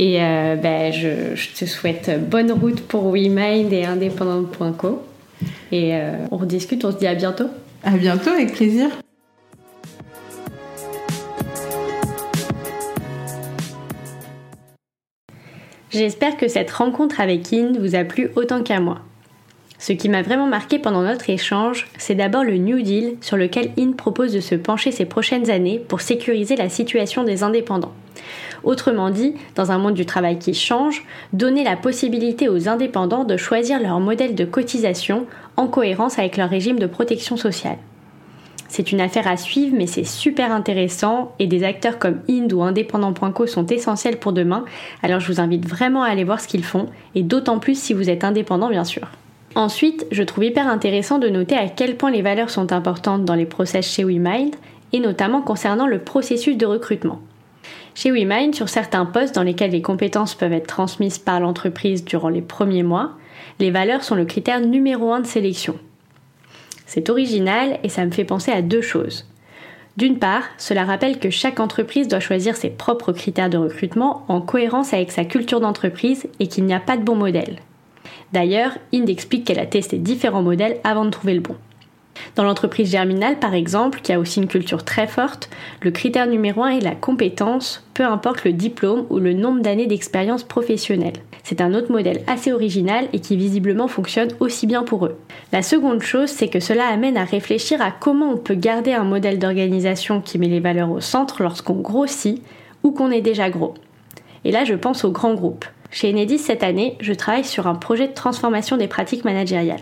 Et 0.00 0.18
ben, 0.18 0.92
je, 0.92 1.34
je, 1.34 1.48
te 1.58 1.64
souhaite 1.64 2.28
bonne 2.30 2.52
route 2.52 2.82
pour 2.82 3.10
WeMind 3.10 3.72
et 3.72 3.84
indépendante.co. 3.84 5.02
Et 5.72 5.92
on 6.30 6.36
rediscute, 6.36 6.84
on 6.84 6.92
se 6.92 6.98
dit 6.98 7.08
à 7.08 7.16
bientôt. 7.16 7.48
À 7.82 7.96
bientôt, 7.96 8.30
avec 8.30 8.52
plaisir. 8.52 8.90
J'espère 15.90 16.36
que 16.36 16.48
cette 16.48 16.70
rencontre 16.70 17.18
avec 17.20 17.50
In 17.52 17.72
vous 17.78 17.94
a 17.94 18.04
plu 18.04 18.30
autant 18.36 18.62
qu'à 18.62 18.78
moi. 18.78 18.98
Ce 19.78 19.92
qui 19.92 20.10
m'a 20.10 20.22
vraiment 20.22 20.46
marqué 20.46 20.78
pendant 20.78 21.02
notre 21.02 21.30
échange, 21.30 21.86
c'est 21.96 22.14
d'abord 22.14 22.44
le 22.44 22.58
New 22.58 22.82
Deal 22.82 23.14
sur 23.22 23.38
lequel 23.38 23.70
IN 23.78 23.92
propose 23.92 24.32
de 24.32 24.40
se 24.40 24.54
pencher 24.54 24.90
ces 24.90 25.06
prochaines 25.06 25.50
années 25.50 25.78
pour 25.78 26.02
sécuriser 26.02 26.56
la 26.56 26.68
situation 26.68 27.24
des 27.24 27.42
indépendants. 27.42 27.94
Autrement 28.64 29.08
dit, 29.08 29.34
dans 29.54 29.70
un 29.70 29.78
monde 29.78 29.94
du 29.94 30.04
travail 30.04 30.38
qui 30.38 30.52
change, 30.52 31.04
donner 31.32 31.64
la 31.64 31.76
possibilité 31.76 32.48
aux 32.48 32.68
indépendants 32.68 33.24
de 33.24 33.36
choisir 33.36 33.80
leur 33.80 33.98
modèle 34.00 34.34
de 34.34 34.44
cotisation 34.44 35.26
en 35.56 35.68
cohérence 35.68 36.18
avec 36.18 36.36
leur 36.36 36.50
régime 36.50 36.78
de 36.78 36.86
protection 36.86 37.36
sociale. 37.38 37.78
C'est 38.68 38.92
une 38.92 39.00
affaire 39.00 39.26
à 39.26 39.38
suivre, 39.38 39.74
mais 39.76 39.86
c'est 39.86 40.04
super 40.04 40.52
intéressant 40.52 41.32
et 41.38 41.46
des 41.46 41.64
acteurs 41.64 41.98
comme 41.98 42.20
Ind 42.28 42.52
ou 42.52 42.62
Indépendant.co 42.62 43.46
sont 43.46 43.66
essentiels 43.66 44.18
pour 44.18 44.32
demain, 44.32 44.64
alors 45.02 45.20
je 45.20 45.32
vous 45.32 45.40
invite 45.40 45.66
vraiment 45.66 46.02
à 46.02 46.10
aller 46.10 46.24
voir 46.24 46.40
ce 46.40 46.48
qu'ils 46.48 46.64
font, 46.64 46.86
et 47.14 47.22
d'autant 47.22 47.58
plus 47.58 47.80
si 47.80 47.94
vous 47.94 48.10
êtes 48.10 48.24
indépendant 48.24 48.68
bien 48.68 48.84
sûr. 48.84 49.08
Ensuite, 49.54 50.06
je 50.12 50.22
trouve 50.22 50.44
hyper 50.44 50.68
intéressant 50.68 51.18
de 51.18 51.28
noter 51.28 51.56
à 51.56 51.68
quel 51.68 51.96
point 51.96 52.10
les 52.10 52.22
valeurs 52.22 52.50
sont 52.50 52.72
importantes 52.72 53.24
dans 53.24 53.34
les 53.34 53.46
process 53.46 53.90
chez 53.90 54.04
WeMind, 54.04 54.54
et 54.92 55.00
notamment 55.00 55.42
concernant 55.42 55.86
le 55.86 55.98
processus 55.98 56.56
de 56.56 56.66
recrutement. 56.66 57.20
Chez 57.94 58.10
WeMind, 58.10 58.54
sur 58.54 58.68
certains 58.68 59.06
postes 59.06 59.34
dans 59.34 59.42
lesquels 59.42 59.72
les 59.72 59.82
compétences 59.82 60.34
peuvent 60.34 60.52
être 60.52 60.66
transmises 60.66 61.18
par 61.18 61.40
l'entreprise 61.40 62.04
durant 62.04 62.28
les 62.28 62.42
premiers 62.42 62.82
mois, 62.82 63.12
les 63.58 63.70
valeurs 63.70 64.04
sont 64.04 64.14
le 64.14 64.24
critère 64.24 64.60
numéro 64.60 65.12
un 65.12 65.20
de 65.20 65.26
sélection. 65.26 65.76
C'est 66.88 67.10
original 67.10 67.78
et 67.84 67.90
ça 67.90 68.06
me 68.06 68.10
fait 68.10 68.24
penser 68.24 68.50
à 68.50 68.62
deux 68.62 68.80
choses. 68.80 69.26
D'une 69.98 70.18
part, 70.18 70.44
cela 70.56 70.86
rappelle 70.86 71.18
que 71.18 71.28
chaque 71.28 71.60
entreprise 71.60 72.08
doit 72.08 72.18
choisir 72.18 72.56
ses 72.56 72.70
propres 72.70 73.12
critères 73.12 73.50
de 73.50 73.58
recrutement 73.58 74.24
en 74.28 74.40
cohérence 74.40 74.94
avec 74.94 75.12
sa 75.12 75.26
culture 75.26 75.60
d'entreprise 75.60 76.26
et 76.40 76.46
qu'il 76.46 76.64
n'y 76.64 76.72
a 76.72 76.80
pas 76.80 76.96
de 76.96 77.02
bon 77.02 77.14
modèle. 77.14 77.58
D'ailleurs, 78.32 78.72
Inde 78.94 79.10
explique 79.10 79.44
qu'elle 79.44 79.58
a 79.58 79.66
testé 79.66 79.98
différents 79.98 80.42
modèles 80.42 80.78
avant 80.82 81.04
de 81.04 81.10
trouver 81.10 81.34
le 81.34 81.40
bon. 81.40 81.56
Dans 82.36 82.44
l'entreprise 82.44 82.90
germinale, 82.90 83.38
par 83.38 83.54
exemple, 83.54 84.00
qui 84.02 84.12
a 84.12 84.18
aussi 84.18 84.40
une 84.40 84.48
culture 84.48 84.84
très 84.84 85.06
forte, 85.06 85.50
le 85.82 85.90
critère 85.90 86.26
numéro 86.26 86.62
un 86.62 86.70
est 86.70 86.80
la 86.80 86.94
compétence, 86.94 87.84
peu 87.94 88.04
importe 88.04 88.44
le 88.44 88.52
diplôme 88.52 89.06
ou 89.10 89.18
le 89.18 89.32
nombre 89.32 89.60
d'années 89.60 89.86
d'expérience 89.86 90.42
professionnelle. 90.42 91.14
C'est 91.42 91.60
un 91.60 91.72
autre 91.72 91.90
modèle 91.90 92.22
assez 92.26 92.52
original 92.52 93.08
et 93.12 93.20
qui 93.20 93.36
visiblement 93.36 93.88
fonctionne 93.88 94.28
aussi 94.38 94.66
bien 94.66 94.82
pour 94.82 95.06
eux. 95.06 95.16
La 95.50 95.62
seconde 95.62 96.02
chose, 96.02 96.28
c'est 96.28 96.48
que 96.48 96.60
cela 96.60 96.86
amène 96.88 97.16
à 97.16 97.24
réfléchir 97.24 97.80
à 97.80 97.90
comment 97.90 98.32
on 98.32 98.36
peut 98.36 98.54
garder 98.54 98.92
un 98.92 99.04
modèle 99.04 99.38
d'organisation 99.38 100.20
qui 100.20 100.38
met 100.38 100.48
les 100.48 100.60
valeurs 100.60 100.90
au 100.90 101.00
centre 101.00 101.42
lorsqu'on 101.42 101.76
grossit 101.76 102.42
ou 102.82 102.90
qu'on 102.90 103.10
est 103.10 103.22
déjà 103.22 103.48
gros. 103.48 103.74
Et 104.44 104.52
là, 104.52 104.64
je 104.64 104.74
pense 104.74 105.04
aux 105.04 105.10
grands 105.10 105.34
groupes. 105.34 105.64
Chez 105.90 106.10
Enedis 106.12 106.38
cette 106.38 106.62
année, 106.62 106.96
je 107.00 107.14
travaille 107.14 107.44
sur 107.44 107.66
un 107.66 107.74
projet 107.74 108.08
de 108.08 108.14
transformation 108.14 108.76
des 108.76 108.88
pratiques 108.88 109.24
managériales. 109.24 109.80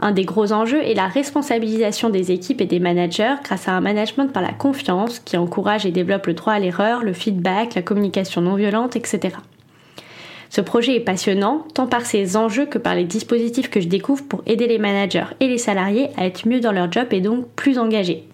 Un 0.00 0.12
des 0.12 0.24
gros 0.24 0.52
enjeux 0.52 0.82
est 0.82 0.94
la 0.94 1.08
responsabilisation 1.08 2.08
des 2.08 2.30
équipes 2.30 2.60
et 2.60 2.66
des 2.66 2.78
managers 2.78 3.34
grâce 3.42 3.66
à 3.66 3.72
un 3.72 3.80
management 3.80 4.32
par 4.32 4.42
la 4.42 4.52
confiance 4.52 5.18
qui 5.18 5.36
encourage 5.36 5.86
et 5.86 5.90
développe 5.90 6.28
le 6.28 6.34
droit 6.34 6.52
à 6.52 6.60
l'erreur, 6.60 7.02
le 7.02 7.12
feedback, 7.12 7.74
la 7.74 7.82
communication 7.82 8.40
non 8.40 8.54
violente, 8.54 8.94
etc. 8.94 9.34
Ce 10.50 10.60
projet 10.60 10.94
est 10.94 11.00
passionnant 11.00 11.66
tant 11.74 11.88
par 11.88 12.06
ses 12.06 12.36
enjeux 12.36 12.66
que 12.66 12.78
par 12.78 12.94
les 12.94 13.04
dispositifs 13.04 13.70
que 13.70 13.80
je 13.80 13.88
découvre 13.88 14.24
pour 14.24 14.42
aider 14.46 14.68
les 14.68 14.78
managers 14.78 15.26
et 15.40 15.48
les 15.48 15.58
salariés 15.58 16.10
à 16.16 16.26
être 16.26 16.46
mieux 16.46 16.60
dans 16.60 16.72
leur 16.72 16.90
job 16.90 17.08
et 17.10 17.20
donc 17.20 17.48
plus 17.56 17.78
engagés. 17.78 18.24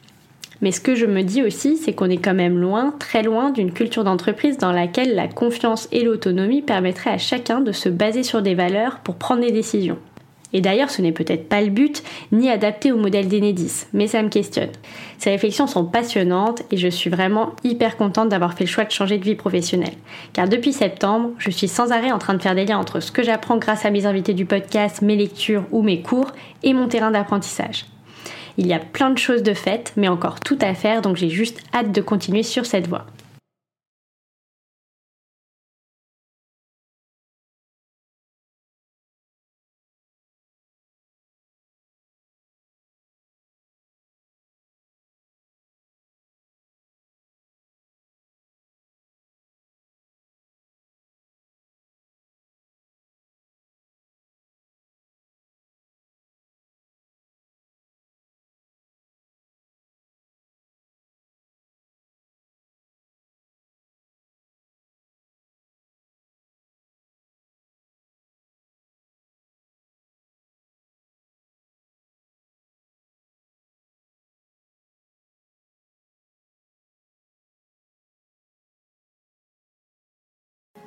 Mais 0.61 0.71
ce 0.71 0.81
que 0.81 0.95
je 0.95 1.07
me 1.07 1.23
dis 1.23 1.43
aussi, 1.43 1.77
c'est 1.79 1.95
qu'on 1.95 2.11
est 2.11 2.23
quand 2.23 2.35
même 2.35 2.59
loin, 2.59 2.95
très 2.99 3.23
loin 3.23 3.51
d'une 3.51 3.73
culture 3.73 4.05
d'entreprise 4.05 4.59
dans 4.59 4.71
laquelle 4.71 5.15
la 5.15 5.29
confiance 5.29 5.89
et 5.93 6.05
l'autonomie 6.05 6.63
permettraient 6.63 7.11
à 7.11 7.19
chacun 7.19 7.61
de 7.61 7.73
se 7.73 7.89
baser 7.89 8.23
sur 8.23 8.43
des 8.43 8.55
valeurs 8.55 8.99
pour 9.01 9.17
prendre 9.17 9.43
des 9.43 9.51
décisions. 9.51 9.99
Et 10.55 10.61
d'ailleurs, 10.61 10.89
ce 10.89 11.03
n'est 11.03 11.13
peut-être 11.13 11.49
pas 11.49 11.61
le 11.61 11.69
but, 11.69 12.03
ni 12.33 12.49
adapté 12.49 12.93
au 12.93 12.97
modèle 12.97 13.29
d'Enedis, 13.29 13.87
mais 13.93 14.07
ça 14.07 14.23
me 14.23 14.29
questionne. 14.29 14.71
Ces 15.19 15.31
réflexions 15.31 15.67
sont 15.67 15.85
passionnantes 15.85 16.63
et 16.71 16.77
je 16.77 16.89
suis 16.89 17.11
vraiment 17.11 17.51
hyper 17.65 17.97
contente 17.97 18.29
d'avoir 18.29 18.55
fait 18.55 18.65
le 18.65 18.71
choix 18.71 18.85
de 18.85 18.93
changer 18.93 19.19
de 19.19 19.25
vie 19.25 19.35
professionnelle. 19.35 19.95
Car 20.33 20.49
depuis 20.49 20.73
septembre, 20.73 21.33
je 21.39 21.51
suis 21.51 21.69
sans 21.69 21.91
arrêt 21.91 22.13
en 22.13 22.19
train 22.19 22.35
de 22.35 22.43
faire 22.43 22.55
des 22.55 22.65
liens 22.65 22.79
entre 22.79 23.01
ce 23.01 23.11
que 23.11 23.25
j'apprends 23.25 23.59
grâce 23.59 23.85
à 23.85 23.91
mes 23.91 24.07
invités 24.07 24.33
du 24.33 24.47
podcast, 24.47 25.03
mes 25.03 25.17
lectures 25.17 25.65
ou 25.73 25.83
mes 25.83 26.01
cours 26.01 26.31
et 26.63 26.73
mon 26.73 26.87
terrain 26.87 27.11
d'apprentissage. 27.11 27.87
Il 28.57 28.69
y 28.69 28.73
a 28.73 28.79
plein 28.79 29.11
de 29.11 29.19
choses 29.19 29.43
de 29.43 29.55
faites, 29.55 29.93
mais 29.97 30.07
encore 30.07 30.39
tout 30.39 30.59
à 30.61 30.75
faire, 30.75 31.03
donc 31.03 31.17
j'ai 31.17 31.29
juste 31.29 31.61
hâte 31.75 31.91
de 31.91 32.01
continuer 32.01 32.45
sur 32.45 32.65
cette 32.65 32.87
voie. 32.87 33.07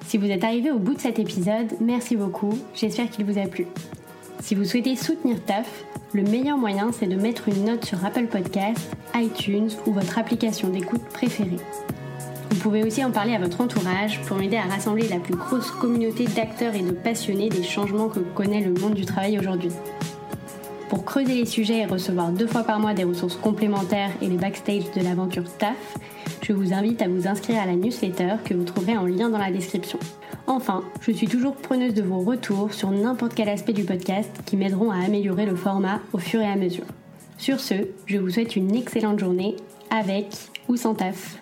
Si 0.07 0.17
vous 0.17 0.31
êtes 0.31 0.45
arrivé 0.45 0.71
au 0.71 0.79
bout 0.79 0.93
de 0.93 1.01
cet 1.01 1.19
épisode, 1.19 1.67
merci 1.81 2.15
beaucoup, 2.15 2.57
j'espère 2.73 3.09
qu'il 3.09 3.25
vous 3.25 3.37
a 3.37 3.45
plu. 3.45 3.67
Si 4.39 4.55
vous 4.55 4.63
souhaitez 4.63 4.95
soutenir 4.95 5.43
TAF, 5.43 5.83
le 6.13 6.23
meilleur 6.23 6.57
moyen 6.57 6.93
c'est 6.93 7.07
de 7.07 7.17
mettre 7.17 7.49
une 7.49 7.65
note 7.65 7.83
sur 7.83 8.05
Apple 8.05 8.27
Podcasts, 8.27 8.95
iTunes 9.15 9.67
ou 9.85 9.91
votre 9.91 10.17
application 10.17 10.69
d'écoute 10.69 11.03
préférée. 11.11 11.59
Vous 12.49 12.55
pouvez 12.55 12.85
aussi 12.85 13.03
en 13.03 13.11
parler 13.11 13.35
à 13.35 13.39
votre 13.39 13.59
entourage 13.59 14.21
pour 14.21 14.37
m'aider 14.37 14.55
à 14.55 14.61
rassembler 14.61 15.09
la 15.09 15.19
plus 15.19 15.35
grosse 15.35 15.71
communauté 15.71 16.23
d'acteurs 16.23 16.75
et 16.75 16.83
de 16.83 16.91
passionnés 16.91 17.49
des 17.49 17.63
changements 17.63 18.07
que 18.07 18.19
connaît 18.19 18.61
le 18.61 18.79
monde 18.79 18.93
du 18.93 19.03
travail 19.03 19.37
aujourd'hui. 19.37 19.71
Pour 20.87 21.03
creuser 21.03 21.33
les 21.33 21.45
sujets 21.45 21.79
et 21.79 21.85
recevoir 21.85 22.29
deux 22.29 22.47
fois 22.47 22.63
par 22.63 22.79
mois 22.79 22.93
des 22.93 23.03
ressources 23.03 23.35
complémentaires 23.35 24.11
et 24.21 24.27
les 24.27 24.37
backstage 24.37 24.89
de 24.95 25.01
l'aventure 25.01 25.51
TAF, 25.57 25.97
je 26.41 26.53
vous 26.53 26.73
invite 26.73 27.01
à 27.01 27.07
vous 27.07 27.27
inscrire 27.27 27.61
à 27.61 27.65
la 27.65 27.75
newsletter 27.75 28.35
que 28.43 28.53
vous 28.53 28.63
trouverez 28.63 28.97
en 28.97 29.05
lien 29.05 29.29
dans 29.29 29.38
la 29.38 29.51
description. 29.51 29.99
Enfin, 30.47 30.83
je 31.01 31.11
suis 31.11 31.27
toujours 31.27 31.55
preneuse 31.55 31.93
de 31.93 32.01
vos 32.01 32.19
retours 32.19 32.73
sur 32.73 32.91
n'importe 32.91 33.33
quel 33.35 33.49
aspect 33.49 33.73
du 33.73 33.83
podcast 33.83 34.31
qui 34.45 34.55
m'aideront 34.55 34.91
à 34.91 35.03
améliorer 35.03 35.45
le 35.45 35.55
format 35.55 35.99
au 36.13 36.17
fur 36.17 36.41
et 36.41 36.47
à 36.47 36.55
mesure. 36.55 36.85
Sur 37.38 37.59
ce, 37.59 37.75
je 38.05 38.17
vous 38.17 38.29
souhaite 38.29 38.55
une 38.55 38.73
excellente 38.75 39.19
journée 39.19 39.55
avec 39.89 40.27
ou 40.67 40.75
sans 40.75 40.95
taf. 40.95 41.39